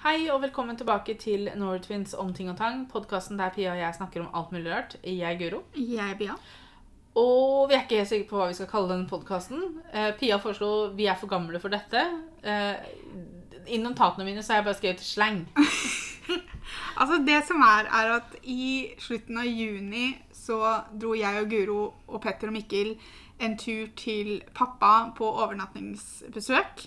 Hei 0.00 0.30
og 0.32 0.38
velkommen 0.40 0.78
tilbake 0.80 1.12
til 1.20 1.50
Norway 1.60 2.06
om 2.16 2.30
ting 2.32 2.48
og 2.48 2.54
tang. 2.56 2.86
Podkasten 2.88 3.36
der 3.36 3.50
Pia 3.52 3.74
og 3.74 3.80
jeg 3.82 3.96
snakker 3.98 4.22
om 4.22 4.30
alt 4.32 4.52
mulig 4.54 4.70
rart. 4.72 4.94
Jeg 5.04 5.20
er 5.28 5.36
Guro. 5.36 5.58
Jeg 5.76 6.00
er 6.00 6.14
Pia. 6.16 6.36
Og 7.20 7.68
vi 7.68 7.74
er 7.76 7.82
ikke 7.82 7.98
helt 7.98 8.08
sikre 8.08 8.28
på 8.30 8.38
hva 8.38 8.46
vi 8.48 8.56
skal 8.56 8.70
kalle 8.70 8.88
denne 8.94 9.10
podkasten. 9.10 9.60
Eh, 9.92 10.14
Pia 10.16 10.38
foreslo 10.40 10.70
vi 10.96 11.04
er 11.04 11.18
for 11.20 11.28
gamle 11.28 11.60
for 11.60 11.68
dette. 11.68 12.00
Eh, 12.40 12.80
I 13.68 13.80
notatene 13.82 14.24
mine 14.24 14.40
så 14.40 14.54
har 14.54 14.62
jeg 14.62 14.68
bare 14.70 14.78
skrevet 14.80 15.04
slang. 15.04 15.42
Altså, 17.00 17.18
det 17.26 17.42
som 17.48 17.60
er, 17.64 17.88
er 17.90 18.10
at 18.14 18.34
i 18.42 18.94
slutten 19.00 19.38
av 19.40 19.48
juni 19.48 20.14
så 20.32 20.60
dro 21.00 21.12
jeg 21.18 21.42
og 21.42 21.50
Guro 21.50 21.78
og 22.06 22.22
Petter 22.22 22.48
og 22.48 22.54
Mikkel 22.54 22.94
en 23.42 23.56
tur 23.58 23.90
til 23.98 24.38
pappa 24.54 25.10
på 25.16 25.28
overnattingsbesøk. 25.44 26.86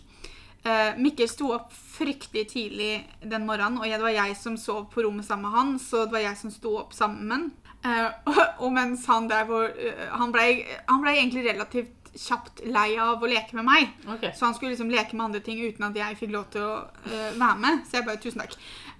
Eh, 0.63 0.93
Mikkel 0.97 1.27
sto 1.27 1.49
opp 1.51 1.73
fryktelig 1.75 2.45
tidlig 2.53 2.91
den 3.19 3.43
morgenen, 3.47 3.81
og 3.81 3.87
jeg, 3.87 3.99
det 3.99 4.05
var 4.05 4.15
jeg 4.15 4.37
som 4.39 4.55
sov 4.59 4.85
på 4.93 5.03
rommet 5.03 5.27
sammen 5.27 5.49
med 5.49 5.57
han, 5.57 5.73
så 5.81 6.05
det 6.05 6.15
var 6.15 6.23
jeg 6.23 6.39
som 6.39 6.53
sto 6.53 6.77
opp 6.79 6.95
sammen 6.95 7.25
med 7.27 7.35
han. 7.35 7.49
Eh, 7.83 8.07
og, 8.31 8.39
og 8.63 8.71
mens 8.77 9.03
han 9.11 9.27
der 9.27 9.43
hvor 9.49 9.67
uh, 9.67 10.05
Han 10.15 10.31
ble, 10.31 10.45
han 10.87 11.01
ble 11.03 11.17
egentlig 11.17 11.43
relativt 11.49 11.99
kjapt 12.13 12.61
lei 12.69 12.93
av 13.01 13.23
å 13.25 13.27
leke 13.27 13.57
med 13.57 13.65
meg. 13.67 13.91
Okay. 14.05 14.31
Så 14.37 14.45
han 14.45 14.55
skulle 14.55 14.71
liksom 14.71 14.91
leke 14.93 15.17
med 15.17 15.25
andre 15.25 15.41
ting 15.43 15.59
uten 15.59 15.87
at 15.87 15.97
jeg 15.97 16.19
fikk 16.19 16.31
lov 16.31 16.45
til 16.53 16.63
å 16.63 16.75
uh, 16.85 17.29
være 17.33 17.57
med. 17.59 17.83
Så 17.89 17.97
jeg 17.97 18.07
bare 18.07 18.21
tusen 18.23 18.45
takk. 18.45 18.55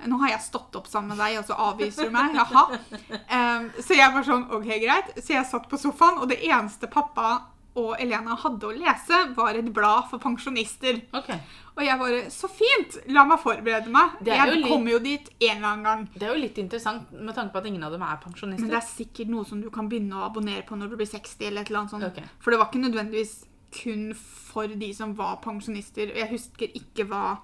Nå 0.10 0.20
har 0.26 0.34
jeg 0.34 0.48
stått 0.50 0.76
opp 0.76 0.90
sammen 0.92 1.14
med 1.14 1.22
deg, 1.22 1.38
og 1.40 1.48
så 1.48 1.60
avviser 1.70 2.10
du 2.10 2.16
meg. 2.18 2.36
Jaha. 2.36 2.66
Em, 3.38 3.70
så 3.80 3.96
jeg 3.96 4.12
var 4.18 4.26
sånn 4.28 4.50
OK, 4.52 4.68
greit. 4.84 5.14
Så 5.22 5.38
jeg 5.38 5.48
satt 5.48 5.70
på 5.72 5.80
sofaen, 5.80 6.20
og 6.20 6.28
det 6.34 6.42
eneste 6.44 6.90
pappa 6.92 7.38
og 7.76 7.96
Elena 8.00 8.36
hadde 8.38 8.68
å 8.70 8.74
lese, 8.78 9.18
var 9.36 9.56
et 9.58 9.70
blad 9.74 10.10
for 10.12 10.20
pensjonister. 10.22 11.00
Okay. 11.14 11.40
Og 11.76 11.82
jeg 11.82 11.98
bare 11.98 12.20
Så 12.30 12.48
fint! 12.52 13.00
La 13.10 13.24
meg 13.26 13.40
forberede 13.42 13.90
meg. 13.90 14.12
Jeg 14.26 14.52
litt- 14.52 14.68
kommer 14.70 14.92
jo 14.92 15.00
dit 15.00 15.30
en 15.42 15.58
eller 15.58 15.68
annen 15.72 15.84
gang. 15.84 16.04
Det 16.14 16.28
er 16.28 16.36
jo 16.36 16.42
litt 16.44 16.58
interessant 16.62 17.12
med 17.12 17.34
tanke 17.34 17.52
på 17.52 17.58
at 17.64 17.66
ingen 17.66 17.84
av 17.84 17.92
dem 17.92 18.02
er 18.06 18.20
pensjonister. 18.22 18.62
Men 18.62 18.70
det 18.70 18.78
er 18.78 18.86
sikkert 18.92 19.28
noe 19.34 19.44
som 19.46 19.62
du 19.62 19.72
kan 19.74 19.90
begynne 19.90 20.14
å 20.14 20.28
abonnere 20.30 20.66
på 20.68 20.78
når 20.78 20.90
du 20.92 20.96
blir 20.98 21.08
60. 21.10 21.48
eller 21.48 21.62
et 21.62 21.70
eller 21.72 21.80
annet 21.80 21.92
sånt. 21.96 22.04
Okay. 22.12 22.24
For 22.40 22.52
det 22.52 22.60
var 22.60 22.70
ikke 22.70 22.84
nødvendigvis 22.86 23.34
kun 23.74 24.14
for 24.14 24.68
de 24.68 24.94
som 24.94 25.16
var 25.18 25.38
pensjonister. 25.42 26.14
Jeg 26.16 26.30
husker 26.30 26.68
ikke 26.78 27.08
hva 27.10 27.40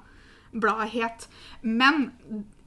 bladet 0.53 0.89
het. 0.93 1.27
Men 1.63 2.11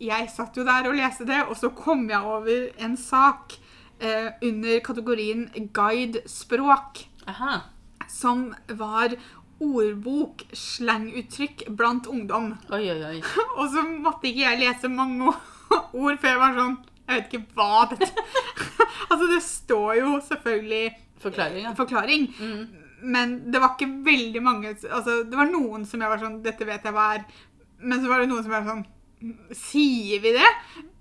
jeg 0.01 0.29
satt 0.31 0.57
jo 0.57 0.65
der 0.65 0.89
og 0.89 0.95
leste 0.99 1.25
det, 1.27 1.45
og 1.49 1.55
så 1.57 1.71
kom 1.75 2.09
jeg 2.11 2.21
over 2.23 2.71
en 2.83 2.97
sak 2.97 3.55
eh, 4.01 4.31
under 4.43 4.81
kategorien 4.81 5.49
guide 5.73 6.23
språk, 6.27 7.05
Aha. 7.31 7.61
som 8.09 8.49
var 8.69 9.15
ordbok, 9.63 10.43
slanguttrykk 10.53 11.69
blant 11.79 12.07
ungdom. 12.11 12.49
Oi, 12.75 12.83
oi, 12.91 13.03
oi. 13.13 13.19
Og 13.59 13.69
så 13.71 13.85
måtte 13.87 14.27
ikke 14.31 14.43
jeg 14.49 14.59
lese 14.65 14.91
mange 14.91 15.31
ord 16.03 16.19
før 16.21 16.33
jeg 16.33 16.41
var 16.43 16.57
sånn 16.59 16.75
Jeg 17.09 17.15
vet 17.21 17.29
ikke 17.33 17.47
hva 17.59 17.85
dette 17.93 18.09
Altså, 19.13 19.27
det 19.31 19.41
står 19.47 19.93
jo 20.01 20.11
selvfølgelig 20.27 20.85
Forklaring, 21.23 21.65
ja. 21.69 21.73
forklaring, 21.79 22.25
Mm. 22.41 22.63
men 23.15 23.33
det 23.55 23.61
var 23.63 23.77
ikke 23.77 23.91
veldig 24.07 24.43
mange 24.43 24.73
Altså, 24.75 25.21
det 25.29 25.39
var 25.39 25.47
noen 25.53 25.85
som 25.87 26.03
jeg 26.03 26.11
var 26.11 26.19
sånn 26.23 26.41
Dette 26.43 26.67
vet 26.67 26.83
jeg 26.89 26.95
hva 26.97 27.07
er. 27.17 27.25
Men 27.83 28.03
så 28.03 28.11
var 28.11 28.23
det 28.25 28.29
noen 28.33 28.43
som 28.47 28.55
var 28.57 28.67
sånn 28.67 28.83
Sier 29.55 30.19
vi 30.25 30.33
det? 30.35 30.49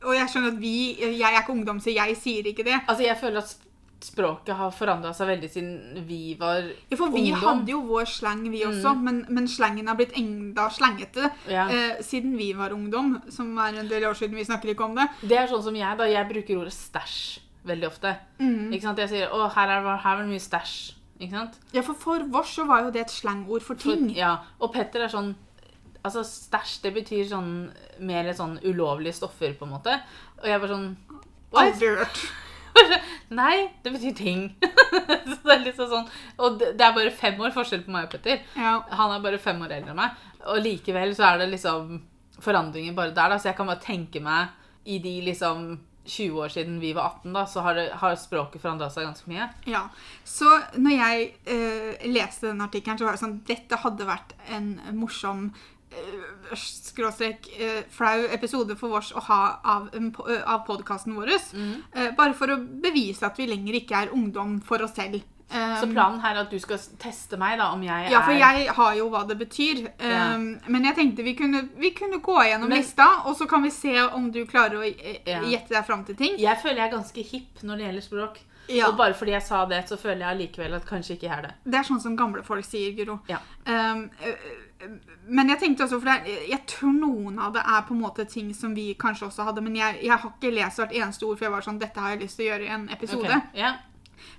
Og 0.05 0.13
jeg 0.13 0.29
skjønner 0.29 0.53
at 0.53 0.61
vi 0.61 0.75
Jeg 1.01 1.25
er 1.31 1.39
ikke 1.41 1.55
ungdom, 1.55 1.79
så 1.81 1.89
jeg 1.93 2.13
sier 2.21 2.45
ikke 2.51 2.65
det. 2.67 2.77
Altså, 2.85 3.01
jeg 3.07 3.17
føler 3.17 3.41
at 3.41 3.55
språket 4.03 4.55
har 4.55 4.71
forandra 4.71 5.11
seg 5.13 5.27
veldig 5.27 5.49
siden 5.51 6.05
vi 6.07 6.33
var 6.39 6.61
Ja, 6.89 6.97
For 6.97 7.11
vi 7.11 7.31
ungdom. 7.31 7.41
hadde 7.43 7.71
jo 7.71 7.81
vår 7.87 8.05
slang, 8.05 8.43
vi 8.51 8.63
også, 8.65 8.95
men, 9.01 9.25
men 9.29 9.47
slangen 9.47 9.87
har 9.87 9.95
blitt 9.95 10.13
enda 10.17 10.69
slangete 10.69 11.31
Ja. 11.47 11.67
eh, 11.69 12.01
siden 12.01 12.35
vi 12.37 12.53
var 12.53 12.71
ungdom, 12.71 13.21
som 13.29 13.57
er 13.59 13.79
en 13.79 13.87
del 13.87 14.03
år 14.09 14.13
siden. 14.17 14.35
Vi 14.35 14.43
snakker 14.45 14.69
ikke 14.73 14.83
om 14.85 14.95
det. 14.95 15.07
Det 15.21 15.37
er 15.37 15.47
sånn 15.47 15.63
som 15.63 15.75
jeg, 15.75 15.97
da. 15.97 16.03
Jeg 16.05 16.27
bruker 16.29 16.57
ordet 16.63 16.73
stæsj 16.73 17.39
veldig 17.65 17.87
ofte. 17.87 18.15
Mm. 18.39 18.71
Ikke 18.73 18.81
sant? 18.81 18.97
Jeg 18.97 19.09
sier 19.09 19.27
'Å, 19.29 19.51
her 19.53 19.67
er, 19.69 19.97
her 19.97 20.17
er 20.17 20.23
det 20.23 20.29
mye 20.31 20.39
stæsj'. 20.49 20.93
Ikke 21.21 21.31
sant? 21.31 21.53
Ja, 21.73 21.81
for 21.81 21.93
for 21.93 22.19
vårs 22.25 22.55
så 22.55 22.65
var 22.65 22.81
jo 22.83 22.89
det 22.91 23.01
et 23.01 23.11
slangord 23.11 23.61
for 23.61 23.75
For- 23.75 23.93
ting. 23.95 24.09
Ja. 24.15 24.39
Og 24.59 24.73
Petter 24.73 25.01
er 25.03 25.07
sånn 25.09 25.35
Altså, 26.03 26.23
stæsj, 26.25 26.81
det 26.81 26.93
betyr 26.95 27.27
sånn 27.29 27.69
mer 27.99 28.33
sånn 28.33 28.57
ulovlige 28.65 29.13
stoffer, 29.13 29.53
på 29.53 29.67
en 29.67 29.69
måte. 29.69 30.01
Og 30.41 30.45
jeg 30.45 30.59
var 30.59 30.67
sånn 30.67 30.97
What? 31.51 31.73
Aldri 31.75 31.87
hørt. 31.95 32.17
Nei, 33.41 33.69
det 33.83 33.93
betyr 33.93 34.15
ting. 34.17 34.47
så 35.31 35.37
det 35.43 35.53
er 35.53 35.61
liksom 35.65 35.91
sånn 35.91 36.09
Og 36.41 36.57
det, 36.59 36.73
er 36.75 36.95
bare 36.95 37.13
fem 37.15 37.39
år 37.41 37.53
forskjell 37.55 37.85
på 37.85 37.93
meg 37.93 38.07
og 38.07 38.15
Petter. 38.15 38.41
Ja. 38.57 38.79
Han 38.99 39.15
er 39.15 39.23
bare 39.23 39.41
fem 39.41 39.61
år 39.63 39.77
eldre 39.77 39.93
enn 39.93 40.01
meg. 40.01 40.25
Og 40.51 40.63
likevel 40.65 41.15
så 41.17 41.29
er 41.29 41.43
det 41.43 41.51
liksom 41.53 42.01
forandringer 42.41 42.97
bare 42.97 43.15
der, 43.15 43.31
da. 43.31 43.39
Så 43.39 43.51
jeg 43.51 43.59
kan 43.59 43.69
bare 43.69 43.83
tenke 43.83 44.23
meg 44.23 44.57
i 44.89 44.97
de 45.03 45.19
liksom 45.27 45.73
20 46.05 46.39
år 46.41 46.49
siden 46.49 46.79
vi 46.81 46.93
var 46.97 47.03
18, 47.21 47.33
da, 47.33 47.45
så 47.45 47.61
har, 47.61 47.75
det, 47.77 47.91
har 48.01 48.15
språket 48.17 48.61
forandra 48.63 48.87
seg 48.89 49.05
ganske 49.05 49.29
mye. 49.29 49.47
ja. 49.69 49.83
Så 50.25 50.49
når 50.81 50.95
jeg 50.97 51.27
eh, 51.45 52.07
leste 52.09 52.49
den 52.49 52.63
artikkelen, 52.65 52.97
så 52.97 53.05
var 53.05 53.17
det 53.17 53.21
sånn 53.21 53.37
Dette 53.47 53.79
hadde 53.83 54.07
vært 54.09 54.33
en 54.49 54.73
morsom 54.97 55.51
skråstrek 56.55 57.49
eh, 57.59 57.83
flau 57.89 58.25
episode 58.31 58.75
for 58.79 58.97
oss 58.99 59.11
å 59.15 59.21
ha 59.27 59.41
av, 59.63 59.89
eh, 59.93 60.41
av 60.45 60.65
podkasten 60.67 61.15
vår. 61.15 61.31
Mm. 61.53 62.15
bare 62.17 62.33
for 62.33 62.47
å 62.53 62.57
bevise 62.81 63.23
at 63.27 63.37
vi 63.39 63.47
lenger 63.47 63.81
ikke 63.81 64.03
er 64.05 64.13
ungdom 64.15 64.59
for 64.63 64.81
oss 64.83 64.93
selv. 64.95 65.21
Eh, 65.51 65.79
Så 65.81 65.87
planen 65.91 66.21
her 66.23 66.35
er 66.35 66.41
at 66.45 66.49
du 66.51 66.59
skal 66.59 66.77
teste 66.99 67.37
meg, 67.37 67.57
da, 67.59 67.71
om 67.73 67.81
jeg 67.83 68.05
er 68.07 68.11
ja, 68.13 68.21
for 68.23 68.31
jeg 68.31 68.67
har 68.71 68.93
jo 68.95 69.09
hva 69.11 69.25
det 69.27 69.37
betyr. 69.37 69.81
Ja. 69.99 70.37
Men 70.37 70.85
jeg 70.87 70.95
tenkte 70.95 71.23
vi 71.27 71.33
kunne, 71.35 71.65
vi 71.77 71.91
kunne 71.91 72.21
gå 72.23 72.37
gjennom 72.47 72.69
Men- 72.69 72.79
lista, 72.79 73.09
og 73.25 73.35
så 73.35 73.47
kan 73.49 73.61
vi 73.63 73.69
se 73.69 73.97
om 74.01 74.31
du 74.31 74.45
klarer 74.45 74.79
å 74.79 74.85
eh, 74.87 75.49
gjette 75.51 75.69
deg 75.75 75.85
fram 75.85 76.05
til 76.05 76.15
ting. 76.15 76.37
Jeg 76.39 76.57
føler 76.63 76.77
jeg 76.85 76.87
er 76.91 76.97
ganske 76.97 77.21
hipp 77.33 77.63
når 77.63 77.77
det 77.77 77.85
gjelder 77.89 78.01
språk. 78.07 78.39
Ja. 78.69 78.87
Og 78.87 78.95
bare 78.95 79.13
fordi 79.13 79.31
jeg 79.33 79.41
sa 79.43 79.65
det, 79.65 79.81
så 79.89 79.97
føler 79.99 80.19
jeg 80.23 80.29
allikevel 80.37 80.73
at 80.77 80.85
kanskje 80.87 81.17
ikke 81.17 81.27
jeg 81.27 81.37
er 81.37 81.41
det. 81.41 81.53
Det 81.65 81.79
er 81.79 81.83
sånn 81.83 81.99
som 81.99 82.15
gamle 82.15 82.43
folk 82.43 82.63
sier, 82.63 82.93
Guro. 82.95 83.19
Ja. 83.27 83.39
Um, 83.67 84.09
men 85.27 85.51
jeg 85.53 85.59
tenkte 85.61 85.85
også, 85.85 85.99
for 86.01 86.09
det 86.09 86.17
jeg 86.49 86.61
tror 86.69 86.93
noen 86.95 87.39
av 87.41 87.53
det 87.55 87.63
er 87.63 87.81
på 87.87 87.93
en 87.95 88.03
måte 88.03 88.23
ting 88.29 88.47
som 88.57 88.75
vi 88.75 88.85
kanskje 88.99 89.27
også 89.27 89.41
hadde, 89.47 89.63
men 89.65 89.75
jeg, 89.77 89.91
jeg 90.05 90.15
har 90.15 90.31
ikke 90.31 90.55
lest 90.55 90.81
hvert 90.81 90.97
eneste 90.97 91.27
ord, 91.27 91.37
for 91.37 91.45
jeg 91.47 91.55
var 91.55 91.65
sånn, 91.65 91.81
dette 91.81 92.03
har 92.03 92.09
jeg 92.15 92.23
lyst 92.23 92.35
til 92.39 92.45
å 92.45 92.49
gjøre 92.51 92.67
i 92.67 92.73
en 92.77 92.85
episode. 92.95 93.27
Okay. 93.27 93.41
Yeah. 93.59 93.75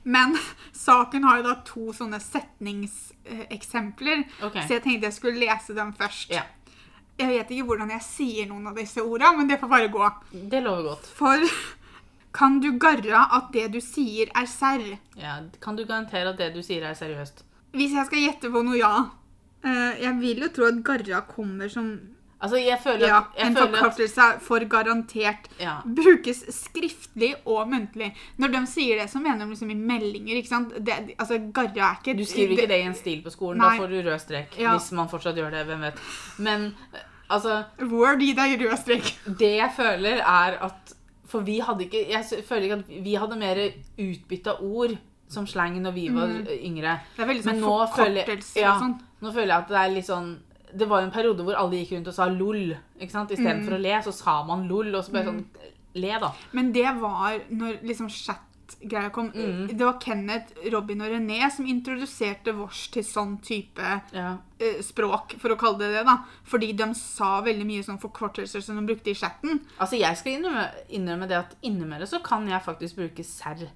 Men 0.03 0.29
saken 0.87 1.23
har 1.29 1.35
jo 1.41 1.45
da 1.49 1.55
to 1.67 1.85
sånne 1.97 2.21
setningseksempler, 2.23 4.19
okay. 4.41 4.67
så 4.67 4.71
jeg 4.79 4.85
tenkte 4.87 5.11
jeg 5.11 5.19
skulle 5.19 5.45
lese 5.45 5.73
dem 5.79 5.91
først. 5.99 6.29
Yeah. 6.35 6.49
Jeg 7.21 7.29
vet 7.29 7.51
ikke 7.55 7.69
hvordan 7.69 7.91
jeg 7.93 8.03
sier 8.07 8.45
noen 8.51 8.67
av 8.71 8.79
disse 8.79 9.01
ordene, 9.05 9.37
men 9.39 9.49
det 9.51 9.61
får 9.61 9.71
bare 9.71 9.93
gå. 9.93 10.05
Det 10.33 10.61
lover 10.65 10.83
godt. 10.91 11.07
For 11.19 11.39
kan 12.39 12.53
du 12.65 12.71
garre 12.83 13.19
at 13.39 13.47
det 13.55 13.67
du 13.75 13.81
sier 13.85 14.27
er 14.39 14.47
serr? 14.51 14.87
Ja. 15.21 15.35
Kan 15.63 15.75
du 15.79 15.85
garantere 15.85 16.33
at 16.33 16.41
det 16.41 16.51
du 16.57 16.63
sier, 16.65 16.83
er 16.89 16.95
seriøst? 16.99 17.45
Hvis 17.77 17.93
jeg 17.97 18.09
skal 18.09 18.25
gjette 18.27 18.53
på 18.53 18.65
noe 18.65 18.81
ja. 18.81 18.95
Eh, 19.65 20.03
jeg 20.03 20.17
vil 20.21 20.43
jo 20.43 20.49
tro 20.49 20.65
at 20.71 20.83
garra 20.85 21.21
kommer 21.29 21.69
som 21.71 21.93
Altså, 22.43 22.57
jeg 22.59 22.75
føler 22.83 23.07
ja, 23.07 23.19
at, 23.21 23.37
jeg 23.39 23.47
en 23.47 23.55
føler 23.55 23.69
at 23.69 23.77
forkortelse 23.79 24.25
for 24.43 24.65
garantert. 24.67 25.45
ja. 25.61 25.77
Brukes 25.87 26.41
skriftlig 26.51 27.37
og 27.47 27.69
muntlig. 27.71 28.09
Når 28.43 28.51
de 28.57 28.63
sier 28.67 28.99
det, 28.99 29.05
så 29.13 29.21
mener 29.23 29.45
de 29.45 29.53
liksom 29.53 29.71
i 29.71 29.77
meldinger. 29.79 30.41
ikke 30.41 30.49
sant? 30.51 30.73
Det, 30.85 30.97
altså, 31.23 31.39
Garra 31.55 31.93
er 31.93 32.01
ikke 32.01 32.17
Du 32.19 32.25
skriver 32.27 32.57
ikke 32.57 32.67
det 32.73 32.79
i 32.83 32.89
en 32.89 32.97
stil 32.99 33.21
på 33.23 33.31
skolen. 33.31 33.59
Nei. 33.63 33.77
Da 33.79 33.85
får 33.85 33.95
du 33.95 34.01
rød 34.09 34.19
strek. 34.25 34.59
Ja. 34.59 34.73
Hvis 34.75 34.91
man 34.99 35.07
fortsatt 35.13 35.39
gjør 35.39 35.55
det. 35.55 35.63
Hvem 35.71 35.81
vet. 35.87 36.03
Men 36.43 36.67
altså 37.31 37.61
Word 37.93 38.19
gi 38.27 38.33
deg 38.35 38.59
rød 38.67 38.75
strek. 38.83 39.13
Det 39.39 39.53
jeg 39.61 39.71
føler, 39.79 40.19
er 40.19 40.59
at 40.67 40.97
For 41.31 41.41
vi 41.47 41.61
hadde 41.65 41.87
ikke 41.87 42.03
Jeg 42.11 42.45
føler 42.45 42.63
ikke 42.67 42.81
at 42.83 42.91
vi 43.07 43.15
hadde 43.23 43.39
mer 43.39 43.63
utbytta 44.03 44.59
ord 44.61 44.99
som 45.33 45.47
slang 45.47 45.79
når 45.81 45.95
vi 45.95 46.09
var 46.11 46.27
Mm. 46.27 46.47
yngre. 46.59 46.99
Det 47.17 47.23
er 47.23 47.27
veldig 47.31 47.45
sånn 47.47 47.63
forkortelse 47.63 48.27
føler, 48.27 48.61
ja, 48.61 48.75
og 48.75 48.83
sånn. 48.83 48.99
Nå 49.23 49.33
føler 49.33 49.47
jeg 49.55 49.59
at 49.63 49.69
det 49.69 49.77
er 49.83 49.95
litt 49.95 50.07
sånn 50.07 50.39
Det 50.75 50.87
var 50.89 51.01
jo 51.03 51.07
en 51.07 51.13
periode 51.13 51.45
hvor 51.45 51.55
alle 51.61 51.77
gikk 51.83 51.91
rundt 51.99 52.09
og 52.09 52.15
sa 52.15 52.27
lol. 52.33 52.75
ikke 52.99 53.11
sant? 53.13 53.31
Istedenfor 53.31 53.75
Mm. 53.75 53.79
å 53.79 53.83
le, 53.83 53.97
så 54.03 54.13
sa 54.13 54.43
man 54.49 54.67
lol. 54.69 54.95
Og 54.95 55.05
så 55.05 55.13
bare 55.13 55.25
sånn 55.27 55.45
Le, 55.95 56.19
da. 56.19 56.31
Men 56.53 56.73
det 56.73 56.87
var 56.99 57.39
når 57.51 57.83
liksom 57.85 58.09
chat-greia 58.09 59.11
kom. 59.13 59.31
Mm. 59.33 59.67
Det 59.77 59.85
var 59.85 59.99
Kenneth, 60.01 60.55
Robin 60.73 61.03
og 61.03 61.11
René 61.13 61.51
som 61.53 61.67
introduserte 61.67 62.55
vårs 62.57 62.87
til 62.91 63.03
sånn 63.05 63.35
type 63.45 63.83
Ja. 64.15 64.39
eh, 64.59 64.81
språk, 64.81 65.35
for 65.39 65.51
å 65.51 65.59
kalle 65.59 65.77
det 65.79 65.93
det. 65.93 66.07
da. 66.07 66.17
Fordi 66.47 66.73
de 66.75 66.95
sa 66.95 67.43
veldig 67.43 67.67
mye 67.67 67.85
sånn 67.85 68.01
forkortelser 68.01 68.63
som 68.63 68.77
de 68.81 68.95
brukte 68.95 69.11
i 69.11 69.15
chatten. 69.15 69.61
Altså, 69.79 69.99
jeg 70.01 70.17
skal 70.17 70.33
innrømme, 70.41 70.71
innrømme 70.89 71.29
det 71.29 71.37
at 71.37 71.55
innimellom 71.63 72.07
så 72.09 72.23
kan 72.23 72.49
jeg 72.49 72.63
faktisk 72.63 72.97
bruke 72.97 73.23
serr. 73.23 73.69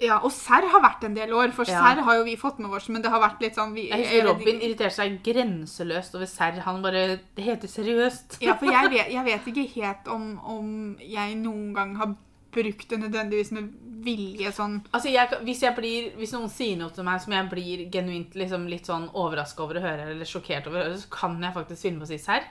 Ja, 0.00 0.18
Og 0.22 0.30
serr 0.32 0.66
har 0.68 0.82
vært 0.84 1.04
en 1.08 1.14
del 1.16 1.30
år, 1.32 1.52
for 1.56 1.64
Ja. 1.64 1.80
serr 1.80 2.02
har 2.04 2.16
jo 2.18 2.24
vi 2.24 2.36
fått 2.36 2.58
med 2.58 2.70
oss. 2.70 2.88
Men 2.88 3.00
det 3.02 3.10
har 3.10 3.20
vært 3.20 3.40
litt 3.40 3.54
sånn 3.56 3.72
vi, 3.72 3.88
Jeg 3.88 4.04
husker 4.04 4.26
Robin 4.28 4.60
irriterte 4.60 4.92
seg 4.92 5.22
grenseløst 5.24 6.14
over 6.14 6.26
serr. 6.26 6.60
Han 6.66 6.82
bare 6.82 7.18
Det 7.34 7.44
heter 7.44 7.68
seriøst. 7.68 8.38
Ja, 8.42 8.54
for 8.56 8.66
jeg 8.66 8.90
vet, 8.90 9.10
jeg 9.10 9.24
vet 9.24 9.44
ikke 9.46 9.68
helt 9.82 10.08
om, 10.08 10.38
om 10.44 10.96
jeg 11.00 11.36
noen 11.36 11.72
gang 11.74 11.96
har 11.96 12.14
brukt 12.52 12.88
det 12.88 12.98
nødvendigvis 13.00 13.52
med 13.52 13.72
vilje 14.04 14.52
sånn 14.52 14.82
Altså, 14.94 15.10
jeg, 15.10 15.28
hvis, 15.44 15.60
jeg 15.62 15.74
blir, 15.76 16.12
hvis 16.16 16.32
noen 16.32 16.48
sier 16.50 16.76
noe 16.78 16.90
til 16.90 17.04
meg 17.04 17.20
som 17.20 17.32
jeg 17.32 17.48
blir 17.50 17.90
genuint 17.90 18.34
liksom, 18.34 18.66
litt 18.68 18.86
sånn 18.86 19.08
overraska 19.14 19.62
over 19.64 19.76
å 19.80 19.80
høre, 19.84 20.10
eller 20.12 20.24
sjokkert 20.24 20.66
over 20.68 20.80
å 20.80 20.84
høre, 20.90 20.98
så 20.98 21.08
kan 21.10 21.40
jeg 21.42 21.54
faktisk 21.56 21.82
finne 21.82 21.98
på 22.00 22.04
å 22.04 22.12
si 22.12 22.18
serr. 22.18 22.44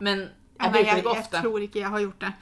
Men 0.00 0.18
Jeg 0.60 0.70
nei, 0.70 0.70
bruker 0.70 0.94
det 0.94 1.04
ikke 1.04 1.18
ofte. 1.18 1.36
jeg, 1.36 1.42
tror 1.42 1.60
ikke 1.60 1.80
jeg 1.80 1.90
har 1.90 2.00
gjort 2.00 2.20
det. 2.20 2.32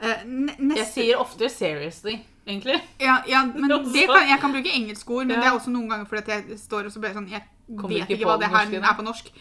Uh, 0.00 0.76
Jeg 0.76 0.86
sier 0.86 1.18
ofte 1.20 1.44
'seriously', 1.50 2.20
egentlig. 2.46 2.80
ja, 3.00 3.18
ja, 3.28 3.44
men 3.44 3.68
det 3.94 4.06
kan, 4.06 4.28
Jeg 4.28 4.38
kan 4.40 4.52
bruke 4.52 4.70
engelske 4.74 5.10
ord, 5.10 5.26
men 5.26 5.36
Ja. 5.36 5.40
det 5.40 5.48
er 5.48 5.56
også 5.58 5.70
noen 5.70 5.88
ganger 5.90 6.04
fordi 6.06 6.30
jeg 6.30 6.58
står 6.58 6.84
og 6.86 6.92
så 6.92 7.00
blir 7.00 7.10
jeg 7.10 7.16
sånn 7.16 7.30
Jeg 7.30 7.42
Kommer 7.70 7.88
vet 7.94 8.02
ikke 8.08 8.16
ikke 8.18 8.26
hva 8.26 8.38
det 8.40 8.48
her 8.50 8.64
norske, 8.66 8.88
er 8.90 8.94
på 8.98 9.02
norsk. 9.06 9.32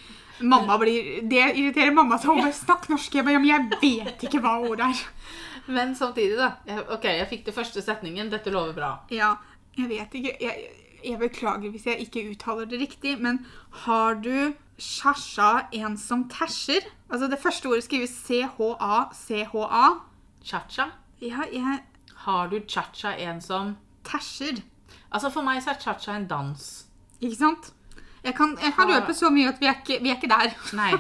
Mamma 0.41 0.77
blir, 0.81 1.21
Det 1.29 1.45
irriterer 1.57 1.91
mamma. 1.93 2.17
Så 2.17 2.27
hun 2.27 2.41
bare 2.43 2.53
'Snakk 2.53 2.89
norsk'. 2.89 3.15
Jeg 3.15 3.23
bare, 3.25 3.33
ja, 3.33 3.39
men 3.39 3.49
jeg 3.49 4.05
vet 4.05 4.23
ikke 4.23 4.39
hva 4.39 4.59
ordet 4.69 4.85
er. 4.85 5.05
Men 5.69 5.95
samtidig, 5.95 6.37
da. 6.37 6.51
Jeg, 6.65 6.83
OK, 6.89 7.03
jeg 7.05 7.27
fikk 7.29 7.45
det 7.45 7.53
første 7.53 7.81
setningen. 7.81 8.29
Dette 8.31 8.49
lover 8.49 8.73
bra. 8.73 8.91
Ja, 9.11 9.35
jeg 9.77 9.89
vet 9.89 10.13
ikke. 10.13 10.31
Jeg, 10.41 10.69
jeg 11.05 11.19
beklager 11.19 11.69
hvis 11.69 11.85
jeg 11.85 11.99
ikke 11.99 12.23
uttaler 12.31 12.65
det 12.65 12.79
riktig, 12.79 13.19
men 13.21 13.45
har 13.85 14.13
du 14.15 14.53
sjasja 14.79 15.67
en 15.71 15.97
som 15.97 16.27
tæsjer? 16.29 16.81
Altså, 17.11 17.27
det 17.29 17.39
første 17.39 17.67
ordet 17.69 17.83
skrives 17.83 18.09
C-H-A-C-H-A. 18.89 19.85
Cha-cha. 20.43 20.85
Ja, 21.21 21.41
jeg 21.53 21.79
Har 22.25 22.47
du 22.51 22.59
cha-cha 22.67 23.13
en 23.17 23.41
som 23.41 23.75
tæsjer. 24.05 24.59
Altså, 25.11 25.29
for 25.33 25.41
meg 25.45 25.61
så 25.63 25.71
er 25.73 25.79
cha-cha 25.83 26.15
en 26.15 26.27
dans. 26.27 26.65
Ikke 27.21 27.35
sant? 27.35 27.71
Jeg 28.23 28.35
kan, 28.35 28.57
jeg 28.61 28.73
kan 28.75 28.89
røpe 28.91 29.13
så 29.15 29.29
mye 29.31 29.47
at 29.53 29.59
vi 29.61 29.65
er 29.69 29.77
ikke, 29.79 29.99
vi 30.03 30.09
er 30.11 30.15
ikke 30.19 30.29
der. 30.31 30.51
Nei. 30.81 30.91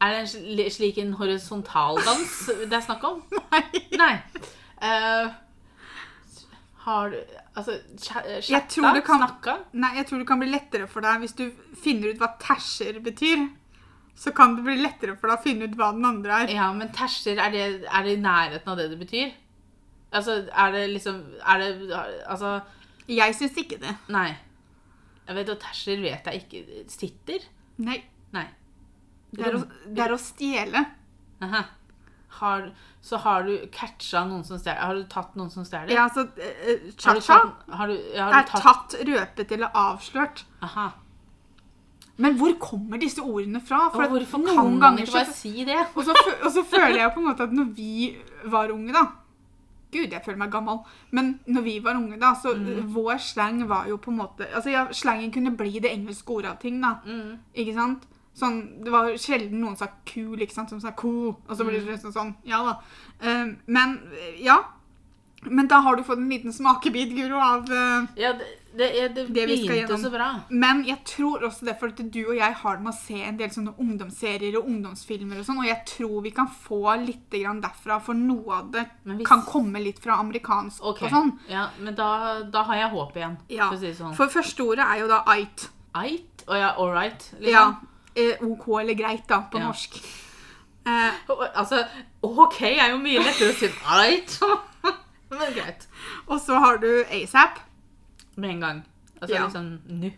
Er 0.00 0.12
det 0.12 0.20
en 0.20 0.28
sli- 0.30 0.68
slik 0.70 0.98
en 1.00 1.14
horisontaldans 1.16 2.36
det 2.68 2.72
er 2.76 2.84
snakk 2.84 3.04
om? 3.08 3.22
Nei. 3.52 3.62
Nei. 3.96 4.14
Uh, 4.76 5.30
har 6.86 7.10
du 7.10 7.16
Altså, 7.56 7.72
Jeg 7.72 8.42
chatta? 8.44 9.00
kan- 9.00 9.16
Snakka? 9.22 9.54
Nei, 9.72 9.94
jeg 9.96 10.06
tror 10.06 10.18
det 10.20 10.26
kan 10.28 10.38
bli 10.42 10.50
lettere 10.52 10.86
for 10.92 11.00
deg 11.00 11.22
hvis 11.22 11.32
du 11.38 11.46
finner 11.80 12.12
ut 12.12 12.18
hva 12.20 12.28
tæsjer 12.42 12.98
betyr. 13.00 13.46
Så 14.16 14.32
kan 14.36 14.54
det 14.58 14.64
bli 14.66 14.74
lettere 14.82 15.14
for 15.16 15.30
deg 15.32 15.38
å 15.38 15.42
finne 15.46 15.64
ut 15.64 15.76
hva 15.80 15.88
den 15.96 16.04
andre 16.04 16.42
er. 16.44 16.52
Ja, 16.52 16.66
men 16.76 16.92
tæsjer, 16.92 17.40
er 17.40 17.50
det, 17.54 17.62
er 17.88 18.04
det 18.04 18.12
i 18.18 18.20
nærheten 18.20 18.68
av 18.68 18.76
det 18.76 18.90
det 18.92 18.98
betyr? 19.00 19.32
Altså, 20.12 20.36
er 20.52 20.70
det 20.72 20.90
liksom 20.90 21.16
Er 21.42 21.58
det 21.58 21.70
Altså, 22.26 22.60
Jeg 23.08 23.34
syns 23.34 23.56
ikke 23.56 23.78
det. 23.82 23.96
nei. 24.08 24.36
Jeg 25.26 25.34
vet 25.34 25.48
at 25.50 25.64
tæsjer 25.64 26.02
vet 26.02 26.28
jeg 26.30 26.44
ikke 26.44 26.84
Sitter? 26.88 27.48
Nei. 27.78 27.98
Nei. 28.32 28.46
Det 29.34 29.46
er 29.46 29.56
å, 29.58 29.64
det 29.90 30.04
er 30.04 30.12
å 30.14 30.18
stjele. 30.20 30.84
Aha. 31.42 31.62
Har, 32.36 32.68
så 33.04 33.18
har 33.20 33.42
du 33.48 33.54
catcha 33.72 34.22
noen 34.28 34.44
som 34.44 34.60
stjeler? 34.60 34.80
Har 34.80 34.94
du 34.94 35.02
tatt 35.10 35.34
noen 35.36 35.50
som 35.52 35.64
stjeler? 35.66 35.90
Ja, 35.92 36.06
altså, 36.06 36.24
uh, 36.28 36.86
Har 37.02 37.18
du 37.18 37.20
cha-cha 37.20 37.38
tatt, 37.42 37.66
har 37.80 37.90
du, 37.90 37.96
ja, 38.14 38.28
har 38.30 38.38
er 38.38 38.48
tatt 38.50 38.64
tatt, 38.64 38.96
røpet 39.08 39.52
eller 39.56 39.76
avslørt. 39.82 40.44
Aha. 40.64 40.86
Men 42.22 42.38
hvor 42.40 42.54
kommer 42.62 43.00
disse 43.00 43.20
ordene 43.20 43.60
fra? 43.60 43.90
Og 43.90 44.02
at 44.06 44.12
hvorfor 44.14 44.40
noen 44.40 44.56
kan 44.56 44.70
man 44.70 44.82
ganger 44.84 45.04
ikke 45.04 45.18
bare 45.18 45.36
si 45.36 45.66
det? 45.68 45.82
Og 45.92 46.06
så, 46.06 46.16
og 46.38 46.50
så 46.54 46.64
føler 46.64 47.00
jeg 47.02 47.12
på 47.12 47.20
en 47.20 47.28
måte 47.28 47.48
at 47.48 47.56
når 47.56 47.72
vi 47.76 47.92
var 48.52 48.72
unge, 48.72 48.94
da 48.96 49.04
Gud, 49.92 50.10
jeg 50.12 50.22
føler 50.24 50.38
meg 50.38 50.50
gammel. 50.50 50.78
Men 51.12 51.40
når 51.46 51.62
vi 51.62 51.78
var 51.84 51.94
unge, 51.96 52.18
da, 52.20 52.34
så 52.34 52.54
Mm. 52.56 52.92
vår 52.94 53.18
slang 53.18 53.68
var 53.68 53.86
jo 53.88 53.96
på 53.96 54.10
en 54.10 54.18
måte 54.18 54.46
Altså, 54.54 54.70
ja, 54.70 54.86
slangen 54.92 55.32
kunne 55.32 55.56
bli 55.56 55.78
det 55.78 55.90
engelske 55.92 56.28
ordet 56.30 56.50
av 56.50 56.58
ting, 56.60 56.80
da. 56.82 56.94
Mm. 57.06 57.38
Ikke 57.54 57.74
sant? 57.74 58.02
Sånn, 58.36 58.84
det 58.84 58.92
var 58.92 59.06
sjelden 59.16 59.60
noen 59.62 59.76
sa 59.76 59.86
cool, 60.12 60.36
ikke 60.38 60.52
sant? 60.52 60.68
Som 60.68 60.80
sa 60.80 60.90
cool. 60.90 61.36
Og 61.48 61.56
så 61.56 61.64
blir 61.64 61.80
Mm. 61.80 61.86
det 61.86 61.94
liksom 61.98 62.12
sånn, 62.12 62.34
ja 62.44 62.62
da. 62.62 62.76
Um, 63.22 63.56
men, 63.66 64.00
ja. 64.38 64.58
Men 65.50 65.66
da 65.68 65.78
har 65.80 65.96
du 65.96 66.02
fått 66.02 66.18
en 66.18 66.28
liten 66.28 66.52
smakebit, 66.52 67.14
Guro, 67.16 67.38
av 67.40 67.70
eh, 67.72 68.06
Ja, 68.16 68.32
det, 68.32 68.46
det, 68.76 68.88
ja, 68.96 69.08
det, 69.08 69.24
Det 69.32 69.46
vi 69.46 69.56
skal 69.64 69.76
gjennom. 69.76 70.02
så 70.02 70.10
bra. 70.10 70.28
Men 70.50 70.84
jeg 70.84 70.98
tror 71.04 71.44
også 71.48 71.64
det 71.64 71.78
for 71.80 71.88
at 71.88 71.96
du 72.12 72.18
og 72.26 72.34
jeg 72.36 72.54
har 72.62 72.78
med 72.78 72.92
å 72.92 72.96
se 72.98 73.22
en 73.22 73.36
del 73.38 73.48
sånne 73.54 73.72
ungdomsserier 73.80 74.58
og 74.58 74.66
ungdomsfilmer 74.68 75.38
og 75.40 75.46
sånn, 75.48 75.60
og 75.62 75.68
jeg 75.70 75.80
tror 75.86 76.20
vi 76.26 76.30
kan 76.36 76.48
få 76.48 76.82
litt 77.06 77.30
grann 77.30 77.60
derfra, 77.62 78.00
for 78.02 78.14
noe 78.14 78.52
av 78.58 78.70
det 78.72 78.84
hvis- 79.04 79.26
kan 79.26 79.42
komme 79.48 79.80
litt 79.82 79.98
fra 80.02 80.18
amerikansk 80.20 80.82
okay. 80.84 81.08
og 81.08 81.14
sånn. 81.14 81.32
ja, 81.48 81.68
men 81.80 81.94
da, 81.94 82.42
da 82.42 82.62
har 82.64 82.76
jeg 82.82 82.90
håp 82.90 83.16
igjen, 83.16 83.38
Ja, 83.48 83.68
for 83.70 83.76
å 83.76 83.80
si 83.80 83.86
det 83.86 83.96
sånn. 83.96 84.14
For 84.14 84.28
første 84.28 84.60
ordet 84.66 84.84
er 84.86 84.98
jo 85.00 85.08
da 85.08 85.22
ait. 85.26 85.68
Eit? 85.96 86.44
Å 86.46 86.54
ja, 86.60 86.74
all 86.76 86.92
right? 86.92 87.30
Liksom. 87.40 87.50
Ja. 87.50 87.74
Eh, 88.14 88.36
OK 88.44 88.68
eller 88.80 88.94
greit, 88.94 89.26
da, 89.28 89.40
på 89.50 89.58
Ja. 89.58 89.66
norsk. 89.70 89.96
Eh, 90.86 91.12
Altså, 91.56 91.80
OK 92.22 92.60
er 92.62 92.90
jo 92.92 92.98
mye 92.98 93.18
lettere 93.18 93.50
å 93.50 93.56
si 93.58 93.66
enn 93.66 94.00
eit. 94.04 94.38
Men 95.30 95.52
greit. 95.54 95.86
og 96.28 96.40
så 96.40 96.58
har 96.62 96.78
du 96.78 97.04
asap. 97.10 97.58
Med 98.36 98.50
en 98.50 98.60
gang. 98.60 98.84
Altså 99.20 99.34
Ja. 99.34 99.46
liksom 99.46 99.80
nå. 99.88 100.10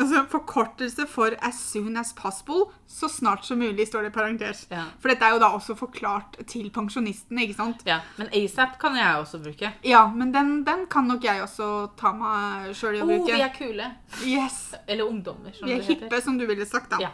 Altså 0.00 0.22
forkortelse 0.32 1.04
for 1.06 1.30
as 1.42 1.54
soon 1.60 1.96
as 1.96 2.12
possible. 2.16 2.72
Så 2.88 3.08
snart 3.08 3.44
som 3.44 3.58
mulig, 3.58 3.86
står 3.86 4.02
det 4.02 4.06
i 4.06 4.14
parentes. 4.14 4.66
Ja. 4.70 4.84
For 4.98 5.08
dette 5.12 5.22
er 5.26 5.34
jo 5.34 5.38
da 5.38 5.50
også 5.52 5.74
forklart 5.76 6.38
til 6.48 6.70
pensjonistene, 6.70 7.42
ikke 7.44 7.54
sant? 7.56 7.82
ja. 7.86 7.98
Men 8.16 8.28
ASAP 8.32 8.78
kan 8.80 8.96
jeg 8.96 9.16
også 9.16 9.42
bruke. 9.44 9.72
Ja, 9.84 10.06
men 10.08 10.32
den, 10.32 10.64
den 10.64 10.86
kan 10.86 11.04
nok 11.06 11.22
jeg 11.24 11.42
også 11.42 11.90
ta 12.00 12.12
meg 12.12 12.74
sjøl 12.74 12.96
i 12.96 13.00
å 13.00 13.02
Oh, 13.02 13.06
bruke. 13.12 13.34
vi 13.36 13.40
er 13.42 13.52
kule. 13.58 13.90
Yes. 14.24 14.74
Eller 14.88 15.04
ungdommer, 15.04 15.52
som 15.52 15.68
Vi 15.68 15.74
er 15.74 15.76
det 15.78 15.86
heter. 15.86 16.04
hippe, 16.08 16.22
som 16.22 16.38
du 16.38 16.46
ville 16.46 16.64
sagt, 16.66 16.90
da. 16.90 16.96
Ja. 17.00 17.10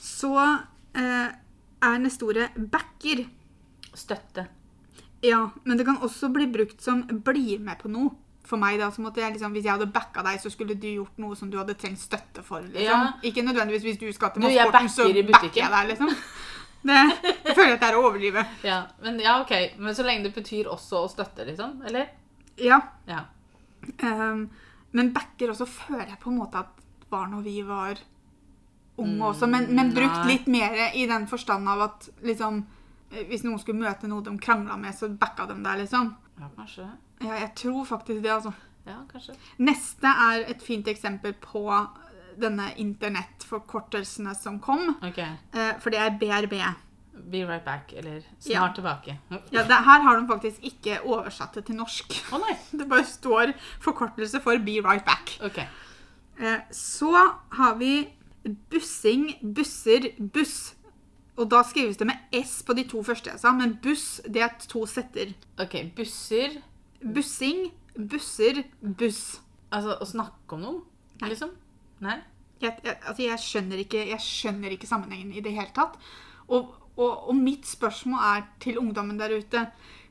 Så 0.00 0.32
eh, 0.94 1.28
er 1.82 1.98
neste 1.98 2.24
ordet 2.24 2.50
backer. 2.70 3.26
Støtte. 3.94 4.46
Ja, 5.26 5.50
men 5.64 5.78
det 5.78 5.86
kan 5.86 5.98
også 6.04 6.28
bli 6.32 6.46
brukt 6.46 6.82
som 6.82 7.02
'bli 7.02 7.58
med 7.58 7.78
på 7.78 7.90
noe. 7.90 8.10
For 8.48 8.56
meg 8.56 8.78
da, 8.80 8.88
så 8.90 9.02
måtte 9.04 9.20
jeg 9.20 9.34
liksom, 9.34 9.52
Hvis 9.52 9.64
jeg 9.64 9.72
hadde 9.72 9.92
backa 9.92 10.22
deg, 10.24 10.40
så 10.40 10.50
skulle 10.50 10.74
du 10.74 10.86
gjort 10.88 11.18
noe 11.18 11.36
som 11.36 11.50
du 11.50 11.58
hadde 11.58 11.74
trengt 11.74 12.00
støtte 12.00 12.42
for. 12.42 12.60
liksom. 12.60 12.82
Ja. 12.82 13.12
Ikke 13.22 13.42
nødvendigvis 13.44 13.82
hvis 13.82 13.98
du 13.98 14.12
skal 14.12 14.30
til 14.30 14.42
Mossporten, 14.42 14.88
så 14.88 15.04
backer 15.32 15.60
jeg 15.62 15.70
deg, 15.70 15.88
liksom. 15.88 16.14
Det, 16.78 16.94
jeg 17.44 17.56
føler 17.56 17.74
at 17.74 17.80
det 17.80 17.88
er 17.88 17.96
å 17.98 18.04
overdrive. 18.06 18.46
Ja, 18.64 18.86
men 19.02 19.18
ja, 19.20 19.40
OK. 19.42 19.50
Men 19.78 19.94
så 19.94 20.04
lenge 20.06 20.28
det 20.28 20.34
betyr 20.34 20.70
også 20.70 21.02
å 21.04 21.10
støtte, 21.10 21.44
liksom? 21.44 21.82
Eller? 21.84 22.08
Ja. 22.56 22.78
Ja. 23.08 23.24
Um, 24.02 24.48
men 24.92 25.12
backer 25.12 25.50
også 25.50 25.66
føler 25.66 26.06
jeg 26.06 26.20
på 26.22 26.30
en 26.30 26.38
måte 26.38 26.62
at 26.62 26.78
var 27.10 27.26
når 27.26 27.42
vi 27.42 27.62
var 27.66 27.98
unge 28.98 29.14
Mm, 29.14 29.22
også. 29.22 29.46
Men, 29.46 29.68
men 29.74 29.92
brukt 29.94 30.24
litt 30.26 30.46
mer 30.50 30.90
i 30.94 31.06
den 31.06 31.26
forstand 31.30 31.68
av 31.68 31.82
at 31.82 32.08
liksom 32.22 32.64
Hvis 33.10 33.44
noen 33.44 33.58
skulle 33.58 33.80
møte 33.80 34.08
noe 34.10 34.22
de 34.22 34.34
krangla 34.38 34.76
med, 34.76 34.92
så 34.94 35.08
backa 35.08 35.46
de 35.48 35.54
deg, 35.64 35.78
liksom. 35.84 36.10
Ja, 36.38 36.48
kanskje. 36.56 36.88
Ja, 37.24 37.34
jeg 37.40 37.54
tror 37.56 37.84
faktisk 37.88 38.22
det, 38.22 38.30
altså. 38.34 38.52
Ja, 38.86 38.98
kanskje. 39.10 39.34
Neste 39.58 40.06
er 40.28 40.44
et 40.52 40.62
fint 40.62 40.86
eksempel 40.88 41.32
på 41.40 41.62
denne 42.38 42.68
internettforkortelsene 42.78 44.34
som 44.38 44.58
kom. 44.60 44.94
OK. 45.02 45.18
eh, 45.18 45.72
For 45.80 45.90
det 45.90 45.98
er 46.00 46.18
BRB. 46.20 46.54
Be 47.32 47.42
right 47.48 47.64
back. 47.64 47.92
Eller 47.96 48.22
Ja. 48.46 48.60
snart 48.60 48.74
tilbake. 48.76 49.18
Ja, 49.52 49.62
det, 49.64 49.74
her 49.84 50.00
har 50.02 50.20
de 50.20 50.28
faktisk 50.28 50.62
ikke 50.62 51.00
oversatt 51.04 51.54
det 51.54 51.64
til 51.66 51.76
norsk. 51.76 52.12
Å 52.32 52.38
nei. 52.38 52.56
Det 52.78 52.88
bare 52.88 53.04
står 53.04 53.52
forkortelse 53.80 54.40
for 54.40 54.56
Be 54.58 54.80
right 54.84 55.04
back. 55.04 55.38
OK. 55.42 55.58
Eh, 56.38 56.60
Så 56.70 57.10
har 57.50 57.74
vi 57.80 58.08
bussing, 58.70 59.32
busser, 59.54 60.12
buss. 60.20 60.74
Og 61.38 61.46
da 61.50 61.62
skrives 61.66 61.98
det 62.00 62.08
med 62.08 62.34
S 62.34 62.58
på 62.66 62.74
de 62.74 62.84
to 62.90 63.02
første 63.06 63.30
jeg 63.30 63.40
sa, 63.40 63.52
men 63.54 63.76
buss 63.82 64.18
det 64.26 64.42
er 64.42 64.56
to 64.66 64.82
setter. 64.90 65.34
ok, 65.58 65.94
Busser 65.96 66.58
Bussing, 66.98 67.68
busser, 67.94 68.64
buss. 68.80 69.38
Altså 69.70 69.94
å 70.02 70.08
snakke 70.08 70.56
om 70.56 70.64
noe, 70.64 70.80
Nei. 71.20 71.30
liksom? 71.30 71.52
Nei? 72.02 72.16
Jeg, 72.58 72.74
jeg, 72.82 72.96
altså 72.96 73.22
jeg, 73.22 73.38
skjønner 73.44 73.82
ikke, 73.84 74.02
jeg 74.08 74.24
skjønner 74.24 74.74
ikke 74.74 74.88
sammenhengen 74.90 75.30
i 75.36 75.42
det 75.44 75.52
hele 75.54 75.70
tatt. 75.76 75.94
Og, 76.48 76.72
og, 76.96 77.28
og 77.30 77.36
mitt 77.38 77.68
spørsmål 77.70 78.24
er 78.32 78.48
til 78.64 78.80
ungdommen 78.82 79.20
der 79.20 79.36
ute. 79.38 79.68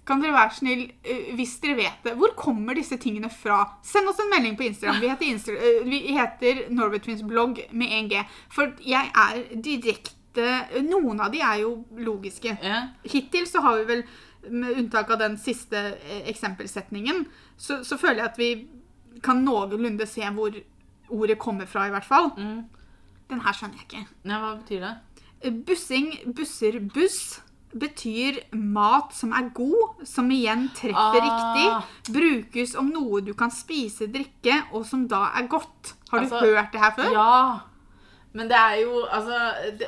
Kan 0.08 0.22
dere 0.24 0.38
være 0.38 0.56
snill, 0.56 0.86
eh, 1.04 1.34
hvis 1.36 1.58
dere 1.60 1.76
vet 1.82 2.06
det, 2.06 2.14
hvor 2.22 2.32
kommer 2.40 2.78
disse 2.78 2.96
tingene 3.04 3.28
fra? 3.34 3.60
Send 3.84 4.08
oss 4.08 4.22
en 4.24 4.32
melding 4.32 4.56
på 4.56 4.70
Instagram. 4.70 5.02
Vi 5.04 5.10
heter, 5.12 5.32
Insta 5.34 5.58
eh, 5.58 5.82
vi 5.84 6.00
heter 6.16 6.62
Norway 6.72 7.04
Twins 7.04 7.26
blogg 7.28 7.60
med 7.76 7.92
1G. 7.98 8.24
For 8.54 8.78
jeg 8.88 9.12
er 9.12 9.42
direkte 9.60 10.17
Noen 10.88 11.20
av 11.24 11.32
de 11.34 11.42
er 11.42 11.62
jo 11.64 11.86
logiske. 11.98 12.58
Ja. 12.64 12.84
Hittil 13.04 13.48
så 13.50 13.62
har 13.66 13.78
vi 13.82 13.86
vel, 13.94 14.04
med 14.50 14.78
unntak 14.80 15.10
av 15.12 15.20
den 15.20 15.38
siste 15.38 15.78
eh, 15.98 16.22
eksempelsetningen, 16.32 17.26
så, 17.58 17.82
så 17.84 17.98
føler 17.98 18.22
jeg 18.24 18.30
at 18.32 18.38
vi 18.40 18.68
kan 19.24 19.42
noenlunde 19.44 20.06
se 20.08 20.22
hvor 20.36 20.54
ordet 21.10 21.40
kommer 21.40 21.66
fra, 21.66 21.88
i 21.88 21.92
hvert 21.96 22.06
fall. 22.06 22.32
Mm. 22.38 22.64
Den 23.32 23.42
her 23.44 23.54
skjønner 23.58 23.82
jeg 23.82 23.88
ikke. 23.90 24.06
Nei, 24.30 24.38
hva 24.44 24.54
betyr 24.62 24.86
det? 24.86 24.94
Eh, 25.42 25.52
Bussing, 25.68 26.14
busser, 26.38 26.80
buss 26.94 27.42
betyr 27.78 28.38
mat 28.56 29.12
som 29.14 29.34
er 29.36 29.50
god, 29.54 30.00
som 30.08 30.30
igjen 30.32 30.70
treffer 30.74 31.20
Ah. 31.22 31.26
riktig, 31.28 32.14
brukes 32.16 32.76
om 32.80 32.88
noe 32.94 33.20
du 33.22 33.34
kan 33.38 33.52
spise, 33.52 34.08
drikke, 34.08 34.62
og 34.72 34.86
som 34.88 35.04
da 35.12 35.26
er 35.36 35.50
godt. 35.52 35.94
Har 36.10 36.24
du 36.24 36.26
Altså, 36.26 36.40
hørt 36.46 36.72
det 36.72 36.80
her 36.82 36.92
før? 36.96 37.12
Ja. 37.12 37.60
Men 38.36 38.50
det 38.52 38.58
er 38.58 38.82
jo 38.84 39.04
Altså, 39.06 39.38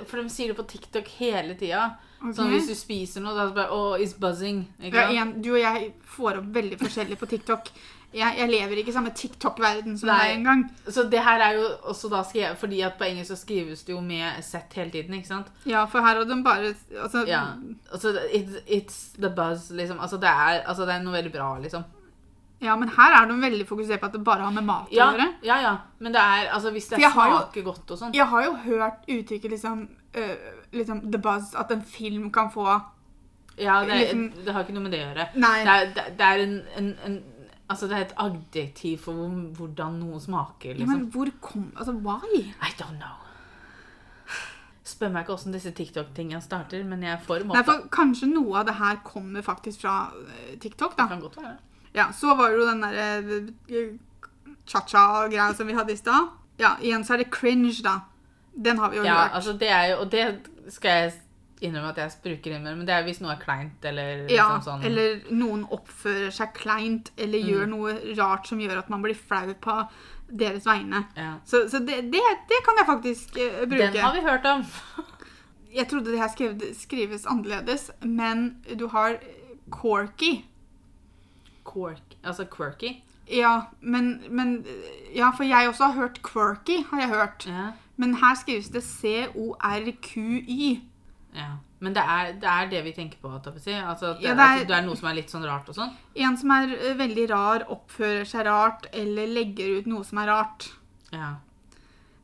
for 0.07 0.21
de 0.21 0.29
sier 0.31 0.53
det 0.53 0.57
på 0.59 0.67
TikTok 0.69 1.09
hele 1.19 1.57
tida. 1.59 1.89
Okay. 2.19 2.33
Sånn 2.35 2.51
hvis 2.51 2.67
du 2.67 2.75
spiser 2.75 3.23
noe, 3.23 3.35
da 3.35 3.45
er 3.45 3.53
det 3.53 3.55
bare 3.61 3.75
Oh, 3.75 3.93
it's 3.99 4.15
buzzing. 4.19 4.65
Ja, 4.83 5.07
igjen, 5.07 5.37
du 5.43 5.53
og 5.53 5.61
jeg 5.61 5.93
får 6.17 6.41
opp 6.41 6.51
veldig 6.57 6.79
forskjellig 6.81 7.17
på 7.19 7.29
TikTok. 7.31 7.71
Jeg, 8.09 8.39
jeg 8.39 8.49
lever 8.49 8.79
ikke 8.81 8.89
i 8.89 8.95
samme 8.95 9.11
TikTok-verden 9.13 9.97
som 10.01 10.09
deg 10.09 10.31
engang. 10.39 10.63
Så 10.89 11.03
det 11.11 11.21
her 11.21 11.43
er 11.45 11.59
jo 11.59 11.67
også 11.91 12.09
da 12.09 12.23
skrevet 12.25 12.57
Fordi 12.57 12.79
at 12.81 12.95
på 12.97 13.05
engelsk 13.05 13.29
så 13.29 13.37
skrives 13.37 13.83
det 13.85 13.93
jo 13.93 13.99
med 14.01 14.41
Z 14.41 14.73
hele 14.73 14.89
tiden, 14.95 15.13
ikke 15.19 15.29
sant? 15.29 15.51
Ja, 15.69 15.83
for 15.85 16.01
her 16.01 16.17
har 16.17 16.25
de 16.25 16.39
bare 16.43 16.73
altså, 17.03 17.23
Ja. 17.29 17.43
Altså, 17.93 18.15
it's, 18.33 18.57
it's 18.65 18.97
the 19.21 19.29
buzz, 19.29 19.69
liksom. 19.69 20.01
Altså 20.01 20.17
det, 20.17 20.29
er, 20.29 20.63
altså, 20.65 20.89
det 20.89 20.95
er 20.95 21.05
noe 21.05 21.13
veldig 21.19 21.33
bra, 21.37 21.51
liksom. 21.61 21.85
Ja, 22.61 22.75
men 22.75 22.89
her 22.89 23.13
er 23.21 23.27
de 23.29 23.35
veldig 23.41 23.65
fokusert 23.67 24.01
på 24.01 24.05
at 24.09 24.13
det 24.17 24.23
bare 24.27 24.43
har 24.43 24.51
med 24.51 24.65
mat 24.67 24.89
å 24.89 24.95
Ja, 24.95 25.11
gjøre. 25.13 25.27
ja, 25.47 25.57
ja. 25.63 25.77
Men 25.99 26.11
det 26.11 26.19
er 26.21 26.49
Altså, 26.53 26.71
hvis 26.75 26.89
det 26.89 26.99
For 27.01 27.11
smaker 27.11 27.63
godt 27.63 27.91
og 27.91 27.97
sånn 28.01 28.13
Jeg 28.13 28.25
har 28.27 28.43
jo 28.43 28.53
hørt 28.65 29.05
uttrykket 29.07 29.51
liksom, 29.51 29.87
uh, 30.17 30.35
liksom 30.73 31.11
The 31.11 31.17
buzz, 31.23 31.53
at 31.55 31.71
en 31.71 31.81
film 31.81 32.29
kan 32.31 32.51
få 32.51 32.65
Ja, 33.57 33.83
det, 33.85 33.91
er, 33.91 33.99
liksom- 34.05 34.45
det 34.45 34.53
har 34.53 34.63
ikke 34.63 34.73
noe 34.73 34.83
med 34.83 34.91
det 34.91 34.99
å 34.99 35.07
gjøre. 35.13 35.27
Nei. 35.35 35.63
Det 35.63 35.73
er, 35.75 35.85
det, 35.95 36.17
det 36.17 36.25
er 36.27 36.43
en, 36.47 36.61
en, 36.77 36.97
en 37.05 37.23
Altså, 37.69 37.87
det 37.87 37.95
er 37.97 38.01
et 38.01 38.13
adjektiv 38.17 38.97
for 39.05 39.13
hvordan 39.59 39.99
noe 39.99 40.19
smaker, 40.19 40.71
ja, 40.73 40.77
liksom. 40.79 40.89
Men 40.97 41.11
hvor 41.13 41.31
kom 41.39 41.71
Altså, 41.77 41.93
why? 41.93 42.39
I 42.65 42.71
don't 42.79 42.97
know. 42.97 43.15
Spør 44.89 45.11
meg 45.13 45.25
ikke 45.27 45.35
åssen 45.35 45.53
disse 45.53 45.71
TikTok-tingene 45.77 46.41
starter, 46.41 46.83
men 46.83 47.03
jeg 47.05 47.19
får 47.27 47.43
måte. 47.45 47.59
Nei, 47.59 47.63
for 47.67 47.83
Kanskje 47.93 48.29
noe 48.31 48.57
av 48.61 48.65
det 48.65 48.73
her 48.79 48.95
kommer 49.05 49.45
faktisk 49.45 49.83
fra 49.83 49.97
øh, 50.17 50.55
TikTok, 50.59 50.95
da. 50.97 51.03
Det 51.05 51.11
kan 51.13 51.21
godt 51.21 51.37
være. 51.37 51.57
Ja, 51.93 52.11
Så 52.13 52.35
var 52.37 52.49
det 52.49 52.57
jo 52.59 52.67
den 52.67 52.81
derre 52.81 53.07
øh, 53.69 53.93
cha-cha-greia 54.67 55.53
som 55.53 55.67
vi 55.67 55.73
hadde 55.73 55.93
i 55.93 55.97
stad. 55.97 56.27
Ja, 56.59 56.75
igjen 56.81 57.03
så 57.05 57.13
er 57.13 57.17
det 57.23 57.31
cringe, 57.31 57.73
da. 57.83 57.99
Den 58.55 58.77
har 58.77 58.89
vi 58.91 58.97
jo 58.97 59.03
Ja, 59.03 59.15
hørt. 59.23 59.31
altså 59.33 59.53
det 59.57 59.69
er 59.71 59.85
jo 59.91 59.97
Og 60.01 60.11
det 60.11 60.39
skal 60.69 60.89
jeg 60.91 61.13
innrømme 61.61 61.89
at 61.89 61.97
jeg 61.97 62.11
bruker 62.23 62.51
innimellom, 62.51 62.77
men 62.77 62.87
det 62.87 62.93
er 62.95 63.03
hvis 63.03 63.19
noe 63.21 63.31
er 63.33 63.39
kleint 63.41 63.83
eller 63.85 64.27
Ja, 64.31 64.45
liksom 64.57 64.61
sånn 64.63 64.85
eller 64.85 65.19
noen 65.31 65.65
oppfører 65.71 66.31
seg 66.31 66.53
kleint 66.55 67.11
eller 67.17 67.39
gjør 67.39 67.65
Mm. 67.65 67.69
noe 67.69 67.93
rart 68.19 68.47
som 68.47 68.59
gjør 68.59 68.77
at 68.79 68.89
man 68.89 69.01
blir 69.01 69.15
flau 69.15 69.53
på 69.53 69.87
deres 70.31 70.65
vegne. 70.65 71.05
ja. 71.17 71.33
Så, 71.45 71.67
så 71.69 71.79
det, 71.79 72.11
det, 72.11 72.21
det 72.49 72.59
kan 72.65 72.77
jeg 72.77 72.85
faktisk 72.85 73.29
uh, 73.37 73.65
bruke. 73.67 73.91
Den 73.91 74.01
har 74.01 74.13
vi 74.13 74.21
hørt 74.21 74.45
om. 74.45 74.63
Jeg 75.75 75.87
trodde 75.89 76.11
det 76.11 76.19
her 76.19 76.27
skrev, 76.29 76.61
skrives 76.79 77.25
annerledes, 77.25 77.91
men 78.03 78.57
du 78.79 78.87
har 78.87 79.17
corky. 79.71 80.45
Quirk, 81.69 82.15
altså 82.23 82.45
quirky. 82.49 82.95
Ja, 83.29 83.61
men, 83.81 84.23
men 84.29 84.65
Ja, 85.15 85.29
for 85.37 85.43
jeg 85.45 85.67
også 85.69 85.91
har 85.91 85.93
hørt 86.01 86.21
quirky, 86.25 86.79
har 86.89 86.99
jeg 87.03 87.09
hørt. 87.09 87.45
Ja. 87.47 87.71
Men 87.97 88.15
her 88.15 88.35
skrives 88.35 88.69
det 88.73 88.83
C-O-R-Q-Y. 89.73 90.79
ja. 91.35 91.49
Men 91.81 91.93
det 91.95 92.01
er, 92.03 92.31
det 92.35 92.49
er 92.51 92.65
det 92.69 92.79
vi 92.83 92.91
tenker 92.91 93.17
på. 93.23 93.29
Si. 93.57 93.71
Altså, 93.71 94.09
det, 94.17 94.23
Ja, 94.27 94.33
det 94.35 94.39
er- 94.61 94.65
det 94.67 94.75
er 94.75 94.81
noe 94.85 94.95
som 94.97 95.07
er 95.07 95.13
litt 95.15 95.29
sånn 95.31 95.45
rart 95.47 95.69
og 95.69 95.75
sånn. 95.75 95.93
En 96.15 96.35
som 96.37 96.51
er 96.51 96.73
eh, 96.75 96.93
veldig 96.99 97.29
rar, 97.29 97.63
oppfører 97.69 98.25
seg 98.27 98.45
rart 98.45 98.87
eller 98.91 99.27
legger 99.27 99.77
ut 99.79 99.85
noe 99.87 100.03
som 100.03 100.17
er 100.17 100.27
rart. 100.27 100.67
Ja. 101.13 101.35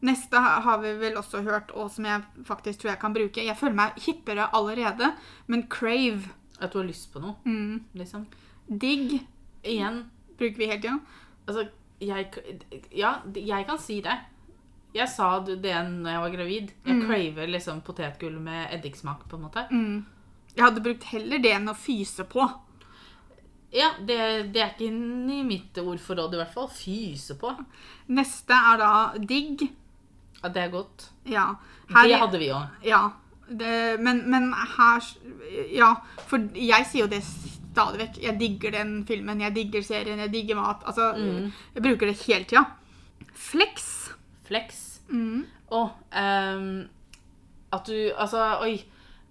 Neste 0.01 0.35
har 0.37 0.77
vi 0.81 0.91
vel 0.99 1.15
også 1.15 1.41
hørt, 1.43 1.71
og 1.71 1.89
som 1.89 2.03
jeg 2.05 2.21
faktisk 2.45 2.79
tror 2.81 2.89
jeg 2.91 2.99
kan 2.99 3.13
bruke. 3.13 3.45
Jeg 3.45 3.55
føler 3.57 3.73
meg 3.75 3.93
hippere 3.95 4.49
allerede, 4.53 5.13
men 5.47 5.67
crave, 5.67 6.29
At 6.59 6.71
du 6.73 6.77
har 6.79 6.85
lyst 6.87 7.11
på 7.13 7.19
noe, 7.21 7.35
mm, 7.45 7.81
liksom. 7.95 8.25
digg, 8.69 9.21
Igjen, 9.65 10.03
bruker 10.37 10.61
vi 10.61 10.69
hele 10.69 10.81
tida. 10.81 10.99
altså 11.47 11.67
jeg, 12.01 12.27
Ja, 12.93 13.15
jeg 13.35 13.67
kan 13.67 13.79
si 13.81 14.01
det. 14.01 14.17
Jeg 14.95 15.09
sa 15.11 15.39
det 15.43 15.59
når 15.63 16.11
jeg 16.11 16.21
var 16.23 16.35
gravid. 16.35 16.69
Jeg 16.85 17.01
craver 17.03 17.49
liksom 17.51 17.81
potetgull 17.81 18.37
med 18.39 18.69
eddiksmak, 18.77 19.25
på 19.29 19.35
en 19.35 19.47
måte. 19.47 19.65
Mm. 19.71 20.05
Jeg 20.55 20.63
hadde 20.63 20.83
brukt 20.83 21.03
heller 21.11 21.41
det 21.43 21.51
enn 21.51 21.67
å 21.67 21.75
fyse 21.75 22.23
på. 22.31 22.45
Ja, 23.75 23.89
det, 23.99 24.17
det 24.55 24.61
er 24.63 24.71
ikke 24.71 24.87
i 24.87 25.41
mitt 25.43 25.75
ordforråd 25.81 26.37
i 26.37 26.39
hvert 26.39 26.53
fall. 26.55 26.69
Fyse 26.71 27.35
på. 27.39 27.51
Neste 28.15 28.55
er 28.55 28.79
da 28.79 28.91
digg. 29.19 29.65
Ja, 30.41 30.49
det 30.53 30.63
er 30.63 30.71
godt. 30.71 31.09
Ja. 31.27 31.49
Det 31.89 32.19
hadde 32.21 32.39
vi 32.39 32.51
òg. 32.55 32.79
Ja. 32.87 33.03
Det, 33.45 33.99
men, 34.01 34.23
men 34.31 34.47
her 34.55 35.03
Ja, 35.69 35.91
for 36.25 36.41
jeg 36.57 36.87
sier 36.89 37.03
jo 37.03 37.11
det 37.11 37.19
stadig 37.75 38.01
vekk. 38.01 38.23
Jeg 38.23 38.39
digger 38.39 38.75
den 38.79 38.97
filmen, 39.07 39.43
jeg 39.43 39.55
digger 39.55 39.85
serien, 39.85 40.23
jeg 40.25 40.33
digger 40.33 40.59
mat. 40.59 40.83
Altså, 40.87 41.11
jeg 41.75 41.83
bruker 41.83 42.09
det 42.09 42.17
hele 42.23 42.47
tida. 42.49 42.65
Flex. 43.35 43.91
Flex. 44.47 44.83
Mm. 45.11 45.45
Og 45.75 45.91
um, 46.15 46.67
at 47.75 47.87
du 47.87 47.97
Altså, 48.15 48.41
oi. 48.63 48.75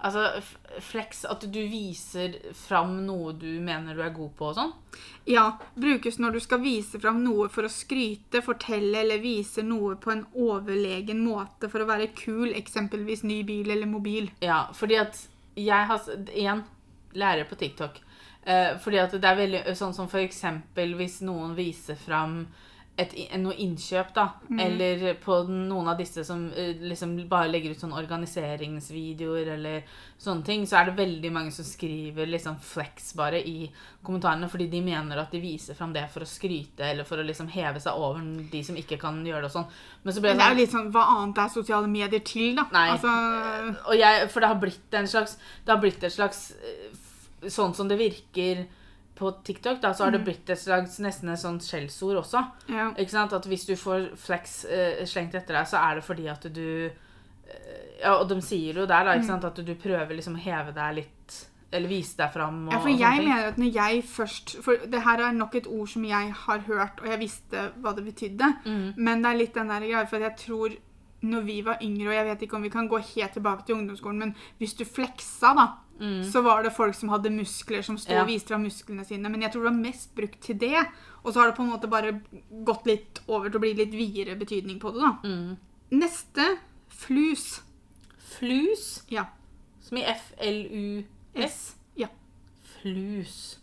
Altså, 0.05 0.43
flex 0.85 1.23
At 1.25 1.47
du 1.49 1.61
viser 1.71 2.35
fram 2.59 2.99
noe 3.07 3.33
du 3.41 3.49
mener 3.65 3.97
du 3.97 4.03
er 4.05 4.13
god 4.13 4.35
på 4.37 4.51
og 4.51 4.59
sånn. 4.59 4.73
Ja, 5.31 5.45
brukes 5.81 6.19
når 6.21 6.37
du 6.37 6.41
skal 6.45 6.61
vise 6.61 7.01
fram 7.01 7.23
noe 7.25 7.47
for 7.49 7.65
å 7.65 7.73
skryte, 7.73 8.43
fortelle 8.45 9.01
eller 9.01 9.23
vise 9.23 9.65
noe 9.65 9.95
på 9.97 10.13
en 10.13 10.27
overlegen 10.37 11.23
måte 11.25 11.71
for 11.73 11.81
å 11.81 11.89
være 11.89 12.11
kul, 12.19 12.53
eksempelvis 12.53 13.25
ny 13.25 13.41
bil 13.49 13.71
eller 13.73 13.89
mobil. 13.89 14.29
Ja, 14.45 14.67
fordi 14.77 14.99
at 15.01 15.23
jeg 15.57 15.89
har 15.89 16.11
Igjen, 16.35 16.67
lærer 17.17 17.49
på 17.49 17.57
TikTok. 17.57 18.03
Eh, 18.47 18.77
fordi 18.79 19.01
at 19.01 19.17
det 19.17 19.25
er 19.25 19.41
veldig 19.41 19.65
sånn 19.79 19.95
som 19.97 20.09
for 20.11 20.21
eksempel 20.21 20.95
hvis 20.99 21.23
noen 21.25 21.55
viser 21.57 21.97
fram 21.97 22.43
et, 22.95 23.15
noe 23.43 23.55
innkjøp, 23.59 24.13
da. 24.15 24.25
Eller 24.61 25.17
på 25.19 25.41
noen 25.49 25.89
av 25.91 25.99
disse 25.99 26.23
som 26.27 26.45
eh, 26.55 26.77
liksom 26.79 27.17
bare 27.31 27.49
legger 27.51 27.75
ut 27.75 27.81
sånn 27.81 27.95
organiseringsvideoer 27.97 29.51
eller 29.57 29.97
sånne 30.21 30.47
ting, 30.47 30.67
så 30.69 30.79
er 30.79 30.91
det 30.91 30.97
veldig 31.01 31.33
mange 31.35 31.51
som 31.55 31.67
skriver 31.67 32.31
liksom 32.31 32.61
flex 32.63 33.11
bare 33.19 33.41
i 33.43 33.67
kommentarene 34.05 34.47
fordi 34.53 34.69
de 34.71 34.83
mener 34.85 35.19
at 35.19 35.35
de 35.35 35.41
viser 35.43 35.75
fram 35.75 35.95
det 35.97 36.05
for 36.13 36.23
å 36.23 36.29
skryte 36.29 36.87
eller 36.87 37.09
for 37.09 37.19
å 37.19 37.27
liksom 37.27 37.49
heve 37.51 37.83
seg 37.83 37.99
over 37.99 38.23
de 38.53 38.63
som 38.67 38.79
ikke 38.79 39.01
kan 39.03 39.19
gjøre 39.27 39.43
det 39.47 39.51
og 39.51 39.57
sånn. 39.57 39.79
Men 40.05 40.15
så 40.15 40.23
Men 40.23 40.29
det 40.29 40.35
er 40.35 40.45
sånn 40.45 40.55
jo 40.55 40.63
litt 40.63 40.77
sånn 40.77 40.93
Hva 40.95 41.07
annet 41.17 41.41
er 41.43 41.55
sosiale 41.57 41.91
medier 41.91 42.23
til, 42.23 42.53
da? 42.61 42.69
Nei. 42.77 42.89
Altså, 42.95 43.15
Og 43.89 43.99
jeg, 43.99 44.29
for 44.31 44.45
det 44.45 44.53
har 44.53 44.61
blitt 44.61 44.97
en 45.01 45.09
slags 45.09 45.39
Det 45.65 45.73
har 45.73 45.81
blitt 45.83 46.05
et 46.05 46.15
slags 46.15 46.51
eh, 46.61 46.93
Sånn 47.53 47.75
som 47.77 47.91
det 47.91 47.99
virker 48.01 48.65
på 49.15 49.31
TikTok, 49.47 49.81
da, 49.83 49.95
så 49.95 50.05
har 50.05 50.15
det 50.15 50.25
blitt 50.27 50.51
et 50.51 50.59
slags 50.59 50.99
nesten 51.03 51.31
et 51.31 51.39
sånt 51.39 51.63
skjellsord 51.63 52.19
også. 52.25 52.43
ja. 52.73 52.91
Ikke 52.99 53.15
sant? 53.15 53.35
At 53.37 53.47
hvis 53.47 53.67
du 53.69 53.77
får 53.79 54.11
flex 54.19 54.65
uh, 54.67 55.05
slengt 55.07 55.37
etter 55.39 55.55
deg, 55.55 55.69
så 55.71 55.79
er 55.79 56.01
det 56.01 56.07
fordi 56.07 56.29
at 56.33 56.47
du 56.51 56.91
uh, 56.91 57.83
Ja, 58.03 58.17
og 58.19 58.27
de 58.29 58.41
sier 58.43 58.75
jo 58.83 58.87
der, 58.91 59.07
da, 59.07 59.15
ikke 59.15 59.31
sant, 59.31 59.47
at 59.47 59.61
du 59.63 59.75
prøver 59.79 60.17
liksom 60.17 60.35
å 60.35 60.43
heve 60.43 60.75
deg 60.75 60.97
litt 60.99 61.37
Eller 61.71 61.89
vise 61.89 62.19
deg 62.19 62.33
fram. 62.35 62.65
Og, 62.67 62.75
Ja, 62.75 62.81
for 62.83 62.91
jeg 62.91 63.23
mener 63.23 63.53
at 63.53 63.61
når 63.61 63.71
jeg 63.79 64.03
først 64.09 64.57
For 64.67 64.83
det 64.91 65.05
her 65.07 65.23
er 65.29 65.39
nok 65.39 65.55
et 65.55 65.71
ord 65.71 65.89
som 65.95 66.05
jeg 66.05 66.35
har 66.41 66.67
hørt, 66.67 66.99
og 67.03 67.07
jeg 67.13 67.23
visste 67.23 67.69
hva 67.79 67.95
det 67.95 68.05
betydde. 68.11 68.51
Mm. 68.67 68.91
Men 68.97 69.23
det 69.23 69.31
er 69.31 69.41
litt 69.45 69.55
den 69.55 69.71
der 69.71 69.87
greia, 69.87 70.05
for 70.11 70.27
jeg 70.27 70.37
tror 70.43 70.75
når 71.25 71.41
vi 71.47 71.61
var 71.65 71.79
yngre, 71.81 72.11
og 72.11 72.15
jeg 72.19 72.27
vet 72.27 72.43
ikke 72.45 72.57
om 72.59 72.67
vi 72.67 72.75
kan 72.75 72.89
gå 72.91 72.99
helt 72.99 73.33
tilbake 73.33 73.65
til 73.65 73.79
ungdomsskolen, 73.79 74.19
men 74.21 74.35
hvis 74.59 74.75
du 74.77 74.85
fleksa, 74.85 75.55
da, 75.57 75.71
så 75.99 76.43
var 76.43 76.63
det 76.63 76.73
folk 76.75 76.95
som 76.95 77.09
hadde 77.09 77.31
muskler, 77.31 77.83
som 77.83 77.97
sto 77.97 78.11
Mm. 78.13 78.17
Ja. 78.17 78.23
og 78.23 78.29
viste 78.29 78.49
fra 78.49 78.59
musklene 78.59 79.05
sine. 79.07 79.29
Men 79.31 79.41
jeg 79.43 79.53
tror 79.53 79.63
det 79.65 79.71
var 79.73 79.81
mest 79.93 80.15
brukt 80.15 80.41
til 80.43 80.59
det. 80.59 80.87
Og 81.25 81.33
så 81.33 81.41
har 81.41 81.47
det 81.51 81.57
på 81.57 81.63
en 81.63 81.71
måte 81.71 81.89
bare 81.89 82.21
gått 82.65 82.87
litt 82.87 83.21
over 83.29 83.49
til 83.49 83.59
å 83.59 83.61
bli 83.63 83.75
litt 83.75 83.93
videre 83.95 84.37
betydning 84.37 84.81
på 84.81 84.93
det, 84.93 85.01
da. 85.01 85.13
Mm. 85.25 85.57
Neste 85.93 86.59
flus. 86.89 87.61
Flus, 88.19 89.05
Ja. 89.11 89.27
som 89.81 89.99
i 89.99 90.03
F-L-U-S. 90.65 91.75
Ja. 91.97 92.09
Flus. 92.81 93.59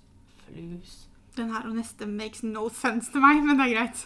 Flus. 0.47 1.07
Den 1.35 1.51
her 1.51 1.67
og 1.67 1.75
neste 1.75 2.07
makes 2.07 2.43
no 2.43 2.69
sense 2.69 3.11
til 3.11 3.21
meg, 3.23 3.43
men 3.45 3.57
det 3.57 3.67
er 3.69 3.75
greit. 3.75 4.05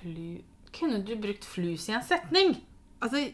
Flu... 0.00 0.42
Kunne 0.74 1.04
du 1.06 1.14
brukt 1.22 1.44
flus 1.46 1.88
i 1.88 1.92
en 1.94 2.02
setning? 2.02 2.56
Altså, 3.00 3.28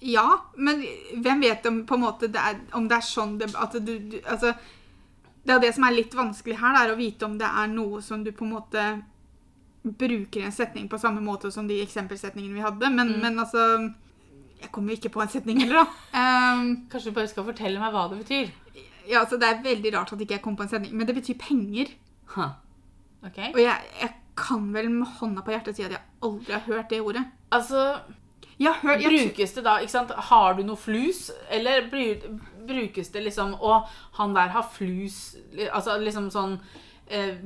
ja, 0.00 0.26
men 0.56 0.82
hvem 1.22 1.40
vet 1.42 1.66
om, 1.66 1.82
på 1.86 1.96
en 1.96 2.04
måte, 2.04 2.30
det 2.30 2.40
er, 2.40 2.58
om 2.78 2.88
det 2.88 2.98
er 3.00 3.06
sånn 3.06 3.38
det, 3.40 3.50
at 3.58 3.76
du, 3.82 3.94
du 3.98 4.18
altså, 4.22 4.52
Det 5.42 5.54
er 5.54 5.62
det 5.62 5.72
som 5.74 5.86
er 5.88 5.96
litt 5.96 6.14
vanskelig 6.14 6.58
her, 6.60 6.76
det 6.76 6.82
er 6.84 6.92
å 6.92 6.98
vite 6.98 7.26
om 7.26 7.38
det 7.40 7.48
er 7.48 7.70
noe 7.72 8.02
som 8.04 8.22
du 8.24 8.30
på 8.36 8.46
en 8.46 8.54
måte 8.58 8.84
bruker 9.82 10.44
en 10.44 10.52
setning 10.52 10.88
på 10.90 10.98
samme 11.00 11.22
måte 11.24 11.50
som 11.54 11.68
de 11.68 11.80
eksempelsetningene 11.80 12.58
vi 12.58 12.64
hadde. 12.66 12.90
Men, 12.92 13.14
men 13.22 13.38
altså 13.40 13.64
Jeg 14.58 14.72
kommer 14.74 14.92
jo 14.92 14.98
ikke 14.98 15.14
på 15.14 15.22
en 15.22 15.30
setning 15.32 15.62
heller, 15.62 15.86
da. 15.86 16.18
Um, 16.18 16.64
Kanskje 16.92 17.12
du 17.12 17.16
bare 17.16 17.30
skal 17.30 17.46
fortelle 17.46 17.80
meg 17.80 17.94
hva 17.94 18.08
det 18.10 18.22
betyr? 18.24 18.50
ja, 19.08 19.22
altså, 19.22 19.38
det 19.40 19.48
er 19.48 19.62
veldig 19.64 19.92
rart 19.94 20.12
at 20.12 20.22
ikke 20.22 20.36
jeg 20.36 20.44
kom 20.44 20.56
på 20.56 20.66
en 20.66 20.70
setning, 20.70 20.94
men 20.96 21.08
det 21.08 21.16
betyr 21.16 21.38
penger. 21.40 21.92
Huh. 22.34 22.56
Ok. 23.24 23.38
Og 23.54 23.60
jeg, 23.62 23.92
jeg 24.02 24.10
kan 24.38 24.68
vel 24.74 24.90
med 24.92 25.08
hånda 25.18 25.42
på 25.44 25.54
hjertet 25.54 25.78
si 25.78 25.86
at 25.86 25.94
jeg 25.96 26.04
aldri 26.26 26.54
har 26.54 26.66
hørt 26.66 26.90
det 26.92 27.00
ordet. 27.02 27.24
Altså, 27.54 27.84
Jeg 28.58 28.72
har 28.72 28.80
hørt, 28.82 29.02
jeg, 29.02 29.12
brukes 29.14 29.52
det 29.54 29.64
da, 29.64 29.76
ikke 29.78 29.92
sant? 29.92 30.10
Har 30.30 30.56
du 30.58 30.64
noe 30.66 30.76
flus? 30.76 31.28
Eller 31.54 31.86
brukes 31.90 33.12
det 33.14 33.22
liksom 33.28 33.54
Å, 33.54 33.78
han 34.18 34.34
der 34.34 34.50
har 34.50 34.66
flus 34.74 35.36
Altså 35.68 35.94
liksom 36.02 36.26
sånn 36.34 36.56
eh, 37.06 37.38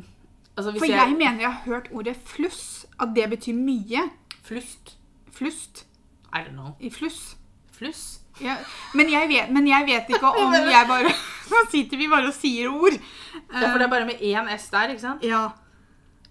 Altså 0.57 0.73
for 0.77 0.89
jeg 0.89 1.15
mener 1.17 1.45
jeg 1.45 1.49
har 1.49 1.63
hørt 1.65 1.87
ordet 1.97 2.13
fluss, 2.29 2.85
at 3.01 3.15
det 3.17 3.25
betyr 3.33 3.57
mye. 3.57 4.03
Flust? 4.45 4.99
Flust. 5.33 5.87
I 6.29 6.43
don't 6.45 6.53
know. 6.53 6.75
I 6.77 6.91
fluss. 6.93 7.39
Fluss? 7.73 8.21
Ja, 8.41 8.59
men, 8.93 9.09
jeg 9.13 9.29
vet, 9.29 9.49
men 9.53 9.67
jeg 9.69 9.87
vet 9.89 10.13
ikke 10.13 10.29
om 10.43 10.53
jeg 10.53 10.89
bare 10.89 11.13
Nå 11.53 11.63
sitter 11.73 12.01
vi 12.01 12.09
bare 12.09 12.29
og 12.29 12.37
sier 12.37 12.69
ord. 12.69 12.97
Ja, 12.97 13.67
for 13.71 13.81
det 13.81 13.87
er 13.89 13.93
bare 13.93 14.09
med 14.09 14.21
én 14.25 14.49
S 14.55 14.69
der, 14.73 14.93
ikke 14.93 15.05
sant? 15.05 15.25
Ja. 15.25 15.47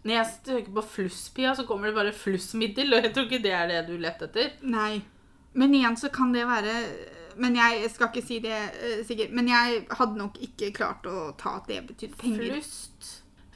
Når 0.01 0.13
jeg 0.15 0.29
søker 0.45 0.73
på 0.73 0.83
flusspia, 0.95 1.53
så 1.55 1.65
kommer 1.69 1.91
det 1.91 1.95
bare 1.95 2.13
flussmiddel, 2.15 2.93
og 2.93 3.05
jeg 3.05 3.13
tror 3.13 3.27
ikke 3.27 3.43
det 3.43 3.51
er 3.53 3.67
det 3.69 3.81
du 3.89 3.97
lette 4.01 4.25
etter. 4.29 4.55
Nei. 4.65 5.01
Men 5.53 5.75
igjen 5.75 5.97
så 5.99 6.07
kan 6.13 6.29
det 6.31 6.45
være 6.47 6.73
Men 7.35 7.57
jeg 7.57 7.89
skal 7.91 8.07
ikke 8.07 8.21
si 8.23 8.37
det 8.39 8.53
eh, 8.55 9.01
sikkert. 9.07 9.33
Men 9.35 9.49
jeg 9.51 9.83
hadde 9.97 10.19
nok 10.19 10.37
ikke 10.43 10.71
klart 10.75 11.05
å 11.07 11.31
ta 11.39 11.57
at 11.59 11.69
det 11.71 11.81
betydde 11.87 12.17
penger. 12.19 12.55
Flust 12.57 13.11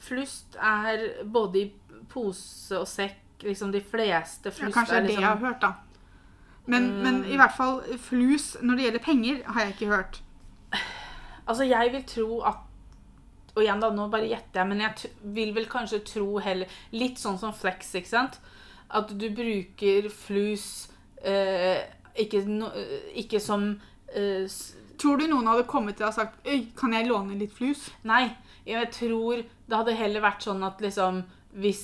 Flust 0.06 0.56
er 0.62 1.02
både 1.24 1.60
i 1.60 1.66
pose 2.08 2.78
og 2.78 2.86
sekk, 2.88 3.42
liksom 3.42 3.72
de 3.74 3.82
fleste 3.82 4.52
Ja, 4.52 4.54
flust 4.54 4.76
kanskje 4.76 4.94
det 4.94 4.98
er 4.98 5.02
det 5.02 5.10
liksom 5.10 5.24
jeg 5.24 5.32
har 5.32 5.42
hørt, 5.42 5.64
da. 5.64 5.72
Men, 6.66 6.86
men 7.02 7.18
i 7.30 7.36
hvert 7.38 7.54
fall 7.54 7.80
flus 8.02 8.54
når 8.62 8.78
det 8.78 8.86
gjelder 8.86 9.04
penger, 9.04 9.42
har 9.46 9.66
jeg 9.66 9.74
ikke 9.74 9.90
hørt. 9.90 10.22
Altså, 11.46 11.66
jeg 11.66 11.92
vil 11.92 12.06
tro 12.10 12.40
at 12.48 12.65
Og 13.56 13.62
igjen, 13.64 13.80
da, 13.80 13.88
nå 13.90 14.06
bare 14.12 14.28
gjetter 14.28 14.60
jeg, 14.60 14.68
men 14.68 14.82
jeg 14.84 15.10
vil 15.36 15.54
vel 15.56 15.68
kanskje 15.72 16.02
tro 16.04 16.36
heller 16.44 16.68
Litt 16.92 17.20
sånn 17.22 17.38
som 17.40 17.54
flex, 17.56 17.94
ikke 17.96 18.12
sant? 18.12 18.40
At 18.92 19.10
du 19.18 19.26
bruker 19.34 20.10
flus 20.12 20.66
eh, 21.24 21.80
ikke, 22.20 22.44
no, 22.46 22.68
eh, 22.76 23.08
ikke 23.24 23.40
som 23.42 23.70
eh, 24.12 24.44
Tror 25.00 25.20
du 25.20 25.26
noen 25.28 25.48
hadde 25.50 25.66
kommet 25.68 25.96
til 25.98 26.06
deg 26.06 26.12
og 26.12 26.18
sagt 26.18 26.46
Øy, 26.46 26.68
kan 26.76 26.94
jeg 26.96 27.08
låne 27.08 27.38
litt 27.40 27.54
flus? 27.56 27.88
Nei, 28.08 28.28
jeg 28.68 28.92
tror 28.94 29.42
det 29.42 29.74
hadde 29.80 29.96
heller 29.98 30.24
vært 30.24 30.46
sånn 30.46 30.62
at 30.66 30.80
liksom 30.84 31.24
Hvis 31.56 31.82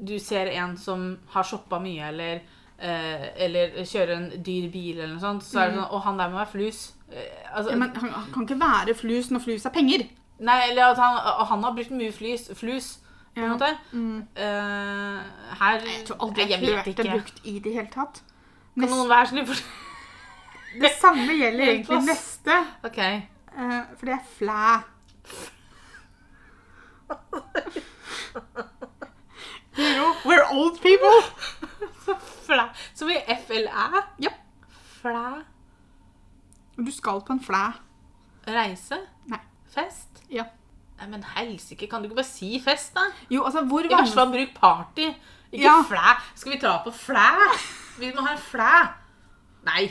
du 0.00 0.14
ser 0.22 0.52
en 0.54 0.76
som 0.80 1.10
har 1.34 1.44
shoppa 1.44 1.80
mye, 1.82 2.06
eller, 2.12 2.40
eh, 2.78 3.26
eller 3.44 3.74
kjører 3.84 4.14
en 4.16 4.30
dyr 4.44 4.70
bil, 4.72 4.96
eller 4.98 5.12
noe 5.16 5.20
sånt, 5.24 5.44
så 5.44 5.60
er 5.60 5.72
det 5.72 5.76
sånn 5.80 5.90
Å, 5.92 6.00
han 6.06 6.20
der 6.20 6.30
må 6.32 6.38
være 6.40 6.52
flus. 6.54 6.78
Eh, 7.10 7.42
altså, 7.50 7.74
Ja, 7.74 7.76
men 7.82 7.92
han, 7.96 8.14
han 8.14 8.30
kan 8.32 8.46
ikke 8.46 8.60
være 8.62 8.96
flus 8.96 9.28
når 9.32 9.44
flus 9.44 9.66
er 9.68 9.74
penger. 9.74 10.06
Nei, 10.40 10.58
eller 10.70 10.84
at 10.94 11.00
han, 11.00 11.18
han 11.50 11.64
har 11.66 11.74
brukt 11.76 11.92
mye 11.92 12.12
flus, 12.12 12.46
flus 12.56 12.88
på 13.34 13.42
en 13.44 13.52
måte. 13.52 13.68
Mm. 13.92 14.16
Uh, 14.36 15.18
her 15.60 15.84
Jeg 15.84 16.06
tror 16.08 16.24
aldri 16.26 16.46
jeg, 16.46 16.50
jeg 16.50 16.60
vet 16.64 16.86
ikke. 16.92 17.02
det 17.02 17.12
brukt 17.12 17.40
i 17.44 17.58
det 17.58 17.72
hele 17.76 17.90
tatt. 17.92 18.22
Kan 18.74 18.86
Nest, 18.86 18.94
noen 18.94 19.10
være 19.10 19.26
snill 19.32 19.46
for 19.50 19.56
det 20.80 20.92
samme 21.00 21.34
gjelder 21.34 21.64
egentlig 21.74 22.00
neste, 22.06 22.56
OK. 22.86 23.00
Uh, 23.52 23.82
for 23.98 24.04
det 24.06 24.14
er 24.16 24.24
flæ. 24.38 24.64
You 29.78 29.94
know, 29.94 30.14
we're 30.24 30.44
old 30.50 30.80
people. 30.82 31.22
Flæ. 32.46 32.62
Som 32.94 33.08
i 33.08 33.16
FLæ? 33.46 34.00
Ja. 34.22 34.28
Flæ. 34.70 35.42
Du 36.76 36.90
skal 36.90 37.20
på 37.26 37.32
en 37.32 37.44
flæ. 37.44 37.66
Reise? 38.48 38.98
Nei. 39.26 39.38
Fest? 39.74 40.22
Ja. 40.30 40.44
Nei, 41.00 41.08
men 41.08 41.22
helsike, 41.36 41.86
kan 41.88 42.02
du 42.02 42.08
ikke 42.08 42.16
bare 42.20 42.28
si 42.28 42.60
fest, 42.64 42.94
da? 42.94 43.00
Jo, 43.30 43.44
altså, 43.44 43.62
hvor 43.64 43.84
I 43.84 43.88
hvert 43.88 44.08
fall 44.14 44.30
bruk 44.32 44.54
party. 44.54 45.06
Ikke 45.52 45.64
Ja. 45.64 45.82
flæ. 45.82 46.16
Skal 46.34 46.52
vi 46.52 46.58
dra 46.58 46.82
på 46.84 46.90
flæ? 46.90 47.28
Vi 47.98 48.12
må 48.14 48.20
ha 48.26 48.32
en 48.32 48.38
flæ. 48.38 48.72
Nei. 49.64 49.86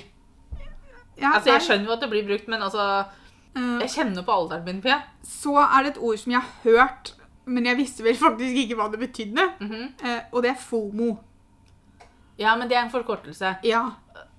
Ja, 1.19 1.33
Altså, 1.35 1.51
jeg 1.51 1.61
skjønner 1.61 1.85
jo 1.85 1.91
at 1.91 2.01
det 2.01 2.09
blir 2.09 2.27
brukt, 2.27 2.47
men 2.47 2.61
altså 2.63 3.05
Eh, 3.55 3.79
Jeg 3.81 3.89
kjenner 3.89 4.21
på 4.23 4.31
alderen 4.31 4.63
min, 4.65 4.81
Pia. 4.81 5.01
Så 5.25 5.55
er 5.57 5.83
det 5.83 5.91
et 5.95 5.97
ord 6.03 6.17
som 6.17 6.31
jeg 6.31 6.39
har 6.41 6.51
hørt, 6.63 7.15
men 7.45 7.65
jeg 7.65 7.77
visste 7.77 8.03
vel 8.03 8.15
faktisk 8.15 8.55
ikke 8.55 8.75
hva 8.77 8.91
det 8.91 8.99
betydde. 8.99 9.47
Mhm. 9.59 9.93
Eh, 10.05 10.19
og 10.31 10.43
det 10.43 10.51
er 10.51 10.55
FOMO. 10.55 11.15
Ja, 12.37 12.55
men 12.55 12.69
det 12.69 12.77
er 12.77 12.83
en 12.83 12.91
forkortelse. 12.91 13.55
Ja. 13.63 13.81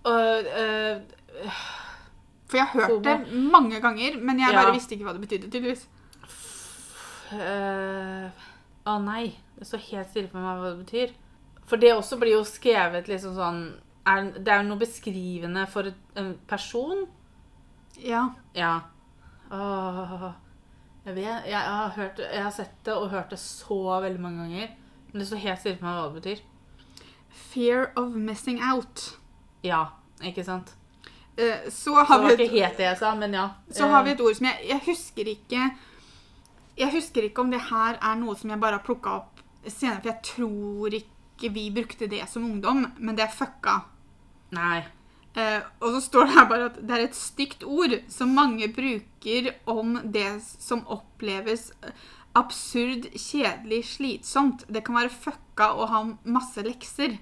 Og, 0.04 0.44
øh, 0.44 1.00
For 2.50 2.59
jeg 2.59 2.66
har 2.66 2.80
hørt 2.80 2.90
Fobo. 2.90 3.02
det 3.07 3.33
mange 3.52 3.80
ganger, 3.80 4.16
men 4.21 4.38
jeg 4.42 4.50
Ja. 4.52 4.62
bare 4.64 4.75
visste 4.75 4.97
ikke 4.97 5.04
hva 5.07 5.12
det 5.14 5.23
betydde, 5.28 5.50
tydeligvis. 5.52 5.87
øh, 7.33 8.30
Å 8.87 8.95
nei. 9.04 9.37
Det 9.59 9.66
står 9.69 9.83
helt 9.90 10.11
stille 10.11 10.30
for 10.33 10.40
meg 10.40 10.59
hva 10.59 10.71
det 10.73 10.85
betyr. 10.87 11.11
For 11.69 11.76
det 11.76 11.92
også 11.95 12.19
blir 12.19 12.33
jo 12.38 12.45
skrevet 12.49 13.07
liksom 13.11 13.35
sånn 13.37 13.61
er, 14.07 14.30
Det 14.33 14.49
er 14.49 14.62
jo 14.62 14.69
noe 14.71 14.78
beskrivende 14.80 15.66
for 15.69 15.83
et- 15.83 16.16
en 16.16 16.35
person. 16.49 17.07
Ja. 17.99 18.30
Ja. 18.54 18.80
Åh, 19.52 20.33
jeg 21.07 21.14
vet 21.14 21.45
jeg 21.47 21.54
har, 21.61 21.90
hørt, 21.90 22.19
jeg 22.19 22.42
har 22.42 22.50
sett 22.50 22.73
det 22.85 22.95
og 22.95 23.11
hørt 23.11 23.30
det 23.30 23.38
så 23.38 24.00
veldig 24.00 24.21
mange 24.21 24.39
ganger. 24.49 24.69
Men 25.13 25.21
det 25.21 25.28
står 25.28 25.36
helt 25.39 25.58
stille 25.60 25.76
for 25.78 25.84
meg 25.84 25.95
hva 25.95 26.15
det 26.15 26.23
betyr. 26.23 26.43
Fear 27.30 27.93
of 27.97 28.15
missing 28.15 28.60
out. 28.63 29.17
Ja, 29.63 29.86
ikke 30.23 30.45
sant? 30.45 30.75
Eh, 31.40 31.70
så 31.70 31.94
har 31.94 32.36
vi 32.36 32.60
et 32.60 32.98
sa, 32.98 33.14
men 33.14 33.32
ja. 33.34 33.48
Så 33.70 33.86
har 33.88 34.04
vi 34.04 34.12
et 34.12 34.20
ord 34.20 34.36
som 34.36 34.46
jeg 34.50 34.66
Jeg 34.68 34.80
husker 34.86 35.30
ikke 35.32 35.70
Jeg 36.76 36.92
husker 36.92 37.24
ikke 37.24 37.40
om 37.40 37.50
det 37.50 37.62
her 37.70 37.96
er 37.96 38.18
noe 38.20 38.36
som 38.36 38.50
jeg 38.50 38.60
bare 38.60 38.78
har 38.78 38.84
plukka 38.84 39.16
opp 39.20 39.40
senere, 39.66 40.00
for 40.00 40.08
jeg 40.08 40.22
tror 40.24 40.94
ikke 40.96 41.50
vi 41.52 41.66
brukte 41.70 42.08
det 42.08 42.22
som 42.28 42.44
ungdom, 42.44 42.86
men 42.96 43.16
det 43.16 43.26
er 43.26 43.34
fucka. 43.34 43.74
Nei. 44.56 44.78
Eh, 45.36 45.60
og 45.80 45.92
så 45.92 46.00
står 46.00 46.26
det 46.26 46.36
her 46.38 46.46
bare 46.48 46.68
at 46.70 46.78
det 46.80 46.96
er 46.96 47.04
et 47.04 47.18
stygt 47.18 47.66
ord 47.68 47.98
som 48.08 48.32
mange 48.32 48.70
bruker 48.72 49.52
om 49.68 49.98
det 50.16 50.40
som 50.46 50.80
oppleves 50.88 51.68
absurd, 52.32 53.10
kjedelig, 53.12 53.84
slitsomt. 53.94 54.64
Det 54.68 54.84
kan 54.86 54.96
være 55.02 55.12
fucka 55.12 55.72
å 55.76 55.90
ha 55.92 56.04
masse 56.24 56.64
lekser. 56.64 57.18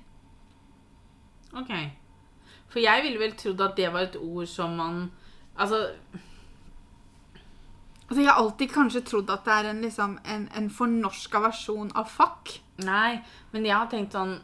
OK. 1.59 1.75
For 2.69 2.81
jeg 2.85 3.03
ville 3.03 3.19
vel 3.19 3.33
trodd 3.39 3.61
at 3.65 3.77
det 3.77 3.93
var 3.93 4.01
et 4.09 4.17
ord 4.21 4.47
som 4.51 4.75
man 4.77 5.11
Altså, 5.59 5.89
Altså, 8.09 8.23
jeg 8.23 8.29
har 8.31 8.39
alltid 8.41 8.71
kanskje 8.73 9.01
trodd 9.05 9.31
at 9.31 9.45
det 9.45 9.53
er 9.55 9.67
en, 9.71 9.81
liksom, 9.85 10.15
en, 10.25 10.47
en 10.57 10.69
fornorska 10.73 11.41
versjon 11.45 11.91
av 11.99 12.09
fuck. 12.09 12.55
nei. 12.85 13.19
Men 13.53 13.67
jeg 13.69 13.75
har 13.77 13.89
tenkt 13.93 14.13
sånn 14.17 14.39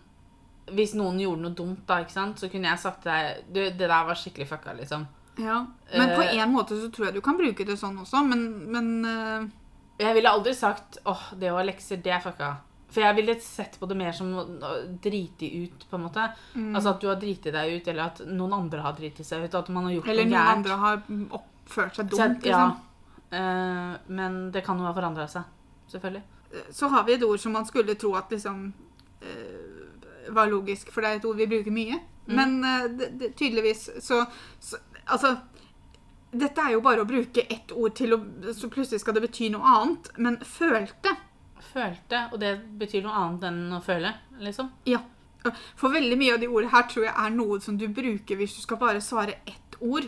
Hvis 0.75 0.95
noen 0.97 1.19
gjorde 1.21 1.43
noe 1.45 1.55
dumt, 1.57 1.83
da, 1.89 2.01
ikke 2.05 2.13
sant, 2.13 2.39
så 2.41 2.49
kunne 2.53 2.69
jeg 2.71 2.81
sagt 2.83 3.03
til 3.05 3.13
deg 3.13 3.45
Du, 3.53 3.61
det 3.63 3.89
der 3.89 4.05
var 4.09 4.17
skikkelig 4.17 4.49
fucka, 4.49 4.73
liksom. 4.81 5.07
Ja. 5.39 5.63
Men 5.97 6.13
på 6.15 6.23
Eh. 6.23 6.37
en 6.43 6.53
måte 6.53 6.77
så 6.81 6.91
tror 6.93 7.07
jeg 7.09 7.15
du 7.15 7.21
kan 7.21 7.37
bruke 7.37 7.65
det 7.67 7.77
sånn 7.81 7.99
også, 7.99 8.21
men, 8.25 8.45
men 8.71 8.91
uh... 9.05 9.49
Jeg 9.99 10.15
ville 10.17 10.31
aldri 10.31 10.53
sagt 10.55 10.99
åh, 11.07 11.25
det 11.39 11.51
å 11.53 11.57
ha 11.59 11.63
lekser, 11.67 12.01
det 12.03 12.13
er 12.13 12.21
fucka. 12.23 12.53
For 12.95 13.03
jeg 13.03 13.17
ville 13.19 13.35
sett 13.43 13.77
på 13.81 13.89
det 13.91 13.97
mer 13.99 14.15
som 14.15 14.31
drite 15.03 15.49
ut, 15.65 15.85
på 15.91 15.99
en 15.99 16.05
måte. 16.07 16.29
mm. 16.55 16.71
Altså 16.77 16.93
at 16.95 17.01
du 17.03 17.09
har 17.11 17.19
driti 17.21 17.51
deg 17.55 17.73
ut, 17.77 17.89
eller 17.91 18.05
at 18.05 18.23
noen 18.29 18.55
andre 18.55 18.85
har 18.85 18.95
driti 18.99 19.27
seg 19.27 19.45
ut. 19.49 19.55
At 19.59 19.69
man 19.75 19.89
har 19.89 19.97
gjort 19.97 20.09
Eller 20.13 20.29
noe 20.31 20.37
noen 20.39 20.53
andre 20.59 20.79
har 20.85 21.03
oppført 21.41 21.99
seg 21.99 22.11
dumt. 22.13 22.21
at- 22.21 22.47
ja. 22.47 22.63
Liksom. 22.69 22.91
Eh, 23.35 23.99
men 24.07 24.51
det 24.55 24.65
kan 24.65 24.79
jo 24.79 24.87
ha 24.87 24.95
forandra 24.95 25.27
seg. 25.29 25.43
Selvfølgelig. 25.91 26.23
Så 26.71 26.89
har 26.89 27.05
vi 27.05 27.15
et 27.17 27.23
ord 27.27 27.41
som 27.41 27.53
man 27.53 27.67
skulle 27.67 27.95
tro 27.99 28.15
at 28.15 28.31
liksom 28.31 28.73
eh, 29.23 30.31
var 30.31 30.47
logisk, 30.47 30.93
for 30.93 31.03
det 31.03 31.11
er 31.11 31.17
et 31.17 31.25
ord 31.25 31.37
vi 31.37 31.47
bruker 31.51 31.75
mye. 31.75 31.99
Mm. 32.29 32.37
Men 32.37 32.65
eh, 32.65 32.89
det, 32.89 33.09
det, 33.19 33.33
tydeligvis 33.37 33.91
så, 34.01 34.25
så 34.61 34.79
Altså 35.07 35.35
dette 36.33 36.63
er 36.63 36.73
jo 36.73 36.81
bare 36.81 37.03
å 37.03 37.07
bruke 37.07 37.43
ett 37.53 37.73
ord 37.77 37.95
til 37.95 38.15
å 38.17 38.19
Så 38.57 38.71
plutselig 38.73 39.03
skal 39.03 39.15
det 39.15 39.23
bety 39.27 39.51
noe 39.53 39.63
annet. 39.63 40.09
Men 40.17 40.39
følte 40.39 41.13
Følte, 41.75 42.29
og 42.31 42.39
det 42.39 42.53
betyr 42.79 43.03
noe 43.03 43.17
annet 43.19 43.49
enn 43.49 43.63
å 43.75 43.81
føle, 43.83 44.13
liksom. 44.39 44.71
Ja. 44.87 45.01
For 45.77 45.93
veldig 45.93 46.17
mye 46.17 46.37
av 46.37 46.41
de 46.41 46.49
ordene 46.49 46.73
her 46.73 46.85
tror 46.89 47.09
jeg 47.09 47.15
er 47.21 47.33
noe 47.35 47.59
som 47.61 47.77
du 47.81 47.89
bruker 47.93 48.39
hvis 48.39 48.55
du 48.57 48.61
skal 48.63 48.79
bare 48.81 49.03
svare 49.05 49.41
ett 49.45 49.77
ord. 49.81 50.07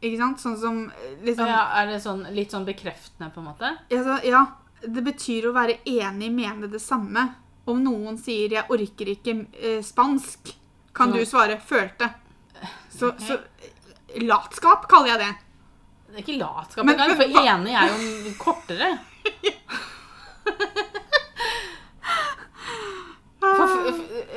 Ikke 0.00 0.16
sant? 0.16 0.40
Sånn 0.40 0.56
som 0.58 0.80
eh, 0.88 1.18
liksom 1.26 1.50
Ja, 1.50 1.60
er 1.82 1.92
det 1.92 2.00
sånn, 2.02 2.24
litt 2.34 2.54
sånn 2.54 2.64
bekreftende, 2.66 3.28
på 3.34 3.42
en 3.42 3.50
måte? 3.50 3.74
Altså, 3.92 4.16
ja, 4.26 4.46
det 4.80 5.04
betyr 5.04 5.50
å 5.50 5.54
være 5.54 5.78
enig, 5.84 6.32
mene 6.32 6.70
det 6.72 6.80
samme. 6.82 7.28
Om 7.68 7.84
noen 7.84 8.16
sier 8.18 8.56
'jeg 8.56 8.72
orker 8.72 9.12
ikke 9.12 9.36
eh, 9.52 9.82
spansk', 9.84 10.54
kan 10.96 11.12
så. 11.12 11.18
du 11.18 11.24
svare 11.28 11.60
'følte'. 11.60 12.10
Så, 12.90 13.12
okay. 13.12 13.26
så 13.26 13.34
eh, 13.36 14.24
latskap 14.24 14.88
kaller 14.88 15.14
jeg 15.14 15.18
det. 15.20 15.34
Det 16.10 16.16
er 16.18 16.24
ikke 16.24 16.40
latskap 16.40 16.84
Men- 16.84 17.16
for 17.16 17.38
enig 17.44 17.76
er 17.76 17.88
jo 17.94 18.34
kortere. 18.40 18.98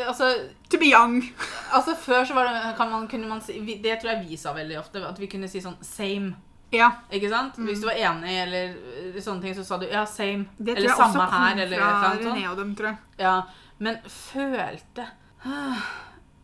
altså, 0.08 0.30
To 0.70 0.80
be 0.80 0.90
young. 0.92 1.20
altså, 1.76 1.96
før 1.96 2.26
så 2.26 2.34
var 2.34 2.50
det, 2.50 2.76
kan 2.78 2.92
man, 2.92 3.08
kunne 3.08 3.30
man 3.30 3.42
si 3.42 3.60
Det 3.84 4.00
tror 4.02 4.12
jeg 4.14 4.26
vi 4.30 4.38
sa 4.38 4.54
veldig 4.54 4.80
ofte, 4.80 5.04
at 5.08 5.20
vi 5.20 5.30
kunne 5.32 5.48
si 5.48 5.62
sånn 5.62 5.78
'same'. 5.82 6.34
Ja, 6.74 6.90
Ikke 7.14 7.30
sant? 7.30 7.58
Hvis 7.62 7.84
du 7.84 7.86
var 7.86 8.00
enig 8.02 8.32
eller 8.44 8.72
uh, 8.74 9.20
sånne 9.22 9.42
ting, 9.42 9.54
så 9.56 9.64
sa 9.64 9.78
du 9.78 9.86
'ja, 9.86 10.06
same'. 10.10 10.48
Det 10.58 10.78
eller 10.78 10.90
samme 10.90 11.28
her, 11.30 11.52
eller 11.54 11.78
eller 11.78 12.00
fra. 12.00 12.16
René 12.18 12.48
og 12.50 12.58
dem, 12.58 12.76
tror 12.76 12.88
jeg. 12.88 12.98
Ja, 13.18 13.42
men 13.78 13.98
følte 14.08 15.06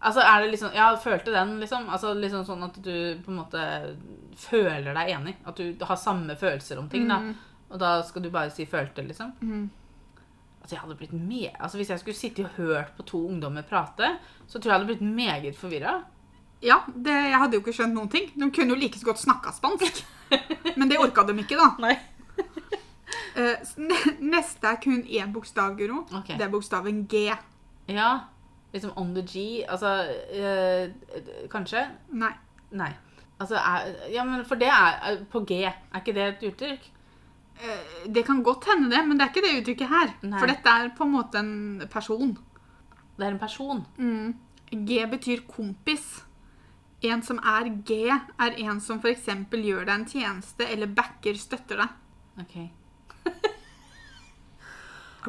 Altså, 0.01 0.21
er 0.21 0.41
det 0.41 0.51
liksom 0.51 0.69
Ja, 0.75 0.95
følte 0.95 1.31
den, 1.31 1.59
liksom? 1.59 1.89
Altså 1.89 2.13
liksom 2.13 2.45
sånn 2.45 2.63
at 2.63 2.77
du 2.83 3.19
på 3.25 3.31
en 3.33 3.39
måte 3.41 3.63
føler 4.39 4.93
deg 4.95 5.09
enig? 5.11 5.35
At 5.45 5.57
du 5.59 5.75
har 5.81 5.99
samme 5.99 6.35
følelser 6.39 6.79
om 6.79 6.87
ting, 6.89 7.07
da. 7.09 7.17
Mm. 7.19 7.35
Og 7.69 7.79
da 7.79 8.01
skal 8.03 8.23
du 8.23 8.29
bare 8.29 8.49
si 8.49 8.65
'følte', 8.65 9.07
liksom? 9.07 9.33
Mhm. 9.41 9.69
Altså, 10.69 10.77
jeg 10.77 10.85
hadde 10.85 10.95
blitt 10.99 11.13
me 11.17 11.49
Altså, 11.59 11.77
Hvis 11.77 11.89
jeg 11.89 11.99
skulle 11.99 12.15
sitte 12.15 12.43
og 12.45 12.49
hørt 12.57 12.91
på 12.95 13.03
to 13.03 13.27
ungdommer 13.27 13.63
prate, 13.65 14.17
så 14.47 14.59
tror 14.59 14.69
jeg 14.69 14.73
jeg 14.73 14.79
hadde 14.79 14.85
blitt 14.85 15.15
meget 15.15 15.55
forvirra. 15.57 16.03
Ja, 16.61 16.75
det, 16.93 17.09
jeg 17.09 17.37
hadde 17.37 17.55
jo 17.57 17.61
ikke 17.63 17.73
skjønt 17.73 17.95
noen 17.95 18.09
ting. 18.13 18.27
De 18.35 18.51
kunne 18.53 18.75
jo 18.75 18.77
like 18.77 18.99
så 18.99 19.07
godt 19.07 19.21
snakka 19.21 19.53
spansk. 19.55 20.03
Men 20.77 20.91
det 20.91 20.99
orka 21.01 21.23
de 21.25 21.33
ikke, 21.41 21.57
da. 21.57 21.71
Nei. 21.85 21.97
Eh, 23.39 23.61
neste 24.21 24.67
er 24.67 24.77
kun 24.83 24.99
én 25.05 25.31
bokstav, 25.33 25.75
Guro. 25.77 26.03
Okay. 26.19 26.35
Det 26.37 26.45
er 26.45 26.51
bokstaven 26.51 27.03
G. 27.09 27.29
Ja. 27.89 28.09
Liksom 28.73 28.91
on 28.97 29.13
the 29.15 29.23
G. 29.25 29.63
Altså 29.69 29.93
eh, 30.33 30.91
Kanskje? 31.49 31.85
Nei. 32.13 32.33
Nei. 32.71 32.89
Altså, 33.39 33.55
er, 33.57 33.93
ja, 34.13 34.25
men 34.27 34.43
for 34.45 34.61
det 34.61 34.69
er 34.69 34.99
er 35.09 35.23
på 35.31 35.41
G. 35.47 35.61
Er 35.63 36.01
ikke 36.03 36.13
det 36.17 36.27
et 36.27 36.47
uttrykk? 36.51 36.89
Eh, 37.59 38.07
Det 38.07 38.23
kan 38.25 38.43
godt 38.43 38.65
hende 38.71 38.89
det, 38.89 39.01
men 39.07 39.17
det 39.17 39.25
er 39.25 39.29
ikke 39.33 39.43
det 39.47 39.57
uttrykket 39.61 39.89
her. 39.91 40.13
Nei. 40.23 40.39
For 40.39 40.47
dette 40.47 40.69
er 40.69 40.89
på 40.95 41.03
en 41.07 41.11
måte 41.11 41.39
en 41.41 41.87
person. 41.91 42.37
Det 43.17 43.25
er 43.27 43.31
en 43.35 43.39
person. 43.41 43.83
Mm. 43.97 44.33
G 44.87 45.01
betyr 45.11 45.43
kompis. 45.49 46.21
En 47.03 47.21
som 47.23 47.37
er 47.39 47.69
G, 47.87 48.07
er 48.11 48.55
en 48.65 48.79
som 48.83 48.99
f.eks. 48.99 49.25
gjør 49.51 49.85
deg 49.87 49.93
en 49.95 50.05
tjeneste 50.07 50.67
eller 50.67 50.87
backer, 50.87 51.33
støtter 51.39 51.77
deg. 51.83 51.89
OK. 52.43 52.55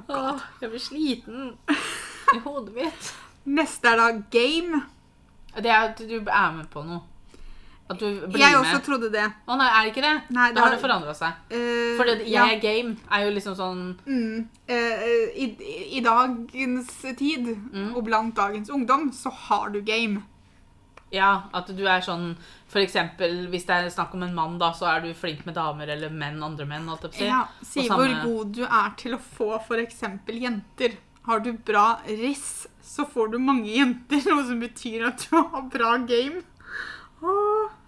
Åh, 0.09 0.41
jeg 0.63 0.71
blir 0.71 0.81
sliten 0.83 1.55
i 2.35 2.39
hodet 2.45 2.75
mitt. 2.75 3.11
Neste 3.51 3.91
er 3.91 3.99
da 3.99 4.09
game. 4.33 4.83
Det 5.57 5.67
er 5.71 5.89
at 5.91 5.99
du 5.99 6.15
er 6.21 6.53
med 6.55 6.69
på 6.71 6.83
noe. 6.87 7.03
At 7.91 7.99
du 7.99 8.07
blir 8.31 8.39
Jeg 8.39 8.53
med. 8.55 8.61
også 8.61 8.79
trodde 8.87 9.09
det. 9.11 9.25
Å 9.51 9.57
nei, 9.59 9.67
er 9.67 9.83
det 9.83 9.91
ikke 9.91 10.03
det? 10.05 10.15
Nei, 10.37 10.49
det 10.53 10.55
da 10.61 10.63
har 10.63 10.71
det 10.77 10.81
forandra 10.85 11.15
seg. 11.19 11.39
Uh, 11.51 11.97
For 11.99 12.07
det, 12.07 12.19
jeg 12.23 12.37
ja. 12.37 12.45
er 12.47 12.61
game 12.63 12.97
er 13.11 13.25
jo 13.27 13.33
liksom 13.35 13.57
sånn 13.59 13.81
Mm. 14.07 14.45
uh, 14.71 15.07
i, 15.35 15.47
I 15.99 16.01
dagens 16.07 16.93
tid, 17.19 17.49
Mm. 17.73 17.97
og 17.97 18.05
blant 18.07 18.35
dagens 18.37 18.71
ungdom, 18.71 19.11
så 19.13 19.33
har 19.49 19.71
du 19.75 19.81
game. 19.83 20.23
Ja, 21.11 21.49
at 21.53 21.67
du 21.75 21.83
er 21.91 22.01
sånn 22.07 22.37
For 22.71 22.79
eksempel 22.79 23.49
hvis 23.51 23.65
det 23.67 23.75
er 23.75 23.89
snakk 23.91 24.13
om 24.15 24.23
en 24.23 24.35
mann, 24.37 24.59
da, 24.61 24.69
så 24.71 24.87
er 24.87 25.01
du 25.03 25.09
flink 25.19 25.45
med 25.45 25.57
damer 25.57 25.89
eller 25.91 26.09
menn, 26.15 26.37
andre 26.47 26.65
menn. 26.71 26.87
alt 26.89 27.03
jeg 27.03 27.11
på 27.11 27.19
si. 27.19 27.27
Ja, 27.27 27.41
si 27.67 27.89
samme... 27.89 28.05
hvor 28.07 28.23
god 28.29 28.53
du 28.55 28.63
er 28.63 28.93
til 28.97 29.17
å 29.17 29.19
få 29.19 29.57
f.eks. 29.59 30.05
jenter. 30.31 30.95
Har 31.27 31.41
du 31.43 31.53
bra 31.53 31.99
riss, 32.07 32.69
så 32.81 33.05
får 33.11 33.33
du 33.33 33.39
mange 33.43 33.67
jenter, 33.75 34.23
noe 34.31 34.47
som 34.47 34.61
betyr 34.63 35.09
at 35.09 35.27
du 35.27 35.35
har 35.37 35.67
bra 35.73 35.97
game. 36.07 36.45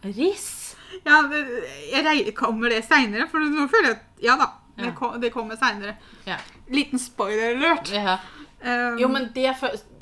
Riss? 0.02 0.76
Ja, 1.06 1.22
jeg 1.92 2.34
kommer 2.36 2.68
det 2.70 2.82
seinere, 2.84 3.28
for 3.30 3.38
nå 3.40 3.64
føler 3.72 3.88
jeg 3.92 3.96
at 3.96 4.22
Ja 4.22 4.36
da, 4.36 4.50
det, 4.76 4.84
Ja. 4.86 4.92
kom, 4.98 5.20
det 5.20 5.30
kommer 5.32 5.56
seinere. 5.56 5.96
Ja. 6.26 6.36
Liten 6.70 6.98
spoiler 6.98 7.54
alert. 7.56 7.90
ja. 7.92 8.18
Um, 8.62 8.98
Jo, 9.00 9.08
men 9.08 9.30
det 9.34 9.56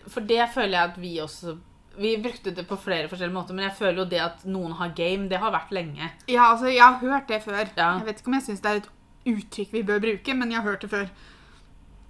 For 0.08 0.20
det 0.20 0.50
føler 0.52 0.74
jeg 0.74 0.90
at 0.90 0.98
vi 1.00 1.14
også 1.20 1.54
Vi 1.96 2.16
brukte 2.22 2.50
det 2.54 2.66
på 2.68 2.76
flere 2.76 3.08
forskjellige 3.08 3.32
måter, 3.34 3.54
men 3.54 3.64
jeg 3.64 3.76
føler 3.78 4.02
jo 4.02 4.04
det 4.10 4.20
at 4.20 4.44
noen 4.44 4.72
har 4.72 4.92
game, 4.96 5.28
det 5.28 5.38
har 5.38 5.50
vært 5.52 5.70
lenge. 5.72 6.10
Ja, 6.28 6.50
altså, 6.52 6.66
jeg 6.66 6.82
har 6.82 6.98
hørt 7.00 7.28
det 7.28 7.42
før. 7.42 7.66
Ja. 7.76 7.98
Jeg 7.98 8.06
vet 8.06 8.20
ikke 8.20 8.28
om 8.28 8.34
jeg 8.34 8.42
syns 8.42 8.60
det 8.60 8.70
er 8.70 8.76
et 8.82 8.88
uttrykk 9.26 9.72
vi 9.72 9.82
bør 9.82 10.00
bruke, 10.00 10.34
men 10.34 10.50
jeg 10.50 10.60
har 10.60 10.70
hørt 10.70 10.80
det 10.82 10.90
før. 10.90 11.08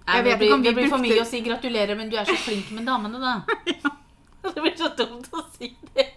Nei, 0.07 0.17
det 0.21 0.25
vet 0.25 0.37
blir, 0.39 0.47
ikke 0.47 0.53
om 0.53 0.61
vi 0.61 0.67
det 0.69 0.75
blir 0.75 0.89
for 0.89 0.97
mye 1.03 1.21
å 1.21 1.25
si 1.25 1.41
'gratulerer, 1.41 1.95
men 1.97 2.09
du 2.09 2.15
er 2.17 2.25
så 2.25 2.35
flink 2.35 2.71
med 2.71 2.85
damene', 2.85 3.19
da. 3.19 3.41
Det 4.53 4.61
blir 4.61 4.77
så 4.77 4.89
dumt 4.97 5.27
å 5.33 5.43
si 5.57 5.75
det. 5.95 6.07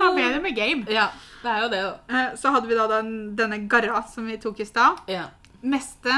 Det 0.00 0.10
ble 0.16 0.28
det 0.32 0.42
med 0.42 0.56
game. 0.56 0.84
Ja, 0.88 1.08
det 1.42 1.50
er 1.52 1.62
jo 1.62 1.68
det, 1.72 1.80
da. 1.84 2.18
Eh, 2.18 2.34
Så 2.40 2.50
hadde 2.54 2.68
vi 2.70 2.74
da 2.78 2.86
den, 2.88 3.12
denne 3.36 3.58
Garra 3.68 4.02
som 4.08 4.26
vi 4.26 4.36
tok 4.40 4.60
i 4.60 4.66
stad. 4.68 5.02
Ja. 5.10 5.26
Neste 5.62 6.14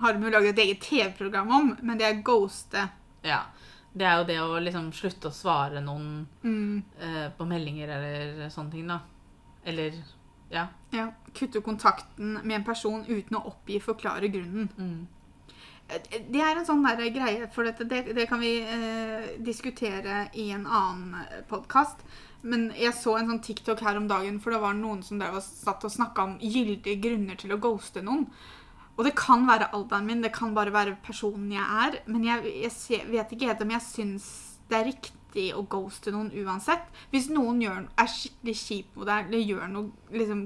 har 0.00 0.14
jo 0.14 0.30
laget 0.30 0.54
et 0.58 0.64
eget 0.64 0.80
TV-program 0.86 1.50
om, 1.52 1.76
men 1.82 1.98
det 1.98 2.06
er 2.08 2.22
ghoste. 2.22 2.88
ja. 3.22 3.42
Det 3.98 4.04
er 4.06 4.18
jo 4.20 4.24
det 4.28 4.34
å 4.38 4.58
liksom 4.62 4.92
slutte 4.92 5.28
å 5.30 5.32
svare 5.34 5.80
noen 5.82 6.26
Mm, 6.44 6.82
eh, 7.00 7.30
på 7.36 7.46
meldinger 7.48 7.88
eller 7.88 8.48
sånne 8.52 8.70
ting, 8.70 8.86
da. 8.86 9.00
Eller 9.64 9.92
Ja. 10.50 10.66
ja. 10.92 11.08
Kutte 11.34 11.60
kontakten 11.60 12.38
med 12.44 12.56
en 12.60 12.64
person 12.64 13.04
uten 13.08 13.36
å 13.36 13.46
oppgi 13.46 13.80
forklare 13.80 14.28
grunnen. 14.30 14.68
Mm. 14.78 15.06
Eh, 15.88 15.98
Det 16.30 16.40
er 16.40 16.56
en 16.60 16.66
sånn 16.66 16.84
der 16.86 17.10
greie, 17.10 17.48
for 17.52 17.64
dette, 17.64 17.84
det, 17.88 18.14
det 18.14 18.28
kan 18.28 18.38
vi 18.40 18.60
eh, 18.60 19.36
diskutere 19.40 20.28
i 20.34 20.50
en 20.52 20.66
annen 20.66 21.16
podkast. 21.48 21.96
Men 22.42 22.68
jeg 22.78 22.94
så 22.94 23.16
en 23.18 23.32
sånn 23.32 23.42
TikTok 23.42 23.82
her 23.82 23.98
om 23.98 24.06
dagen, 24.10 24.38
for 24.42 24.54
det 24.54 24.62
var 24.62 24.76
noen 24.78 25.02
som 25.06 25.18
drev 25.18 25.40
og 25.40 25.44
satt 25.44 25.84
og 25.86 25.92
snakka 25.94 26.24
om 26.24 26.36
gyldige 26.38 27.00
grunner 27.02 27.38
til 27.40 27.54
å 27.54 27.60
ghoste 27.62 28.02
noen. 28.04 28.28
Og 28.98 29.06
det 29.06 29.14
kan 29.18 29.44
være 29.46 29.70
alderen 29.74 30.06
min, 30.06 30.22
det 30.22 30.32
kan 30.34 30.54
bare 30.56 30.74
være 30.74 30.96
personen 31.06 31.50
jeg 31.54 31.62
er. 31.62 32.00
Men 32.10 32.26
jeg, 32.26 32.54
jeg 32.66 33.06
vet 33.10 33.34
ikke 33.34 33.50
helt 33.50 33.62
om 33.62 33.74
jeg 33.74 33.86
syns 33.86 34.28
det 34.68 34.78
er 34.78 34.88
riktig 34.90 35.44
å 35.54 35.64
ghoste 35.70 36.12
noen 36.14 36.32
uansett. 36.42 36.86
Hvis 37.12 37.28
noen 37.30 37.62
gjør, 37.62 37.84
er 37.98 38.10
skikkelig 38.10 38.56
kjip 38.58 38.98
mot 38.98 39.06
deg, 39.08 39.28
eller 39.30 39.44
gjør 39.46 39.70
noe, 39.72 40.10
liksom, 40.14 40.42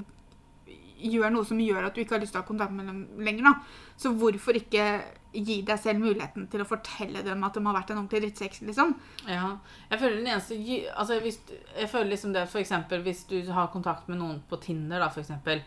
gjør 1.13 1.35
noe 1.35 1.49
som 1.49 1.65
gjør 1.65 1.89
at 1.89 1.97
du 1.97 2.03
ikke 2.05 2.17
har 2.17 2.23
lyst 2.25 2.37
til 2.37 2.43
å 2.43 2.45
ha 2.45 2.49
kontakt 2.49 2.77
med 2.77 2.89
dem 2.89 3.25
lenger, 3.25 3.49
da. 3.49 3.89
Så 4.01 4.13
hvorfor 4.21 4.61
ikke 4.61 4.87
gi 5.33 5.63
deg 5.67 5.81
selv 5.81 6.03
muligheten 6.05 6.47
til 6.53 6.63
å 6.63 6.69
fortelle 6.69 7.23
dem 7.25 7.45
at 7.47 7.57
de 7.57 7.63
har 7.65 7.77
vært 7.77 7.93
en 7.93 8.03
ordentlig 8.03 8.23
drittsekk, 8.27 8.59
liksom? 8.69 8.95
Ja. 9.27 9.55
Jeg 9.91 10.03
føler 10.03 10.19
den 10.21 10.31
eneste 10.33 10.59
altså 10.93 11.21
hvis, 11.25 11.39
Jeg 11.79 11.89
føler 11.89 12.11
liksom 12.13 12.35
det 12.37 12.47
for 12.53 12.61
eksempel 12.61 13.05
hvis 13.07 13.25
du 13.31 13.39
har 13.53 13.73
kontakt 13.73 14.11
med 14.13 14.21
noen 14.21 14.43
på 14.49 14.61
Tinder, 14.63 15.01
da, 15.01 15.09
for 15.13 15.25
eksempel, 15.25 15.63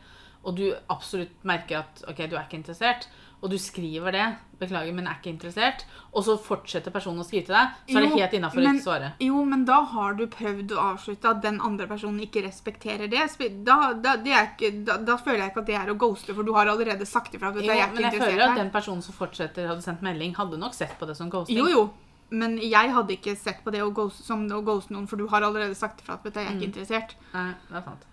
og 0.46 0.60
du 0.60 0.68
absolutt 0.94 1.46
merker 1.48 1.82
at 1.82 2.04
ok, 2.06 2.28
du 2.30 2.36
er 2.38 2.46
ikke 2.46 2.60
interessert, 2.62 3.10
og 3.46 3.52
du 3.54 3.58
skriver 3.62 4.16
det, 4.16 4.26
beklager, 4.58 4.94
men 4.96 5.06
er 5.12 5.18
ikke 5.20 5.30
interessert, 5.30 5.84
og 6.16 6.24
så 6.26 6.34
fortsetter 6.42 6.94
personen 6.96 7.22
å 7.22 7.26
skrive 7.28 7.46
til 7.50 7.54
deg, 7.58 7.74
så 7.92 7.98
er 8.00 8.06
det 8.06 8.12
helt 8.16 8.36
innafor 8.38 8.62
å 8.62 8.64
ikke 8.72 8.84
svare. 8.86 9.10
Jo, 9.22 9.42
men 9.46 9.66
da 9.68 9.82
har 9.92 10.16
du 10.18 10.24
prøvd 10.32 10.72
å 10.74 10.80
avslutte 10.96 11.30
at 11.30 11.42
den 11.44 11.60
andre 11.62 11.86
personen 11.92 12.24
ikke 12.24 12.42
respekterer 12.48 13.12
det. 13.12 13.26
Da, 13.68 13.78
da, 13.94 14.16
det 14.24 14.34
ikke, 14.40 14.72
da, 14.88 14.96
da 15.12 15.18
føler 15.22 15.44
jeg 15.44 15.52
ikke 15.54 15.64
at 15.66 15.70
det 15.70 15.78
er 15.82 15.92
å 15.94 15.98
ghoste, 16.00 16.34
for 16.34 16.48
du 16.48 16.54
har 16.56 16.72
allerede 16.72 17.06
sagt 17.06 17.36
ifra. 17.38 17.52
Jo, 17.54 17.68
jeg 17.68 17.92
men 17.94 18.08
jeg 18.08 18.18
føler 18.24 18.48
at 18.48 18.58
den 18.64 18.72
personen 18.74 19.04
som 19.06 19.14
fortsetter 19.20 19.68
hadde 19.70 19.86
sendt 19.86 20.02
melding, 20.08 20.34
hadde 20.40 20.58
nok 20.58 20.74
sett 20.74 20.98
på 20.98 21.06
det 21.06 21.18
som 21.20 21.30
ghosting. 21.30 21.60
Jo, 21.62 21.68
jo. 21.70 21.86
Men 22.32 22.56
jeg 22.58 22.90
hadde 22.96 23.14
ikke 23.20 23.36
sett 23.38 23.60
på 23.64 23.70
det 23.76 23.84
å 23.86 23.92
ghost, 23.94 24.24
som 24.26 24.48
å 24.50 24.64
ghoste 24.66 24.96
noen, 24.96 25.06
for 25.08 25.20
du 25.22 25.28
har 25.30 25.46
allerede 25.46 25.76
sagt 25.78 26.02
ifra 26.02 26.16
at 26.18 26.26
jeg 26.26 26.42
er 26.42 26.56
ikke 26.56 26.64
Mm. 26.64 26.72
interessert. 26.72 27.14
Nei, 27.36 27.52
det 27.70 27.78
er 27.78 27.86
sant. 27.92 28.08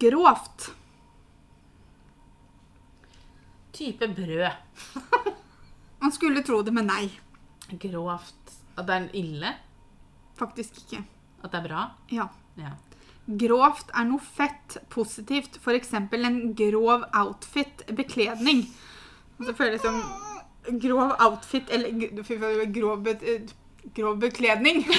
Grovt. 0.00 0.72
Type 3.74 4.08
brød. 4.14 4.50
Man 6.00 6.12
skulle 6.12 6.42
tro 6.46 6.60
det, 6.62 6.72
men 6.76 6.86
nei. 6.90 7.08
Grovt. 7.80 8.56
At 8.78 8.86
det 8.88 8.96
er 8.96 9.08
ille? 9.18 9.54
Faktisk 10.38 10.82
ikke. 10.84 11.02
At 11.44 11.52
det 11.52 11.60
er 11.62 11.68
bra? 11.68 11.84
Ja. 12.12 12.28
Ja. 12.60 12.74
Grovt 13.40 13.90
er 13.96 14.06
noe 14.08 14.20
fett 14.22 14.78
positivt. 14.92 15.58
Eksempel 15.74 16.26
en 16.28 16.40
grov 16.58 17.06
outfit, 17.16 17.84
bekledning. 17.96 18.66
Og 19.38 19.48
så 19.48 19.54
føler 19.56 19.78
jeg 19.78 19.84
som 19.86 20.78
grov 20.82 21.14
outfit 21.24 21.70
eller 21.72 22.68
grov, 22.74 23.08
eh, 23.14 23.48
grov 23.96 24.20
bekledning. 24.22 24.84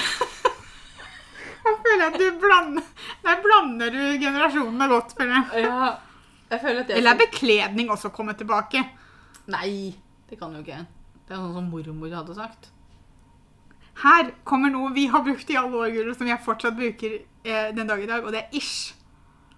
Jeg 1.66 1.78
føler 1.82 2.04
at 2.06 2.14
du 2.20 2.26
blander 2.38 2.84
Der 3.24 3.40
blander 3.42 3.88
du 3.90 4.02
generasjonene 4.22 4.86
godt, 4.86 5.16
føler 5.18 5.32
jeg. 5.34 5.64
ja. 5.64 5.88
Jeg 6.50 6.60
føler 6.62 6.80
at 6.80 6.88
det 6.88 6.96
Eller 6.96 7.14
er 7.16 7.20
bekledning 7.24 7.90
også 7.90 8.10
kommet 8.14 8.38
tilbake? 8.38 8.84
Nei, 9.50 9.94
det 10.30 10.38
kan 10.38 10.54
jo 10.54 10.62
ikke. 10.62 10.84
Det 11.26 11.34
er 11.34 11.40
sånn 11.42 11.54
som 11.56 11.70
mormor 11.70 12.12
hadde 12.14 12.34
sagt. 12.38 12.70
Her 14.02 14.30
kommer 14.44 14.70
noe 14.70 14.92
vi 14.94 15.06
har 15.08 15.22
brukt 15.24 15.48
i 15.50 15.56
alle 15.56 15.78
år, 15.80 15.92
Guro, 15.94 16.14
som 16.14 16.28
jeg 16.28 16.42
fortsatt 16.44 16.76
bruker 16.76 17.14
eh, 17.46 17.70
den 17.74 17.88
dag 17.88 18.02
i 18.02 18.08
dag, 18.10 18.24
og 18.26 18.34
det 18.34 18.42
er 18.44 18.58
ish. 18.58 18.92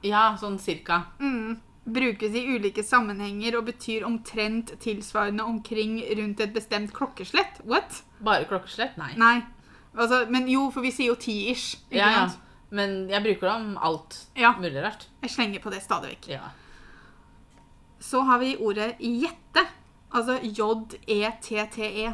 Ja, 0.06 0.30
sånn 0.38 0.60
cirka. 0.62 1.02
Mm. 1.18 1.56
Brukes 1.88 2.36
i 2.36 2.44
ulike 2.54 2.84
sammenhenger 2.86 3.56
og 3.58 3.66
betyr 3.70 4.04
omtrent 4.06 4.74
tilsvarende 4.84 5.42
omkring 5.48 5.98
rundt 6.20 6.40
et 6.44 6.52
bestemt 6.54 6.92
klokkeslett. 6.94 7.58
What? 7.64 8.02
Bare 8.22 8.46
klokkeslett? 8.48 8.96
Nei. 9.00 9.10
Nei. 9.18 9.36
Altså, 9.98 10.22
men 10.30 10.46
jo, 10.52 10.68
for 10.70 10.84
vi 10.86 10.92
sier 10.94 11.10
jo 11.10 11.18
ti-ish. 11.18 11.80
Ja, 11.90 12.10
ja. 12.12 12.26
Men 12.70 13.08
jeg 13.10 13.24
bruker 13.24 13.48
det 13.48 13.54
om 13.56 13.68
alt 13.80 14.18
Ja. 14.36 14.52
mulig 14.60 14.76
rart. 14.84 15.08
Jeg 15.24 15.32
slenger 15.34 15.64
på 15.64 15.72
det 15.72 15.80
stadig 15.82 16.12
vekk. 16.14 16.28
Ja. 16.36 16.50
Så 18.00 18.20
har 18.24 18.38
vi 18.38 18.56
ordet 18.56 18.96
gjette. 19.00 19.64
Altså 20.14 20.38
J-E-T-T-E. 20.42 22.12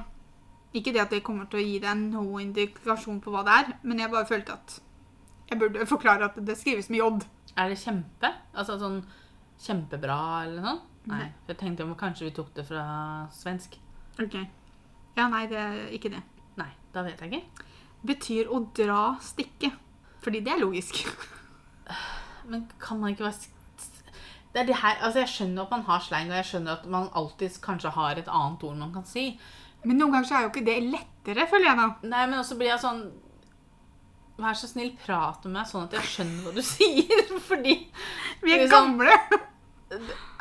Ikke 0.74 0.92
det 0.92 1.00
at 1.04 1.10
det 1.14 1.22
kommer 1.22 1.46
til 1.50 1.60
å 1.60 1.64
gi 1.64 1.76
deg 1.82 2.00
noe 2.10 2.40
indikasjon 2.42 3.20
på 3.22 3.30
hva 3.30 3.44
det 3.46 3.52
er, 3.60 3.68
men 3.86 4.00
jeg 4.02 4.10
bare 4.10 4.26
følte 4.26 4.56
at 4.56 4.80
jeg 5.50 5.58
burde 5.60 5.84
forklare 5.86 6.24
at 6.30 6.38
det 6.48 6.56
skrives 6.58 6.88
med 6.90 6.98
J. 6.98 7.10
Er 7.60 7.68
det 7.70 7.78
kjempe? 7.78 8.30
Altså 8.58 8.74
sånn 8.80 8.96
kjempebra 9.62 10.16
eller 10.46 10.58
noe 10.64 10.72
sånt? 10.72 10.90
Nei. 11.12 11.26
Jeg 11.46 11.58
tenkte 11.60 11.84
om 11.84 11.92
kanskje 12.00 12.24
vi 12.26 12.32
tok 12.34 12.48
det 12.56 12.64
fra 12.66 12.84
svensk. 13.36 13.76
Ok. 14.18 14.34
Ja, 15.18 15.28
nei, 15.30 15.44
det 15.50 15.58
er 15.60 15.76
ikke 15.94 16.10
det. 16.14 16.22
Nei, 16.58 16.70
da 16.94 17.02
vet 17.06 17.20
jeg 17.22 17.30
ikke. 17.30 17.68
Betyr 18.08 18.50
å 18.50 18.62
dra 18.74 19.02
stikke. 19.22 19.70
Fordi 20.24 20.40
det 20.42 20.54
er 20.56 20.62
logisk. 20.64 21.04
Men 22.48 22.64
kan 22.80 22.98
man 23.00 23.12
ikke 23.14 23.28
s- 23.30 23.50
det 24.54 24.60
er 24.62 24.66
det 24.70 24.76
her, 24.78 24.96
altså 25.02 25.18
Jeg 25.24 25.28
skjønner 25.34 25.64
at 25.66 25.70
man 25.74 25.82
har 25.88 26.00
slang, 26.04 26.28
og 26.30 26.36
jeg 26.38 26.46
skjønner 26.52 26.76
at 26.78 26.84
man 26.86 27.08
alltid 27.18 27.56
kanskje 27.64 27.90
har 27.96 28.20
et 28.20 28.28
annet 28.30 28.62
ord 28.64 28.76
man 28.78 28.92
kan 28.94 29.04
si. 29.08 29.26
Men 29.84 29.98
noen 29.98 30.12
ganger 30.14 30.28
så 30.30 30.36
er 30.38 30.44
jo 30.46 30.52
ikke 30.52 30.64
det 30.68 30.76
lettere, 30.92 31.46
føler 31.50 31.66
jeg 31.72 31.76
da. 31.80 31.88
Nei, 32.08 32.24
men 32.30 32.38
også 32.40 32.56
blir 32.60 32.70
jeg 32.70 32.80
sånn 32.84 33.02
vær 34.38 34.56
så 34.58 34.66
snill, 34.66 34.92
prat 35.04 35.44
med 35.46 35.52
meg 35.58 35.66
sånn 35.70 35.84
at 35.86 35.92
jeg 35.98 36.08
skjønner 36.10 36.46
hva 36.46 36.54
du 36.56 36.62
sier. 36.74 37.24
Fordi 37.48 37.74
Vi 38.42 38.54
er 38.54 38.64
Liksom- 38.64 38.94
gamle. 38.98 39.18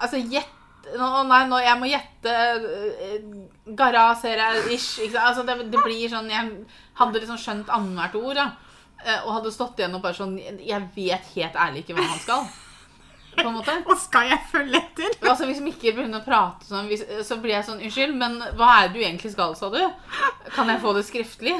Altså, 0.02 0.18
gjett 0.32 0.60
Å 1.00 1.22
nei, 1.28 1.42
nå, 1.48 1.60
jeg 1.64 1.80
må 1.80 1.88
gjette 1.88 2.32
uh, 2.60 3.74
Garra 3.78 4.08
ser 4.20 4.42
jeg 4.42 4.64
ish. 4.76 4.98
Ikke 5.06 5.14
sant? 5.16 5.28
Altså, 5.30 5.44
det, 5.48 5.70
det 5.72 5.80
blir 5.86 6.10
sånn 6.12 6.28
Jeg 6.32 6.50
hadde 7.00 7.22
liksom 7.22 7.38
skjønt 7.40 7.70
annethvert 7.72 8.18
ord, 8.20 8.36
da. 8.40 8.48
eh, 9.06 9.22
Og 9.24 9.30
hadde 9.38 9.54
stått 9.56 9.80
igjen 9.80 9.96
og 9.96 10.02
bare 10.04 10.18
sånn 10.18 10.34
Jeg 10.42 10.90
vet 10.96 11.30
helt 11.38 11.56
ærlig 11.56 11.86
ikke 11.86 11.96
hva 12.00 12.08
han 12.10 12.20
skal. 12.24 12.50
På 13.36 13.48
en 13.50 13.54
måte. 13.58 13.74
Og 13.90 13.98
skal 13.98 14.28
jeg 14.30 14.40
følge 14.52 14.78
etter? 14.80 15.16
Altså, 15.30 15.46
Hvis 15.50 15.62
Mikkel 15.66 15.96
begynner 15.98 16.22
å 16.22 16.26
prate 16.26 16.66
sånn, 16.70 16.88
hvis, 16.92 17.02
så 17.28 17.38
blir 17.42 17.56
jeg 17.58 17.66
sånn 17.68 17.82
Unnskyld, 17.82 18.16
men 18.20 18.38
hva 18.60 18.70
er 18.84 18.88
det 18.88 18.94
du 18.98 19.02
egentlig 19.06 19.32
skal, 19.34 19.56
sa 19.58 19.70
du? 19.74 19.80
Kan 20.54 20.70
jeg 20.70 20.82
få 20.84 20.94
det 20.98 21.06
skriftlig? 21.08 21.56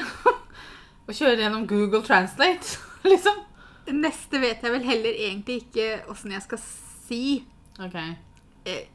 Og 1.08 1.12
kjøre 1.18 1.42
gjennom 1.42 1.66
Google 1.68 2.04
Translate, 2.06 2.78
liksom? 3.12 3.42
Neste 3.92 4.40
vet 4.40 4.62
jeg 4.64 4.72
vel 4.72 4.86
heller 4.88 5.18
egentlig 5.26 5.58
ikke 5.66 5.88
åssen 6.14 6.32
jeg 6.32 6.46
skal 6.46 6.62
si. 6.64 7.24
OK. 7.84 7.98
Eh, 8.70 8.86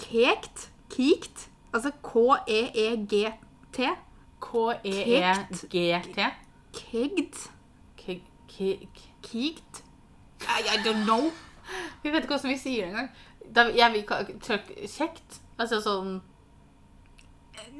Kekt? 0.00 0.68
Kikt? 0.94 1.48
Altså 1.74 1.90
K-e-e-g-t? 2.00 3.88
K-e-e-g-t. 4.40 6.20
Kegd? 6.74 7.34
K- 7.96 8.22
k- 8.48 8.88
Kikt? 9.22 9.82
I 10.48 10.76
don't 10.84 11.04
know. 11.04 11.32
Vi 12.02 12.10
vet 12.10 12.24
ikke 12.24 12.34
hvordan 12.36 12.52
vi 12.52 12.58
sier 12.60 12.86
det 12.86 12.92
engang. 12.92 13.10
Da- 13.52 13.70
Jeg 13.76 13.92
vil 13.92 14.38
trykk 14.40 14.70
kjekt. 14.88 15.40
Altså 15.58 15.80
sånn 15.84 16.20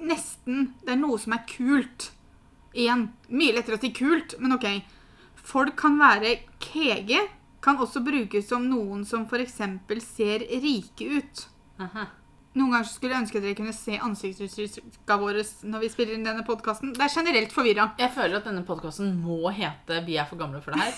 Nesten. 0.01 0.75
Det 0.85 0.95
er 0.95 1.01
noe 1.01 1.19
som 1.19 1.35
er 1.37 1.45
kult. 1.51 2.11
Igjen. 2.75 3.09
Mye 3.31 3.55
lettere 3.57 3.79
å 3.79 3.83
si 3.83 3.91
kult, 3.95 4.37
men 4.43 4.55
OK. 4.57 4.67
Folk 5.45 5.77
kan 5.79 5.99
være 6.01 6.37
kege. 6.63 7.21
Kan 7.65 7.79
også 7.81 8.03
brukes 8.05 8.49
som 8.49 8.67
noen 8.69 9.05
som 9.09 9.25
f.eks. 9.27 9.57
ser 10.05 10.45
rike 10.63 11.09
ut. 11.21 11.47
aha. 11.81 12.07
Noen 12.55 12.71
ganger 12.71 12.87
skulle 12.87 13.17
jeg 13.17 13.23
ønske 13.25 13.41
dere 13.43 13.57
kunne 13.59 13.73
se 13.75 13.97
ansiktsuttrykka 13.99 15.17
våre 15.19 15.43
når 15.67 15.81
vi 15.83 15.89
spiller 15.91 16.15
inn 16.15 16.23
denne 16.29 16.45
podkasten. 16.47 16.93
Det 16.95 17.03
er 17.03 17.11
generelt 17.17 17.51
forvirra. 17.51 17.89
Jeg 17.99 18.13
føler 18.15 18.37
at 18.39 18.45
denne 18.47 18.63
podkasten 18.65 19.11
må 19.25 19.51
hete 19.51 20.05
'Vi 20.07 20.17
er 20.17 20.25
for 20.25 20.37
gamle 20.39 20.61
for 20.63 20.71
det 20.71 20.81
her'. 20.81 20.95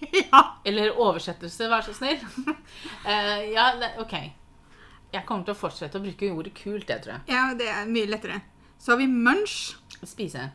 ja. 0.22 0.42
Eller 0.64 0.94
oversettelse, 0.96 1.68
vær 1.70 1.84
så 1.86 1.94
snill. 1.96 2.20
uh, 2.46 3.40
ja, 3.56 3.70
det, 3.80 3.94
OK. 4.02 4.16
Jeg 5.10 5.26
kommer 5.26 5.46
til 5.46 5.56
å 5.56 5.58
fortsette 5.58 5.98
å 5.98 6.04
bruke 6.04 6.30
ordet 6.30 6.54
kult, 6.54 6.86
det 6.88 7.00
tror 7.04 7.16
jeg. 7.16 7.26
ja, 7.34 7.48
det 7.58 7.68
er 7.72 7.88
mye 7.90 8.10
lettere. 8.10 8.40
Så 8.80 8.94
har 8.94 9.00
vi 9.00 9.10
munch. 9.10 9.74
Spise. 10.06 10.46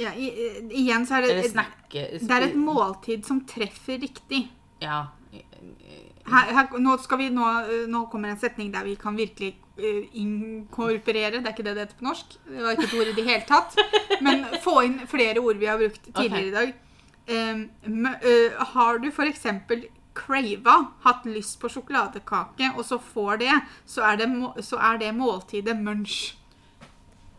Ja, 0.00 0.14
i, 0.16 0.30
igjen 0.74 1.04
så 1.06 1.18
er 1.18 1.26
det 1.26 1.34
Eller 1.34 1.50
snakke. 1.50 2.06
det 2.18 2.36
er 2.36 2.46
et 2.48 2.56
måltid 2.58 3.26
som 3.26 3.42
treffer 3.46 4.00
riktig. 4.02 4.46
Ja. 4.82 5.04
Her, 6.24 6.50
her, 6.56 6.78
nå, 6.80 6.94
vi, 7.18 7.28
nå, 7.34 7.50
nå 7.92 8.00
kommer 8.10 8.32
en 8.32 8.40
setning 8.40 8.70
der 8.72 8.86
vi 8.86 8.94
kan 8.98 9.16
virkelig 9.18 9.52
uh, 9.76 10.16
inkorporere. 10.16 11.42
Det 11.42 11.44
er 11.44 11.52
ikke 11.52 11.66
det 11.66 11.76
det 11.76 11.84
heter 11.84 12.00
på 12.00 12.08
norsk. 12.08 12.38
Det 12.48 12.64
var 12.64 12.78
ikke 12.78 12.88
et 12.88 12.96
ord 13.00 13.10
i 13.10 13.16
det 13.18 13.26
hele 13.28 13.46
tatt. 13.50 13.78
Men 14.24 14.46
få 14.64 14.78
inn 14.88 14.98
flere 15.10 15.44
ord 15.44 15.60
vi 15.60 15.68
har 15.68 15.78
brukt 15.82 16.08
tidligere 16.16 16.40
okay. 16.40 16.48
i 16.48 16.56
dag. 16.56 16.74
Har 18.74 18.98
du 19.02 19.08
f.eks. 19.10 19.46
crava, 20.14 20.76
hatt 21.02 21.24
lyst 21.26 21.58
på 21.60 21.68
sjokoladekake, 21.72 22.72
og 22.76 22.84
så 22.86 23.00
får 23.02 23.40
det, 23.42 23.54
så 23.86 24.04
er 24.06 24.20
det, 24.20 24.28
så 24.62 24.78
er 24.78 25.00
det 25.02 25.14
måltidet 25.16 25.74
munch. 25.80 26.36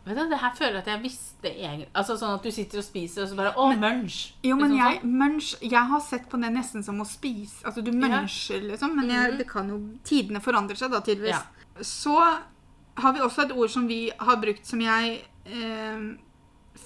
Vet 0.06 0.18
du, 0.20 0.28
det 0.30 0.38
her 0.38 0.52
føler 0.54 0.76
jeg 0.76 0.82
at 0.84 0.88
jeg 0.92 1.02
visste 1.02 1.50
egentlig 1.50 1.88
Altså 1.98 2.14
sånn 2.14 2.36
at 2.36 2.44
du 2.46 2.52
sitter 2.54 2.78
og 2.78 2.84
spiser, 2.86 3.24
og 3.24 3.30
så 3.30 3.38
bare 3.40 3.50
Å, 3.58 3.64
munch. 3.74 4.18
Jo, 4.46 4.54
men 4.54 4.70
Liksom 4.70 4.76
jeg, 4.78 5.00
sånn. 5.00 5.16
munch, 5.18 5.48
jeg 5.64 5.82
har 5.90 6.04
sett 6.06 6.28
på 6.30 6.38
det 6.38 6.50
nesten 6.54 6.84
som 6.86 7.00
å 7.02 7.06
spise. 7.10 7.64
Altså, 7.66 7.82
du 7.82 7.90
muncher, 7.90 8.60
liksom. 8.68 8.94
Men 9.00 9.10
jeg, 9.10 9.32
det 9.40 9.48
kan 9.50 9.72
jo 9.72 9.80
Tidene 10.06 10.42
forandrer 10.44 10.78
seg, 10.78 10.92
da, 10.94 11.00
tydeligvis. 11.02 11.42
Ja. 11.42 11.82
Så 11.82 12.14
har 12.20 13.16
vi 13.16 13.24
også 13.24 13.48
et 13.48 13.56
ord 13.56 13.72
som 13.72 13.88
vi 13.90 13.98
har 14.14 14.38
brukt, 14.44 14.62
som 14.68 14.84
jeg 14.84 15.18
eh, 15.50 16.06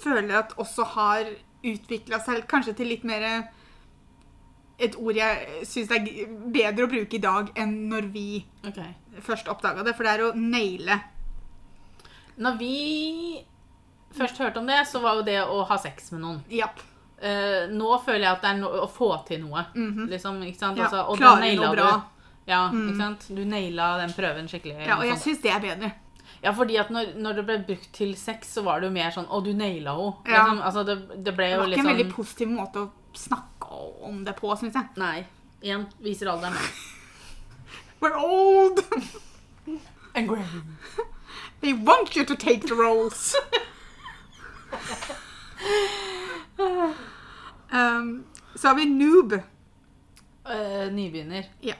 føler 0.01 0.39
at 0.41 0.57
også 0.57 0.87
har 0.95 1.29
utvikla 1.63 2.19
seg 2.23 2.45
kanskje 2.49 2.73
til 2.79 2.89
litt 2.89 3.03
mer 3.05 3.25
Et 4.81 4.95
ord 4.97 5.13
jeg 5.13 5.65
syns 5.69 5.91
er 5.93 6.07
bedre 6.49 6.87
å 6.87 6.89
bruke 6.89 7.17
i 7.17 7.21
dag 7.21 7.51
enn 7.59 7.75
når 7.91 8.07
vi 8.13 8.25
okay. 8.65 8.95
først 9.21 9.51
oppdaga 9.51 9.83
det, 9.85 9.93
for 9.93 10.07
det 10.07 10.13
er 10.15 10.23
å 10.25 10.31
naile. 10.33 10.97
Når 12.41 12.55
vi 12.57 12.77
først 14.17 14.41
hørte 14.41 14.59
om 14.59 14.65
det, 14.65 14.79
så 14.89 15.03
var 15.03 15.19
jo 15.19 15.27
det 15.27 15.37
å 15.43 15.61
ha 15.69 15.77
sex 15.77 16.09
med 16.15 16.23
noen. 16.23 16.39
Ja. 16.49 16.71
Uh, 17.21 17.69
nå 17.69 17.91
føler 18.01 18.25
jeg 18.25 18.31
at 18.31 18.41
det 18.41 18.49
er 18.55 18.57
no 18.57 18.71
å 18.81 18.87
få 18.89 19.11
til 19.27 19.43
noe. 19.43 19.67
liksom, 20.09 20.41
ikke 20.49 20.63
sant? 20.63 20.79
Mhm. 20.79 20.81
Ja, 20.81 20.89
Altså, 20.89 21.05
og 21.05 21.21
da 21.21 21.35
naila 21.37 21.75
du. 21.77 21.85
Ja, 22.49 22.61
mm. 22.73 22.87
Ikke 22.87 22.97
sant? 22.97 23.27
Du 23.29 23.43
naila 23.45 23.97
den 24.01 24.13
prøven 24.17 24.49
skikkelig. 24.49 24.79
Ja, 24.87 24.97
og 24.97 25.05
jeg 25.05 25.19
sånn. 25.19 25.25
syns 25.27 25.43
det 25.43 25.51
er 25.53 25.61
bedre. 25.61 25.91
Ja 26.41 26.53
fordi 26.57 26.77
at 26.81 26.89
når, 26.93 27.13
når 27.21 27.37
det 27.37 27.43
ble 27.47 27.57
brukt 27.67 27.91
til 27.93 28.15
sex, 28.17 28.53
så 28.55 28.63
var 28.65 28.81
det 28.81 28.89
jo 28.89 28.95
mer 28.95 29.11
sånn 29.13 29.29
Å, 29.29 29.41
du 29.45 29.51
naila 29.53 29.93
henne. 29.97 30.13
Ja. 30.25 30.41
Liksom, 30.41 30.61
altså, 30.69 30.83
det, 30.87 30.95
det 31.25 31.35
ble 31.37 31.49
Det 31.51 31.59
var 31.59 31.67
ikke 31.67 31.77
en 31.77 31.85
sånn 31.85 31.93
veldig 31.93 32.13
positiv 32.15 32.47
måte 32.55 32.77
å 32.81 32.91
snakke 33.17 33.81
om 34.07 34.23
det 34.25 34.33
på, 34.39 34.49
syns 34.57 34.75
jeg. 34.79 34.87
Nei. 35.01 35.19
Igjen 35.61 35.85
viser 36.01 36.31
alderen. 36.31 36.57
We're 38.01 38.17
old! 38.17 38.81
And 40.15 40.27
grey. 40.27 40.43
They 41.61 41.73
want 41.73 42.15
you 42.15 42.25
to 42.25 42.35
take 42.35 42.67
the 42.67 42.73
roles. 42.75 43.35
um, 47.71 48.25
så 48.55 48.67
har 48.67 48.75
vi 48.75 48.85
noob. 48.85 49.33
Uh, 49.33 50.91
nybegynner. 50.91 51.45
Ja. 51.61 51.75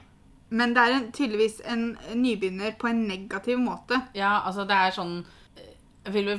Men 0.52 0.74
det 0.76 0.82
er 0.84 0.94
en, 0.98 1.06
tydeligvis 1.16 1.62
en 1.72 1.84
nybegynner 2.20 2.74
på 2.80 2.90
en 2.90 3.06
negativ 3.08 3.58
måte. 3.62 4.02
Ja, 4.18 4.42
altså 4.46 4.66
det 4.68 4.76
er 4.76 4.92
sånn 4.96 5.14
eh, 5.56 6.12
vil, 6.12 6.34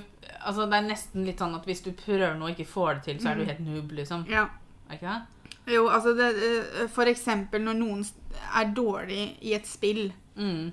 altså 0.44 0.66
Det 0.68 0.76
er 0.78 0.88
nesten 0.90 1.24
litt 1.24 1.40
sånn 1.40 1.54
at 1.56 1.64
hvis 1.68 1.80
du 1.86 1.92
prøver 1.96 2.34
noe 2.36 2.50
og 2.50 2.56
ikke 2.58 2.68
får 2.68 2.94
det 2.98 3.04
til, 3.06 3.20
så 3.22 3.30
er 3.32 3.40
du 3.40 3.44
helt 3.48 3.62
noob, 3.64 3.92
liksom. 3.96 4.26
Ja. 4.28 4.46
Er 4.90 4.98
ikke 4.98 5.14
det? 5.14 5.48
Jo, 5.76 5.86
altså 5.88 6.12
det, 6.18 6.28
eh, 6.44 6.88
For 6.92 7.08
eksempel 7.08 7.62
når 7.64 7.78
noen 7.80 8.04
er 8.58 8.72
dårlig 8.76 9.36
i 9.40 9.54
et 9.56 9.66
spill, 9.68 10.10
Mm. 10.36 10.72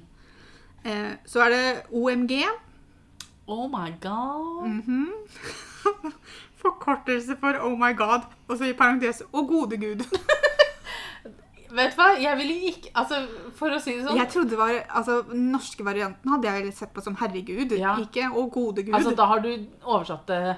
eh, 0.85 1.11
så 1.27 1.41
er 1.45 1.49
det 1.49 1.81
OMG. 1.91 2.43
Oh 3.47 3.67
my 3.67 3.91
god. 4.01 4.67
Mhm. 4.67 5.07
Forkortelse 6.61 7.35
for 7.39 7.55
oh 7.63 7.77
my 7.79 7.93
god. 7.93 8.21
Og 8.47 8.57
så 8.57 8.67
i 8.69 8.73
parentes 8.73 9.21
å 9.31 9.45
gode 9.47 9.77
gud. 9.79 10.03
Vet 11.69 11.91
du 11.93 11.99
hva? 11.99 12.07
Jeg 12.17 12.37
ville 12.39 12.55
ikke 12.71 12.89
Altså, 12.97 13.19
for 13.57 13.75
å 13.75 13.79
si 13.81 13.93
det 13.93 14.05
sånn 14.07 14.17
Jeg 14.17 14.31
trodde 14.33 14.57
var, 14.57 14.71
altså 14.89 15.19
Den 15.27 15.51
norske 15.53 15.85
varianten 15.85 16.31
hadde 16.33 16.53
jeg 16.55 16.73
sett 16.73 16.93
på 16.95 17.03
som 17.05 17.15
herregud, 17.19 17.75
Ja. 17.77 17.95
ikke 18.01 18.29
å 18.33 18.47
gode 18.49 18.83
gud. 18.87 18.95
Altså, 18.97 19.13
da 19.15 19.27
har 19.29 19.39
du 19.45 19.51
oversatt 19.83 20.25
det 20.27 20.57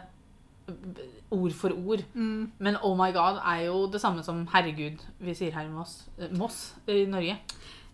ord 1.32 1.52
for 1.56 1.74
ord. 1.76 2.04
Mm. 2.14 2.52
Men 2.60 2.78
oh 2.84 2.96
my 2.96 3.12
god 3.16 3.42
er 3.48 3.66
jo 3.66 3.88
det 3.92 4.02
samme 4.04 4.24
som 4.24 4.46
herregud 4.54 5.02
vi 5.20 5.34
sier 5.36 5.52
her 5.56 5.68
i 5.68 5.72
Moss, 5.74 6.08
eh, 6.20 6.32
Moss 6.38 6.74
i 6.88 7.06
Norge. 7.10 7.38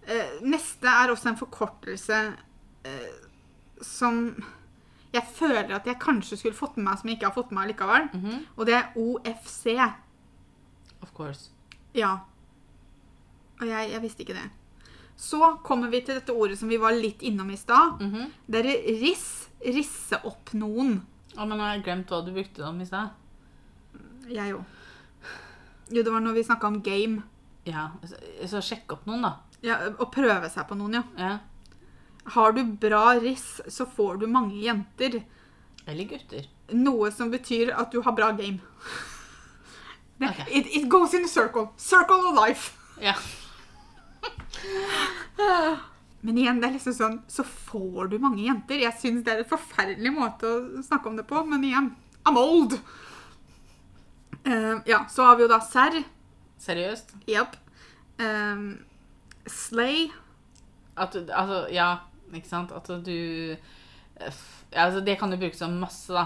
Eh, 0.08 0.38
neste 0.42 0.88
er 0.90 1.12
også 1.14 1.32
en 1.32 1.40
forkortelse 1.40 2.20
eh, 2.86 3.10
som 3.82 4.44
jeg 5.14 5.24
føler 5.34 5.74
at 5.76 5.86
jeg 5.88 6.00
kanskje 6.02 6.38
skulle 6.38 6.58
fått 6.58 6.78
med 6.78 6.90
meg, 6.90 7.00
som 7.00 7.10
jeg 7.10 7.18
ikke 7.18 7.30
har 7.30 7.36
fått 7.38 7.52
med 7.52 7.62
meg 7.62 7.72
likevel. 7.74 8.10
Mhm. 8.14 8.46
Og 8.58 8.66
det 8.66 8.76
er 8.76 8.90
OFC. 8.96 9.78
Of 11.02 11.14
course. 11.14 11.50
Ja. 11.96 12.18
Og 13.62 13.68
jeg, 13.68 13.92
jeg 13.92 14.02
visste 14.04 14.24
ikke 14.26 14.38
det. 14.38 14.48
Så 15.18 15.40
kommer 15.66 15.90
vi 15.90 16.04
til 16.06 16.20
dette 16.20 16.34
ordet 16.34 16.60
som 16.60 16.70
vi 16.70 16.78
var 16.78 16.94
litt 16.94 17.24
innom 17.26 17.50
i 17.50 17.58
stad. 17.58 18.02
Mhm. 18.04 18.32
Det 18.46 18.62
er 18.62 18.70
riss. 19.02 19.28
Risse 19.66 20.20
opp 20.30 20.52
noen. 20.54 21.00
Å, 21.38 21.46
men 21.50 21.60
har 21.60 21.74
jeg 21.76 21.86
glemt 21.88 22.12
hva 22.14 22.20
du 22.26 22.30
brukte 22.36 22.62
om 22.68 22.78
i 22.82 22.86
stad. 22.86 23.10
Jeg 24.30 24.54
òg. 24.54 24.64
Jo, 25.90 26.04
det 26.04 26.12
var 26.12 26.22
når 26.22 26.36
vi 26.36 26.44
snakka 26.46 26.68
om 26.70 26.82
game. 26.86 27.24
Ja, 27.66 27.88
så, 28.06 28.20
så 28.48 28.62
sjekk 28.64 28.94
opp 28.94 29.08
noen, 29.10 29.24
da. 29.26 29.34
Ja, 29.66 29.78
Å 29.90 30.08
prøve 30.14 30.50
seg 30.54 30.68
på 30.70 30.78
noen, 30.78 31.00
ja. 31.00 31.04
Ja. 31.18 31.32
Har 32.36 32.54
du 32.54 32.62
bra 32.78 33.16
riss, 33.24 33.62
så 33.72 33.88
får 33.90 34.20
du 34.22 34.28
mange 34.30 34.60
jenter. 34.62 35.22
Eller 35.88 36.10
gutter. 36.10 36.46
Noe 36.76 37.10
som 37.16 37.32
betyr 37.32 37.72
at 37.74 37.92
du 37.96 38.02
har 38.06 38.14
bra 38.18 38.32
game. 38.38 38.60
Okay. 40.18 40.46
It, 40.50 40.66
it 40.76 40.90
goes 40.90 41.14
in 41.14 41.26
a 41.26 41.28
circle. 41.28 41.74
Circle 41.78 42.16
of 42.30 42.34
life. 42.36 42.74
Ja. 43.00 43.14
Men 46.26 46.38
igjen, 46.42 46.60
det 46.60 46.68
er 46.68 46.76
liksom 46.76 46.96
sånn 46.98 47.18
Så 47.30 47.44
får 47.46 48.10
du 48.12 48.18
mange 48.20 48.42
jenter. 48.42 48.82
Jeg 48.82 48.96
syns 49.00 49.24
det 49.26 49.36
er 49.36 49.44
en 49.44 49.52
forferdelig 49.52 50.12
måte 50.16 50.50
å 50.50 50.84
snakke 50.86 51.12
om 51.12 51.20
det 51.20 51.28
på, 51.30 51.44
men 51.48 51.66
igjen 51.68 51.92
I'm 52.28 52.40
old! 52.40 52.80
Uh, 54.48 54.80
ja, 54.88 55.06
så 55.12 55.28
har 55.28 55.38
vi 55.38 55.46
jo 55.46 55.52
da 55.52 55.60
serr. 55.64 56.02
Seriøst? 56.60 57.14
Japp. 57.28 57.56
Um, 58.20 58.80
slay. 59.48 60.08
At 60.98 61.14
du 61.14 61.28
Altså, 61.32 61.68
ja, 61.72 61.90
ikke 62.34 62.50
sant? 62.50 62.72
At 62.76 62.90
du 63.06 63.12
eh, 63.56 64.40
ja, 64.74 64.88
altså, 64.88 65.02
Det 65.06 65.18
kan 65.20 65.32
du 65.32 65.38
bruke 65.38 65.58
som 65.58 65.78
masse, 65.80 66.12
da. 66.14 66.26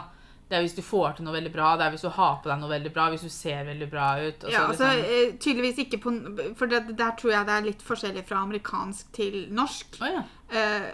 Det 0.51 0.57
er 0.57 0.65
hvis 0.65 0.73
du 0.75 0.81
får 0.83 1.13
til 1.15 1.23
noe 1.23 1.37
veldig 1.37 1.49
bra, 1.53 1.69
det 1.79 1.85
er 1.85 1.93
hvis 1.93 2.01
du 2.03 2.09
har 2.11 2.39
på 2.43 2.49
deg 2.51 2.57
noe 2.59 2.71
veldig 2.73 2.89
bra, 2.91 3.05
hvis 3.13 3.21
du 3.23 3.31
ser 3.31 3.61
veldig 3.69 3.85
bra 3.87 4.07
ut. 4.19 4.41
Ja, 4.51 4.65
altså, 4.67 4.89
sånn. 4.89 5.37
tydeligvis 5.39 5.77
ikke 5.85 5.99
på 6.03 6.11
For 6.59 6.67
det, 6.67 6.81
der 6.99 7.13
tror 7.15 7.31
jeg 7.37 7.47
det 7.47 7.53
er 7.55 7.69
litt 7.69 7.85
forskjellig 7.87 8.25
fra 8.27 8.41
amerikansk 8.43 9.13
til 9.15 9.45
norsk. 9.55 10.01
Oh, 10.03 10.09
ja. 10.11 10.25
Eh, 10.51 10.89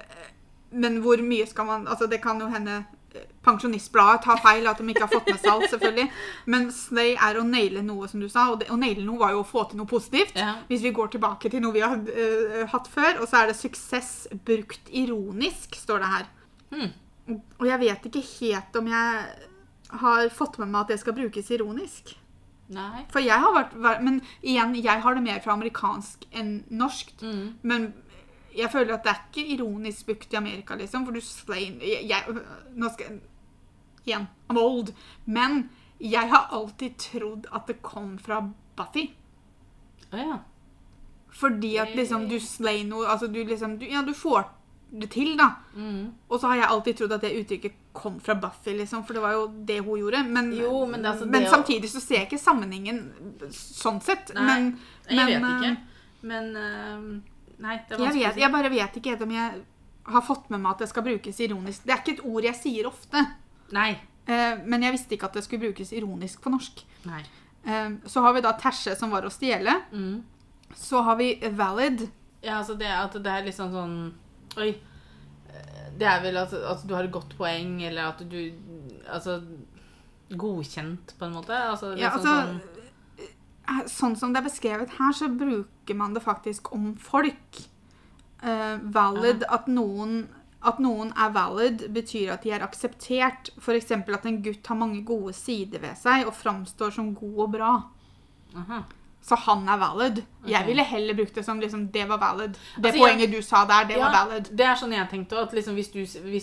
men 0.78 1.00
hvor 1.02 1.24
mye 1.26 1.48
skal 1.50 1.66
man 1.66 1.88
Altså, 1.90 2.06
det 2.12 2.20
kan 2.22 2.38
jo 2.44 2.52
hende 2.52 2.76
eh, 3.16 3.26
Pensjonistbladet 3.48 4.22
tar 4.28 4.44
feil, 4.44 4.70
at 4.70 4.78
de 4.78 4.94
ikke 4.94 5.08
har 5.08 5.16
fått 5.16 5.32
med 5.32 5.42
seg 5.42 5.50
alt, 5.56 5.70
selvfølgelig. 5.74 6.06
Men 6.54 6.70
det 7.00 7.08
er 7.16 7.42
å 7.42 7.48
naile 7.50 7.82
noe, 7.88 8.12
som 8.12 8.22
du 8.22 8.30
sa. 8.30 8.52
Og 8.54 8.62
det, 8.62 8.70
å 8.70 8.78
naile 8.78 9.08
noe 9.08 9.18
var 9.24 9.34
jo 9.34 9.42
å 9.42 9.50
få 9.56 9.66
til 9.72 9.82
noe 9.82 9.90
positivt. 9.90 10.38
Ja. 10.38 10.60
Hvis 10.70 10.86
vi 10.86 10.94
går 10.94 11.16
tilbake 11.18 11.50
til 11.50 11.66
noe 11.66 11.74
vi 11.74 11.82
har 11.82 11.98
uh, 11.98 12.62
hatt 12.76 12.94
før, 12.94 13.24
og 13.24 13.26
så 13.26 13.42
er 13.42 13.50
det 13.50 13.58
'suksess 13.58 14.14
brukt 14.46 14.94
ironisk', 14.94 15.82
står 15.82 16.06
det 16.06 16.14
her. 16.14 16.32
Hmm. 16.76 16.94
Og 17.28 17.68
jeg 17.68 17.80
vet 17.84 18.08
ikke 18.10 18.24
helt 18.24 18.80
om 18.80 18.88
jeg 18.92 19.28
har 20.02 20.30
fått 20.36 20.58
med 20.62 20.72
meg 20.72 20.86
at 20.86 20.94
det 20.94 21.02
skal 21.02 21.16
brukes 21.18 21.52
ironisk. 21.52 22.16
Nei. 22.74 23.06
For 23.12 23.24
jeg 23.24 23.40
har 23.40 23.54
vært, 23.56 24.02
Men 24.04 24.20
igjen, 24.42 24.76
jeg 24.76 25.02
har 25.04 25.16
det 25.16 25.24
mer 25.24 25.40
fra 25.44 25.56
amerikansk 25.56 26.28
enn 26.32 26.66
norsk. 26.70 27.14
Mm. 27.22 27.58
Men 27.62 27.94
jeg 28.58 28.72
føler 28.74 28.98
at 28.98 29.06
det 29.06 29.14
er 29.14 29.24
ikke 29.30 29.54
ironisk 29.56 30.10
brukt 30.10 30.34
i 30.34 30.40
Amerika, 30.40 30.76
liksom. 30.76 31.06
For 31.06 31.16
du 31.16 31.22
slain 31.24 31.80
jeg, 31.82 32.08
jeg, 32.10 32.44
Nå 32.76 32.92
skal 32.96 33.20
Igjen, 34.08 34.28
I'm 34.48 34.60
old. 34.60 34.94
Men 35.26 35.70
jeg 36.00 36.30
har 36.32 36.52
alltid 36.56 36.98
trodd 36.98 37.48
at 37.52 37.68
det 37.68 37.82
kom 37.84 38.18
fra 38.20 38.42
Buffy. 38.78 39.10
Oh, 40.12 40.20
ja. 40.20 40.38
Fordi 41.32 41.76
at 41.78 41.96
liksom 41.96 42.30
du 42.30 42.38
slay 42.40 42.86
noe 42.88 43.08
Altså 43.12 43.28
du 43.28 43.42
liksom 43.44 43.74
du, 43.78 43.86
Ja, 43.92 44.00
du 44.02 44.14
får 44.16 44.46
det 44.90 45.10
til, 45.12 45.34
da. 45.38 45.50
Mm. 45.76 46.14
Og 46.30 46.40
så 46.40 46.48
har 46.48 46.62
jeg 46.62 46.70
alltid 46.72 46.98
trodd 46.98 47.16
at 47.18 47.24
det 47.26 47.34
uttrykket 47.42 47.80
kom 47.98 48.20
fra 48.24 48.38
Buffy, 48.40 48.76
liksom. 48.78 49.04
For 49.06 49.18
det 49.18 49.24
var 49.24 49.34
jo 49.36 49.48
det 49.68 49.80
hun 49.84 50.00
gjorde. 50.00 50.24
Men, 50.24 50.52
Jo, 50.56 50.86
men 50.86 51.04
det 51.04 51.12
altså 51.12 51.26
men 51.26 51.48
samtidig 51.50 51.90
så 51.92 52.02
ser 52.04 52.22
jeg 52.22 52.30
ikke 52.30 52.42
sammenhengen 52.42 53.02
sånn 53.52 54.00
sett. 54.04 54.32
Nei, 54.36 54.46
men, 54.48 54.70
Jeg 55.10 55.26
vet 55.34 55.48
eh, 55.50 55.56
ikke. 55.56 56.06
Men 56.32 56.52
eh, 56.56 57.08
Nei, 57.58 57.80
det 57.90 57.98
er 57.98 57.98
Jeg, 57.98 58.00
vanskelig 58.00 58.28
vet, 58.28 58.40
jeg 58.44 58.54
bare 58.54 58.72
vet 58.72 59.00
ikke 59.02 59.18
om 59.26 59.34
jeg 59.34 59.64
har 60.08 60.24
fått 60.24 60.52
med 60.54 60.62
meg 60.64 60.76
at 60.76 60.86
det 60.86 60.92
skal 60.92 61.04
brukes 61.04 61.42
ironisk. 61.44 61.84
Det 61.84 61.96
er 61.96 62.04
ikke 62.04 62.16
et 62.16 62.28
ord 62.30 62.48
jeg 62.48 62.60
sier 62.62 62.88
ofte. 62.88 63.26
Nei. 63.76 63.90
Eh, 64.28 64.62
men 64.64 64.86
jeg 64.86 64.96
visste 64.96 65.18
ikke 65.18 65.28
at 65.28 65.40
det 65.40 65.44
skulle 65.44 65.68
brukes 65.68 65.92
ironisk 65.92 66.46
på 66.46 66.54
norsk. 66.54 66.86
Nei. 67.10 67.26
Så 68.08 68.22
har 68.24 68.32
vi 68.32 68.40
da 68.46 68.54
tersje 68.56 68.94
som 68.96 69.12
var 69.12 69.26
å 69.28 69.32
stjele. 69.34 69.74
Mm. 69.92 70.22
Så 70.80 71.02
har 71.04 71.18
vi 71.20 71.34
valid. 71.52 72.06
Ja, 72.40 72.62
altså 72.62 72.78
det 72.80 72.88
at 72.88 73.18
det 73.20 73.28
er 73.28 73.44
liksom 73.44 73.74
sånn 73.74 73.98
Oi. 74.58 74.70
Eh, 75.50 75.86
Det 75.98 76.08
er 76.08 76.22
vel 76.22 76.38
at, 76.38 76.54
at 76.54 76.84
du 76.88 76.94
har 76.96 77.08
et 77.08 77.14
godt 77.14 77.38
poeng, 77.38 77.82
eller 77.88 78.12
at 78.12 78.24
du 78.30 78.40
Altså 79.08 79.42
Godkjent, 80.30 81.14
på 81.18 81.26
en 81.26 81.38
måte. 81.38 81.56
Altså, 81.56 81.94
Ja, 81.96 82.12
liksom 82.12 82.28
altså, 82.28 82.36
sånn 82.36 82.60
eh, 83.68 83.86
sånn 83.88 84.16
som 84.20 84.34
det 84.34 84.42
er 84.42 84.50
beskrevet 84.50 84.98
her, 84.98 85.14
så 85.16 85.30
bruker 85.32 85.96
man 85.96 86.14
det 86.16 86.24
faktisk 86.24 86.72
om 86.76 86.96
folk. 87.00 87.62
Uh, 88.44 88.78
valid, 88.94 89.44
at 89.50 89.66
noen, 89.72 90.28
at 90.62 90.78
noen 90.84 91.10
er 91.18 91.32
valid, 91.34 91.88
betyr 91.96 92.36
at 92.36 92.44
de 92.46 92.52
er 92.54 92.66
akseptert. 92.66 93.50
F.eks. 93.58 93.92
at 93.96 94.28
en 94.30 94.42
gutt 94.46 94.68
har 94.68 94.78
mange 94.78 95.02
gode 95.08 95.34
sider 95.34 95.82
ved 95.82 95.98
seg 95.98 96.28
og 96.28 96.36
framstår 96.38 96.94
som 96.94 97.16
god 97.16 97.40
og 97.48 97.52
bra. 97.56 97.72
aha. 98.56 98.84
Så 99.28 99.36
han 99.36 99.68
er 99.68 99.76
valid. 99.78 100.22
Jeg 100.48 100.64
ville 100.66 100.84
heller 100.88 101.16
brukt 101.18 101.36
det 101.36 101.44
som 101.44 101.60
liksom, 101.60 101.88
det 101.92 102.06
var 102.08 102.18
valid. 102.18 102.54
Det 102.78 102.86
Altså, 102.86 103.00
poenget 103.02 103.32
du 103.32 103.42
sa 103.44 103.66
der, 103.68 103.88
det 103.90 103.98
Ja, 103.98 104.06
var 104.06 104.14
valid. 104.30 104.46
Det 104.58 104.66
er 104.66 104.78
sånn 104.80 104.94
jeg 104.96 105.10
tenkte 105.12 105.36
òg. 105.42 105.56
Liksom 105.58 105.76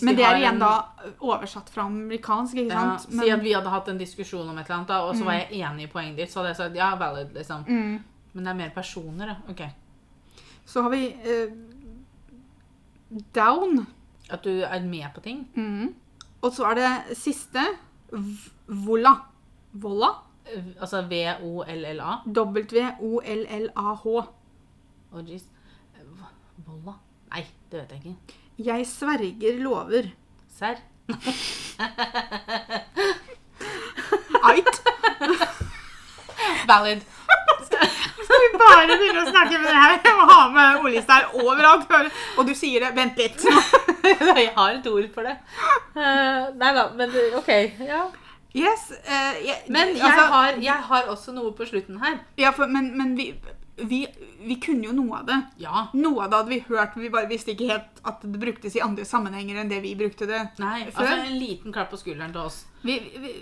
Men 0.05 0.19
det 0.19 0.25
er 0.25 0.37
igjen 0.37 0.53
en, 0.53 0.59
da 0.59 1.15
oversatt 1.19 1.71
fra 1.73 1.87
amerikansk, 1.89 2.59
ikke 2.61 2.73
ja, 2.75 2.83
sant? 2.93 3.09
Si 3.09 3.31
at 3.33 3.41
vi 3.41 3.55
hadde 3.57 3.73
hatt 3.73 3.89
en 3.89 3.97
diskusjon 3.97 4.45
om 4.45 4.57
et 4.57 4.69
eller 4.69 4.75
annet, 4.75 4.91
da, 4.93 4.99
og 5.01 5.17
så 5.17 5.25
var 5.25 5.39
jeg 5.39 5.63
enig 5.65 5.87
i 5.87 5.89
poenget 5.89 6.21
ditt, 6.21 6.31
så 6.31 6.39
hadde 6.43 6.51
jeg 6.53 6.59
sagt 6.61 6.77
ja, 6.77 6.91
valid, 6.99 7.33
liksom. 7.33 7.65
mm. 7.65 7.97
Men 8.35 8.45
det 8.45 8.51
er 8.51 8.59
mer 8.59 8.71
personer, 8.75 9.31
da. 9.31 9.35
Ok. 9.49 9.65
Så 10.65 10.81
har 10.85 10.93
vi 10.93 11.07
uh, 11.25 11.55
down. 13.33 13.85
At 14.29 14.45
du 14.45 14.61
er 14.61 14.85
med 14.85 15.09
på 15.15 15.21
ting. 15.25 15.47
Mm. 15.55 15.93
Og 16.41 16.53
så 16.53 16.69
er 16.69 16.75
det 16.77 17.17
siste 17.17 17.65
vola. 18.67 19.15
volla. 19.71 20.11
Altså 20.79 21.01
V-O-L-L-A. 21.09 22.11
W-O-L-L-A-H. 22.35 24.05
Å, 25.11 25.23
jeez. 25.25 25.45
Eh, 25.95 26.03
Volla? 26.67 26.93
Nei, 27.33 27.43
det 27.71 27.81
vet 27.81 27.91
jeg 27.95 28.01
ikke. 28.13 28.41
Jeg 28.69 28.87
sverger 28.87 29.57
lover. 29.63 30.11
Serr? 30.55 30.77
Ait! 34.45 34.81
Valid. 36.67 37.01
Skal 38.25 38.41
vi 38.41 38.49
bare 38.57 38.97
begynne 38.97 39.21
å 39.21 39.29
snakke 39.29 39.59
med 39.59 39.69
det 39.69 39.75
her? 39.77 39.97
Jeg 40.05 40.15
må 40.17 40.25
ha 40.29 40.41
med 40.53 40.79
ordlista 40.81 41.19
her 41.19 41.25
overalt. 41.41 41.89
Og 42.37 42.47
du 42.47 42.53
sier 42.57 42.85
det. 42.85 42.93
Vent 42.97 43.17
litt. 43.21 43.41
jeg 44.39 44.51
har 44.55 44.77
et 44.77 44.87
ord 44.91 45.09
for 45.13 45.27
det. 45.27 45.35
Eh, 45.95 46.41
nei 46.61 46.71
da, 46.77 46.87
men 46.97 47.09
OK. 47.41 47.51
Ja. 47.85 48.05
Yes. 48.55 48.87
Uh, 49.03 49.35
jeg, 49.43 49.57
Men 49.67 49.93
jeg, 49.97 50.01
altså, 50.07 50.25
har, 50.31 50.57
jeg 50.63 50.87
har 50.89 51.11
også 51.11 51.35
noe 51.35 51.51
på 51.57 51.67
slutten 51.67 51.99
her. 52.03 52.21
Ja, 52.39 52.53
for, 52.55 52.71
men, 52.71 52.93
men 52.97 53.15
vi, 53.19 53.33
vi, 53.75 54.05
vi 54.47 54.55
kunne 54.63 54.87
jo 54.87 54.93
noe 54.95 55.19
av 55.19 55.29
det. 55.29 55.39
Ja. 55.65 55.87
Noe 55.97 56.23
av 56.23 56.31
det 56.31 56.39
hadde 56.39 56.53
vi 56.53 56.61
hørt, 56.69 56.95
men 56.95 57.07
vi 57.07 57.13
bare 57.13 57.29
visste 57.31 57.51
ikke 57.55 57.67
helt 57.73 58.03
at 58.07 58.23
det 58.23 58.39
bruktes 58.41 58.77
i 58.77 58.83
andre 58.85 59.07
sammenhenger 59.07 59.59
enn 59.61 59.71
det 59.71 59.81
vi 59.83 59.95
brukte 59.99 60.29
det. 60.29 60.45
Nei, 60.63 60.85
Før? 60.87 61.03
altså 61.03 61.17
en 61.25 61.39
liten 61.41 61.75
klapp 61.75 61.91
på 61.91 61.99
skulderen 61.99 62.35
til 62.35 62.45
oss. 62.47 62.63
Vi, 62.85 62.99
vi, 63.19 63.33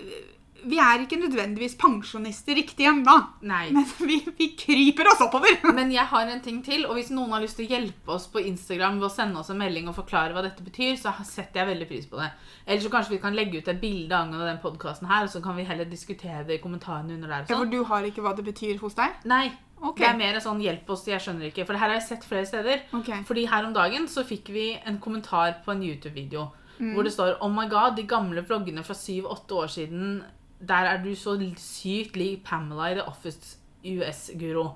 vi 0.64 0.78
er 0.80 1.02
ikke 1.04 1.18
nødvendigvis 1.20 1.74
pensjonister 1.80 2.56
riktig 2.58 2.86
ennå, 2.88 3.14
men 3.42 3.84
vi, 4.00 4.16
vi 4.38 4.48
kryper 4.58 5.08
oss 5.12 5.20
oppover. 5.24 5.56
Men 5.78 5.90
jeg 5.92 6.04
har 6.10 6.30
en 6.30 6.40
ting 6.44 6.62
til, 6.64 6.86
og 6.86 6.94
hvis 6.98 7.10
noen 7.14 7.32
har 7.36 7.42
lyst 7.44 7.56
til 7.60 7.66
å 7.66 7.72
hjelpe 7.74 8.14
oss 8.16 8.26
på 8.32 8.42
Instagram 8.44 8.98
ved 9.00 9.08
å 9.08 9.12
sende 9.14 9.40
oss 9.40 9.50
en 9.52 9.58
melding 9.60 9.88
og 9.90 9.96
forklare 9.98 10.32
hva 10.36 10.42
dette 10.46 10.64
betyr, 10.64 10.96
så 11.00 11.12
setter 11.24 11.62
jeg 11.62 11.70
veldig 11.72 11.88
pris 11.90 12.06
på 12.10 12.20
det. 12.20 12.30
Eller 12.66 12.80
så 12.84 12.92
kanskje 12.92 13.14
vi 13.16 13.20
kan 13.22 13.36
legge 13.36 13.60
ut 13.60 13.68
et 13.68 13.80
bilde 13.82 14.16
angående 14.16 14.48
den 14.48 14.62
podkasten 14.64 15.08
her, 15.10 15.26
og 15.28 15.30
så 15.34 15.42
kan 15.44 15.56
vi 15.56 15.66
heller 15.68 15.84
diskutere 15.90 16.44
det 16.48 16.58
i 16.58 16.62
kommentarene 16.64 17.14
under 17.18 17.28
der. 17.28 17.44
Ja, 17.44 17.52
for 17.54 17.64
Sånn. 17.64 17.70
du 17.74 17.84
har 17.92 18.08
ikke 18.08 18.24
hva 18.24 18.34
det 18.36 18.44
betyr 18.48 18.80
hos 18.82 18.96
deg? 18.98 19.20
Nei. 19.24 19.46
Okay. 19.84 20.00
Det 20.04 20.10
er 20.14 20.16
mer 20.16 20.40
sånn 20.40 20.60
'hjelp 20.64 20.88
oss', 20.88 21.04
jeg 21.06 21.20
skjønner 21.20 21.50
ikke. 21.50 21.66
For 21.66 21.74
det 21.74 21.80
her 21.80 21.90
har 21.92 21.98
jeg 22.00 22.08
sett 22.08 22.24
flere 22.24 22.46
steder. 22.46 22.84
Okay. 22.94 23.22
Fordi 23.28 23.44
her 23.50 23.66
om 23.66 23.74
dagen 23.74 24.06
så 24.08 24.24
fikk 24.24 24.48
vi 24.48 24.78
en 24.86 24.98
kommentar 24.98 25.60
på 25.64 25.72
en 25.72 25.82
YouTube-video 25.82 26.50
Mm. 26.74 26.94
hvor 26.94 27.04
det 27.06 27.12
står 27.14 27.36
Oh 27.40 27.50
my 27.54 27.68
god, 27.70 27.94
de 27.96 28.02
gamle 28.02 28.42
vloggene 28.42 28.82
fra 28.82 28.94
7-8 28.94 29.54
år 29.54 29.68
siden, 29.70 30.24
der 30.60 30.90
er 30.94 31.02
du 31.02 31.14
så 31.14 31.36
sykt 31.60 32.16
lik 32.16 32.44
Pamela 32.44 32.90
i 32.90 32.94
The 32.94 33.06
Office 33.08 33.56
US-guro. 33.84 34.68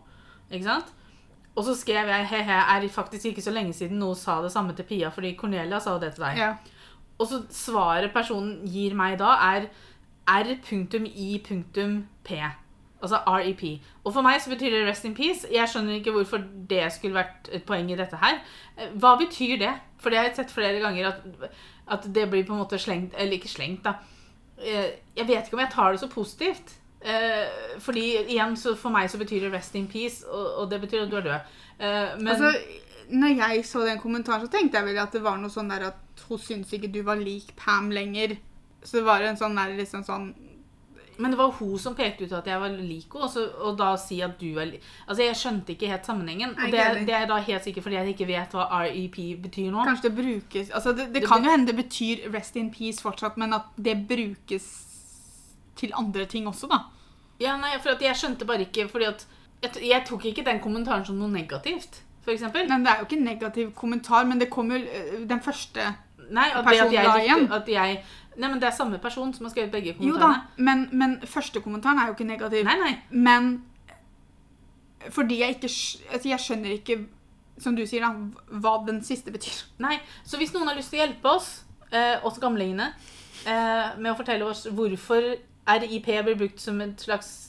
Ikke 0.50 0.64
sant? 0.64 0.94
Og 1.56 1.64
så 1.64 1.74
skrev 1.74 2.06
jeg 2.08 2.26
he-he, 2.30 2.58
er 2.76 2.88
faktisk 2.88 3.24
ikke 3.26 3.42
så 3.42 3.50
lenge 3.50 3.72
siden 3.74 3.98
noen 3.98 4.14
sa 4.16 4.38
det 4.42 4.52
samme 4.52 4.74
til 4.78 4.84
Pia, 4.86 5.08
fordi 5.10 5.34
Cornelia 5.36 5.80
sa 5.82 5.96
det 5.98 6.12
til 6.14 6.22
deg. 6.24 6.38
Ja. 6.38 6.52
Og 7.18 7.26
så 7.26 7.40
svaret 7.50 8.12
personen 8.14 8.60
gir 8.70 8.94
meg 8.94 9.16
da, 9.18 9.32
er 9.56 9.66
r.i.p. 10.28 12.30
Altså 12.98 13.20
REP. 13.26 13.62
Og 14.04 14.12
for 14.12 14.26
meg 14.26 14.40
så 14.42 14.50
betyr 14.50 14.74
det 14.74 14.86
rest 14.88 15.06
in 15.06 15.14
peace. 15.14 15.46
Jeg 15.54 15.70
skjønner 15.70 16.00
ikke 16.00 16.14
hvorfor 16.16 16.42
det 16.70 16.82
skulle 16.94 17.14
vært 17.14 17.50
et 17.54 17.62
poeng 17.66 17.90
i 17.92 17.98
dette 17.98 18.18
her. 18.18 18.40
Eh, 18.76 18.90
Hva 18.98 19.14
betyr 19.20 19.58
det? 19.60 19.70
For 20.02 20.10
det 20.10 20.18
har 20.18 20.26
jeg 20.28 20.38
sett 20.40 20.54
flere 20.54 20.80
ganger 20.82 21.12
at, 21.12 21.50
at 21.94 22.08
det 22.14 22.26
blir 22.30 22.46
på 22.46 22.54
en 22.54 22.60
måte 22.62 22.78
slengt 22.78 23.14
Eller 23.18 23.38
ikke 23.38 23.50
slengt, 23.50 23.86
da. 23.86 23.96
Eh, 24.60 24.90
Jeg 25.16 25.26
vet 25.28 25.46
ikke 25.46 25.54
om 25.54 25.60
jeg 25.64 25.70
tar 25.72 25.92
det 25.92 26.00
så 26.00 26.08
positivt. 26.10 26.74
Eh, 27.02 27.78
Fordi 27.78 28.04
igjen, 28.34 28.56
for 28.76 28.90
meg 28.90 29.08
så 29.10 29.18
betyr 29.18 29.40
det 29.46 29.52
rest 29.52 29.74
in 29.74 29.86
peace, 29.86 30.24
og 30.26 30.68
det 30.70 30.80
betyr 30.80 31.04
at 31.04 31.10
du 31.10 31.16
er 31.16 31.22
død. 31.22 31.40
Eh, 31.80 32.16
Men 32.18 32.28
Altså, 32.28 32.52
når 33.10 33.36
jeg 33.38 33.64
så 33.64 33.86
den 33.86 33.98
kommentaren, 33.98 34.42
så 34.46 34.50
tenkte 34.50 34.78
jeg 34.78 34.84
vel 34.86 34.98
at 34.98 35.12
det 35.12 35.22
var 35.22 35.36
noe 35.38 35.50
sånn 35.50 35.68
der 35.70 35.86
at 35.86 36.24
hun 36.28 36.38
syntes 36.38 36.72
ikke 36.72 36.92
du 36.92 37.02
var 37.02 37.16
lik 37.16 37.54
Pam 37.56 37.90
lenger. 37.90 38.36
Så 38.82 38.98
det 38.98 39.04
var 39.04 39.20
en 39.22 39.36
sånn 39.36 39.54
der 39.56 39.76
liksom 39.78 40.04
sånn 40.04 40.34
Men 41.18 41.32
det 41.34 41.38
var 41.40 41.54
hun 41.58 41.78
som 41.82 41.96
pekte 41.98 42.24
ut 42.28 42.32
at 42.38 42.46
jeg 42.46 42.60
var 42.62 42.74
lik 42.78 43.14
henne, 43.14 43.44
og, 43.58 43.72
da 43.78 43.88
si 43.98 44.20
at 44.22 44.36
du 44.38 44.58
er 44.58 44.76
Altså, 45.06 45.22
jeg 45.24 45.38
skjønte 45.40 45.74
ikke 45.74 45.90
helt 45.90 46.06
sammenhengen. 46.06 46.52
Og 46.54 46.74
det, 46.74 46.84
det 47.08 47.14
er 47.16 47.26
da 47.30 47.38
helt 47.42 47.64
sikkert 47.66 47.88
fordi 47.88 47.98
jeg 47.98 48.14
ikke 48.14 48.28
vet 48.28 48.54
hva 48.54 48.68
REP 48.84 49.18
betyr 49.42 49.72
nå. 49.74 49.86
Kanskje 49.88 50.08
det 50.10 50.14
brukes 50.20 50.70
Altså, 50.70 50.94
det, 50.94 51.08
det 51.14 51.24
kan 51.26 51.44
jo 51.44 51.50
hende 51.50 51.72
det 51.72 51.76
betyr 51.80 52.28
rest 52.34 52.56
in 52.56 52.70
peace 52.74 53.02
fortsatt, 53.02 53.36
men 53.40 53.56
at 53.58 53.66
det 53.76 53.96
brukes 54.08 54.68
til 55.78 55.94
andre 55.94 56.26
ting 56.26 56.46
også, 56.50 56.70
da. 56.70 56.84
Ja, 57.40 57.56
nei, 57.58 57.76
for 57.82 57.94
jeg 58.02 58.18
skjønte 58.18 58.46
bare 58.46 58.66
ikke 58.66 58.88
Fordi 58.90 59.06
at 59.10 59.26
jeg, 59.62 59.82
jeg 59.90 60.04
tok 60.06 60.24
ikke 60.30 60.46
den 60.46 60.60
kommentaren 60.62 61.04
som 61.06 61.18
noe 61.18 61.30
negativt, 61.30 62.02
eksempel. 62.28 62.68
Men 62.68 62.84
det 62.84 62.92
er 62.92 63.00
jo 63.00 63.06
ikke 63.08 63.16
en 63.18 63.24
negativ 63.24 63.72
kommentar, 63.74 64.26
men 64.28 64.40
det 64.40 64.50
kom 64.50 64.70
jo 64.72 64.78
øh, 64.78 65.28
den 65.28 65.40
første 65.42 65.94
Nei, 66.28 66.50
at, 66.52 66.64
det 66.68 66.80
at, 66.82 66.92
jeg, 66.92 67.04
likte- 67.08 67.54
at 67.56 67.68
jeg 67.72 68.02
Nei, 68.38 68.48
men 68.48 68.60
det 68.62 68.68
er 68.68 68.76
samme 68.76 69.00
person 69.02 69.32
som 69.34 69.46
har 69.48 69.50
skrevet 69.50 69.72
begge 69.72 69.96
Jo 70.04 70.18
da, 70.20 70.30
men, 70.56 70.86
men 70.92 71.16
første 71.26 71.60
kommentaren 71.64 71.98
er 71.98 72.10
jo 72.10 72.14
ikke 72.14 72.28
negativ. 72.28 72.64
Nei, 72.68 72.76
nei. 72.78 72.92
Men 73.10 73.48
fordi 75.14 75.40
jeg 75.40 75.56
ikke 75.56 75.70
altså 76.12 76.28
Jeg 76.28 76.42
skjønner 76.44 76.76
ikke, 76.76 76.98
som 77.58 77.76
du 77.76 77.84
sier, 77.86 78.06
da, 78.06 78.12
hva 78.62 78.76
den 78.86 79.02
siste 79.06 79.34
betyr. 79.34 79.64
Nei, 79.82 79.98
Så 80.24 80.38
hvis 80.38 80.54
noen 80.54 80.70
har 80.70 80.78
lyst 80.78 80.94
til 80.94 81.00
å 81.00 81.04
hjelpe 81.06 81.32
oss, 81.32 81.50
eh, 81.90 82.16
oss 82.22 82.38
gamlingene, 82.38 82.92
eh, 83.46 83.98
med 83.98 84.12
å 84.12 84.16
fortelle 84.18 84.46
oss 84.46 84.66
hvorfor 84.70 85.34
RIP 85.68 86.06
blir 86.24 86.38
brukt 86.38 86.60
som 86.60 86.80
et 86.80 87.00
slags 87.02 87.47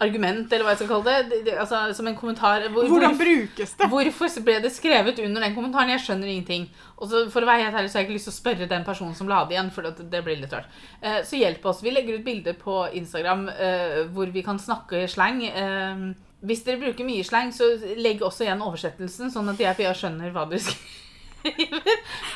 argument, 0.00 0.52
eller 0.52 0.64
hva 0.64 0.72
jeg 0.74 0.80
skal 0.80 0.88
kalle 0.90 1.16
det. 1.30 1.54
altså, 1.60 1.80
som 1.96 2.06
en 2.08 2.16
kommentar. 2.16 2.64
Hvor, 2.72 2.88
Hvordan 2.88 3.14
hvor- 3.14 3.24
brukes 3.24 3.74
det? 3.76 3.88
Hvorfor 3.92 4.44
ble 4.46 4.60
det 4.64 4.72
skrevet 4.72 5.18
under 5.24 5.40
den 5.44 5.54
kommentaren? 5.54 5.90
Jeg 5.92 6.00
skjønner 6.06 6.26
ingenting. 6.32 6.68
Og 6.96 7.08
så 7.10 7.30
For 7.30 7.42
å 7.42 7.46
være 7.50 7.64
helt 7.66 7.76
ærlig 7.76 7.90
så 7.90 7.98
har 7.98 8.04
jeg 8.04 8.08
ikke 8.10 8.18
lyst 8.18 8.28
til 8.30 8.34
å 8.34 8.40
spørre 8.40 8.68
den 8.70 8.84
personen 8.84 9.14
som 9.14 9.28
la 9.28 9.44
det 9.44 9.56
igjen. 9.58 9.70
for 9.70 9.82
det, 9.82 10.10
det 10.10 10.24
blir 10.24 10.40
litt 10.40 10.52
rart. 10.52 10.66
Eh, 11.02 11.20
så 11.22 11.36
hjelp 11.36 11.64
oss. 11.66 11.82
Vi 11.82 11.90
legger 11.90 12.18
ut 12.18 12.24
bilder 12.24 12.52
på 12.54 12.88
Instagram 12.92 13.48
eh, 13.48 14.00
hvor 14.12 14.32
vi 14.32 14.42
kan 14.42 14.58
snakke 14.58 15.06
slang. 15.08 15.44
Eh, 15.44 16.14
hvis 16.42 16.64
dere 16.64 16.80
bruker 16.80 17.04
mye 17.04 17.24
slang, 17.24 17.52
så 17.52 17.68
legg 17.96 18.22
også 18.24 18.46
igjen 18.46 18.62
oversettelsen, 18.64 19.30
sånn 19.30 19.52
at 19.52 19.60
jeg 19.60 19.76
Pia 19.76 19.92
skjønner 19.92 20.32
hva 20.32 20.46
du 20.48 20.56
skriver. 20.64 20.96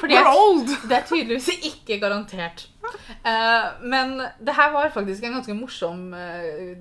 For 0.01 0.09
det 0.09 0.17
er, 0.17 0.29
det 0.89 0.97
er 0.97 1.09
tydeligvis 1.09 1.49
ikke 1.71 1.99
garantert. 2.01 2.67
Uh, 3.25 3.81
men 3.85 4.19
det 4.41 4.55
her 4.57 4.73
var 4.73 4.93
faktisk 4.93 5.25
en 5.25 5.39
ganske 5.39 5.57
morsom 5.57 6.12
eh, 6.17 6.77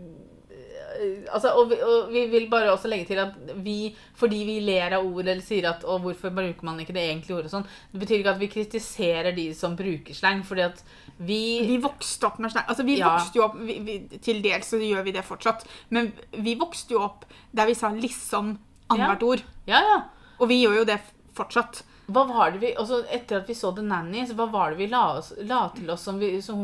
altså, 1.31 1.51
og, 1.59 1.69
vi, 1.71 1.77
og 1.83 2.09
vi 2.13 2.25
vil 2.31 2.47
bare 2.51 2.71
også 2.73 2.89
legge 2.91 3.07
til 3.11 3.19
at 3.23 3.35
vi, 3.65 3.95
fordi 4.19 4.39
vi 4.47 4.57
ler 4.65 4.95
av 4.97 5.05
ord 5.05 5.23
eller 5.27 5.41
sier 5.45 5.67
at 5.69 5.83
og 5.85 6.01
hvorfor 6.05 6.33
bruker 6.35 6.63
man 6.67 6.79
ikke 6.83 6.95
det 6.95 7.03
egentlige 7.09 7.37
ordet 7.39 7.51
sånn, 7.53 7.65
det 7.93 8.01
betyr 8.03 8.19
ikke 8.21 8.33
at 8.35 8.41
vi 8.41 8.49
kritiserer 8.53 9.35
de 9.37 9.47
som 9.57 9.75
bruker 9.79 10.13
slang, 10.17 10.43
fordi 10.47 10.65
at 10.69 10.83
vi, 11.23 11.39
Vi 11.69 11.75
vokste 11.77 12.25
opp 12.25 12.39
med 12.41 12.51
slang. 12.51 12.65
Altså, 12.67 12.83
vi 12.83 12.95
Ja. 12.97 13.11
vokste 13.13 13.37
jo 13.37 13.43
opp, 13.45 13.55
vi, 13.61 13.75
vi, 13.85 14.17
Til 14.25 14.41
dels 14.41 14.65
så 14.73 14.79
gjør 14.81 15.03
vi 15.05 15.11
det 15.13 15.21
fortsatt. 15.23 15.61
Men 15.93 16.11
vi 16.31 16.55
vokste 16.59 16.95
jo 16.95 17.03
opp 17.05 17.25
der 17.53 17.67
vi 17.69 17.75
sa 17.77 17.91
liksom 17.93 18.57
annethvert 18.89 19.23
ord. 19.23 19.43
Ja, 19.69 19.79
ja. 19.85 19.99
Og 20.41 20.49
vi 20.49 20.57
gjør 20.63 20.79
jo 20.81 20.85
det 20.89 20.97
fortsatt. 21.37 21.83
Hva 22.09 22.25
var 22.27 22.51
det 22.51 22.59
vi, 22.65 22.73
også 22.75 23.03
Etter 23.13 23.37
at 23.43 23.47
vi 23.47 23.53
så 23.55 23.69
The 23.77 23.85
Nanny, 23.85 24.25
så 24.27 24.33
hva 24.35 24.49
var 24.51 24.73
det 24.73 24.81
vi 24.81 24.87
la, 24.91 25.03
oss, 25.19 25.31
la 25.47 25.69
til 25.77 25.93
oss 25.93 26.01
som, 26.09 26.17
vi, 26.19 26.33
som 26.43 26.59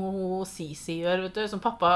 Sisi 0.50 0.98
gjør? 1.04 1.22
vet 1.28 1.38
du, 1.38 1.48
Som 1.48 1.62
pappa 1.64 1.94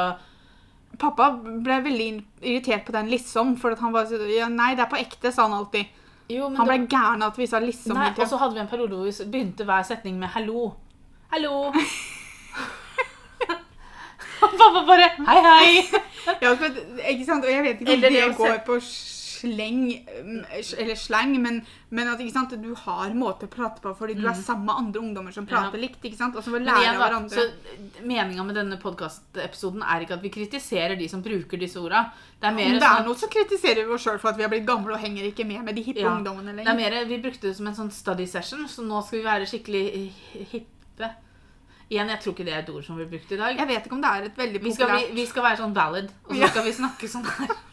Pappa 0.99 1.31
ble 1.39 1.79
veldig 1.83 2.07
irritert 2.41 2.85
på 2.85 2.93
den 2.95 3.09
liksom, 3.09 3.55
for 3.57 3.75
han 3.79 3.93
var 3.95 4.05
så 4.09 4.19
ja, 4.29 4.47
Nei, 4.51 4.73
det 4.77 4.85
er 4.85 4.91
på 4.91 4.99
ekte, 5.01 5.31
sa 5.33 5.47
han 5.47 5.57
alltid. 5.57 5.85
jo, 6.29 6.49
men 6.49 6.57
Han 6.61 6.69
ble 6.69 6.77
da... 6.83 6.89
gæren 6.95 7.25
av 7.25 7.33
at 7.33 7.39
vi 7.39 7.47
sa 7.49 7.59
liksom. 7.63 7.97
Nei. 7.97 8.11
Og 8.17 8.27
så 8.29 8.37
hadde 8.41 8.57
vi 8.57 8.63
en 8.63 8.71
periode 8.71 8.95
hvor 8.95 9.09
vi 9.09 9.29
begynte 9.33 9.65
hver 9.67 9.83
setning 9.87 10.19
med 10.19 10.29
'hallo'. 10.35 10.73
Hallo. 11.33 11.53
Og 14.43 14.53
pappa 14.61 14.85
bare 14.87 15.09
'hei, 15.17 15.39
hei'. 15.49 16.01
Ja, 16.41 16.53
ikke 17.09 17.25
sant? 17.25 17.45
Og 17.45 17.51
jeg 17.51 17.63
vet 17.63 17.81
ikke 17.81 17.91
om 17.91 17.97
Eller 17.97 18.09
det, 18.09 18.37
går 18.37 18.61
på 18.65 18.79
sleng 19.43 19.83
um, 20.23 20.39
eller 20.79 20.95
slang, 20.95 21.35
men, 21.43 21.59
men 21.91 22.07
at 22.07 22.23
sant? 22.33 22.55
du 22.63 22.71
har 22.85 23.13
måter 23.13 23.47
å 23.47 23.51
prate 23.51 23.83
på 23.83 23.91
fordi 23.99 24.15
du 24.15 24.23
er 24.27 24.33
sammen 24.39 24.65
med 24.65 24.75
andre 24.81 25.01
ungdommer 25.03 25.35
som 25.35 25.45
prater 25.45 25.77
Mm. 25.77 25.83
Ja. 25.83 25.87
likt. 25.87 26.35
Og 26.35 26.43
så 26.43 26.51
lære 26.57 26.81
igjen, 26.81 26.97
hverandre. 26.97 27.29
så 27.35 28.03
Meninga 28.07 28.43
med 28.47 28.55
denne 28.55 28.77
podkastepisoden 28.81 29.83
er 29.83 30.01
ikke 30.05 30.13
at 30.17 30.21
vi 30.23 30.29
kritiserer 30.29 30.95
de 30.97 31.07
som 31.11 31.21
bruker 31.21 31.57
disse 31.59 31.77
orda. 31.79 32.05
Det 32.39 32.47
er 32.47 32.51
Om 32.51 32.55
mer 32.55 32.73
det 32.73 32.81
sånn 32.81 32.95
er 32.95 32.99
at- 32.99 33.05
noe, 33.05 33.15
så 33.15 33.27
kritiserer 33.29 33.85
vi 33.87 33.93
oss 33.93 34.03
sjøl 34.03 34.19
for 34.19 34.29
at 34.29 34.37
vi 34.37 34.43
har 34.43 34.49
blitt 34.49 34.65
gamle 34.65 34.93
og 34.93 34.99
henger 34.99 35.23
ikke 35.31 35.45
med 35.45 35.63
med 35.65 35.75
de 35.75 35.83
hippe 35.83 35.99
Ja. 36.01 36.15
ungdommene 36.15 36.55
Det 36.55 36.67
er 36.67 36.73
lenger. 36.75 36.89
mer, 36.91 37.05
Vi 37.05 37.17
brukte 37.21 37.41
det 37.41 37.55
som 37.55 37.67
en 37.67 37.75
sånn 37.75 37.91
study 37.91 38.25
session, 38.25 38.67
så 38.67 38.81
nå 38.81 39.03
skal 39.05 39.19
vi 39.19 39.25
være 39.25 39.45
skikkelig 39.45 40.11
hippe. 40.51 41.09
Igjen, 41.91 42.07
jeg 42.09 42.19
tror 42.21 42.33
ikke 42.33 42.45
det 42.45 42.53
er 42.53 42.59
et 42.63 42.69
ord 42.69 42.83
som 42.85 42.95
blir 42.95 43.05
brukt 43.09 43.31
i 43.31 43.37
dag. 43.37 43.57
Jeg 43.57 43.67
vet 43.67 43.85
ikke 43.85 43.93
om 43.93 44.01
det 44.01 44.09
er 44.09 44.23
et 44.23 44.35
veldig 44.37 44.61
Vi 44.63 44.71
skal, 44.71 44.87
vi, 44.87 44.93
populært 45.03 45.13
vi 45.15 45.25
skal 45.25 45.43
være 45.43 45.57
sånn 45.57 45.73
valid, 45.75 46.09
og 46.25 46.31
så 46.35 46.39
Ja. 46.39 46.47
skal 46.47 46.63
vi 46.63 46.71
snakke 46.71 47.07
sånn 47.11 47.25
her. 47.25 47.55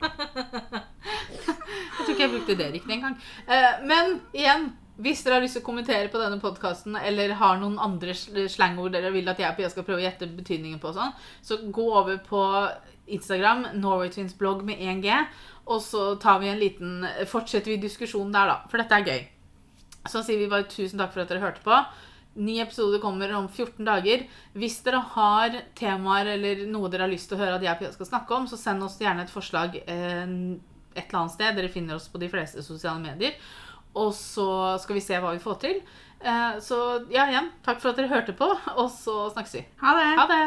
Jeg 0.00 2.04
tror 2.04 2.14
ikke 2.14 2.24
jeg 2.24 2.32
brukte 2.34 2.56
det 2.58 2.68
riktig 2.74 2.94
engang. 2.96 3.16
Eh, 3.48 3.80
Men 3.86 4.16
igjen, 4.36 4.70
hvis 5.00 5.22
dere 5.24 5.38
har 5.38 5.44
lyst 5.44 5.56
til 5.58 5.62
å 5.62 5.66
kommentere 5.66 6.10
på 6.12 6.20
denne 6.20 6.40
podkasten, 6.42 6.96
eller 7.00 7.34
har 7.40 7.60
noen 7.60 7.78
andre 7.80 8.12
sl- 8.16 8.48
slangord 8.52 8.92
dere 8.96 9.12
vil 9.14 9.28
at 9.32 9.40
jeg 9.40 9.64
og 9.64 9.70
skal 9.72 9.86
prøve 9.86 10.02
å 10.02 10.06
gjette 10.06 10.28
betydningen 10.36 10.80
på, 10.82 10.92
sånn, 10.96 11.14
så 11.42 11.60
gå 11.72 11.86
over 12.00 12.20
på 12.26 12.42
Instagram, 13.10 13.66
Norway 13.80 14.10
Twins 14.12 14.36
blogg 14.38 14.62
med 14.66 14.78
1G, 14.78 15.16
og 15.70 15.80
så 15.84 16.14
tar 16.20 16.40
vi 16.42 16.50
en 16.50 16.60
liten, 16.60 17.00
fortsetter 17.30 17.72
vi 17.74 17.80
diskusjonen 17.82 18.32
der, 18.34 18.52
da. 18.52 18.58
For 18.70 18.80
dette 18.82 18.96
er 19.00 19.08
gøy. 19.08 19.22
Så 20.08 20.22
sier 20.24 20.38
vi 20.40 20.48
bare 20.50 20.68
tusen 20.70 20.98
takk 21.00 21.12
for 21.12 21.22
at 21.22 21.28
dere 21.32 21.42
hørte 21.44 21.64
på. 21.64 21.76
Ny 22.34 22.60
episode 22.62 23.00
kommer 23.02 23.32
om 23.34 23.48
14 23.48 23.84
dager. 23.84 24.22
Hvis 24.54 24.78
dere 24.86 25.00
har 25.16 25.56
temaer 25.78 26.36
eller 26.36 26.62
noe 26.70 26.90
dere 26.90 27.08
har 27.08 27.12
lyst 27.12 27.30
til 27.30 27.38
å 27.38 27.42
høre 27.42 27.58
at 27.58 27.82
jeg 27.82 27.94
skal 27.96 28.10
snakke 28.12 28.36
om, 28.36 28.46
så 28.46 28.58
send 28.60 28.86
oss 28.86 29.00
gjerne 29.02 29.26
et 29.26 29.32
forslag 29.34 29.80
eh, 29.82 30.22
et 30.94 31.04
eller 31.04 31.18
annet 31.22 31.34
sted. 31.34 31.58
Dere 31.58 31.72
finner 31.72 31.98
oss 31.98 32.08
på 32.12 32.22
de 32.22 32.30
fleste 32.30 32.62
sosiale 32.62 33.02
medier. 33.02 33.34
Og 33.98 34.14
så 34.14 34.78
skal 34.78 35.00
vi 35.00 35.04
se 35.04 35.18
hva 35.18 35.34
vi 35.34 35.42
får 35.42 35.60
til. 35.66 35.82
Eh, 36.20 36.58
så 36.62 36.80
ja, 37.10 37.26
igjen, 37.26 37.50
takk 37.66 37.82
for 37.82 37.90
at 37.90 37.98
dere 37.98 38.12
hørte 38.14 38.36
på, 38.38 38.50
og 38.76 38.90
så 38.94 39.24
snakkes 39.34 39.56
vi. 39.58 39.68
Ha 39.82 39.96
det! 39.98 40.10
Ha 40.22 40.26
det! 40.30 40.42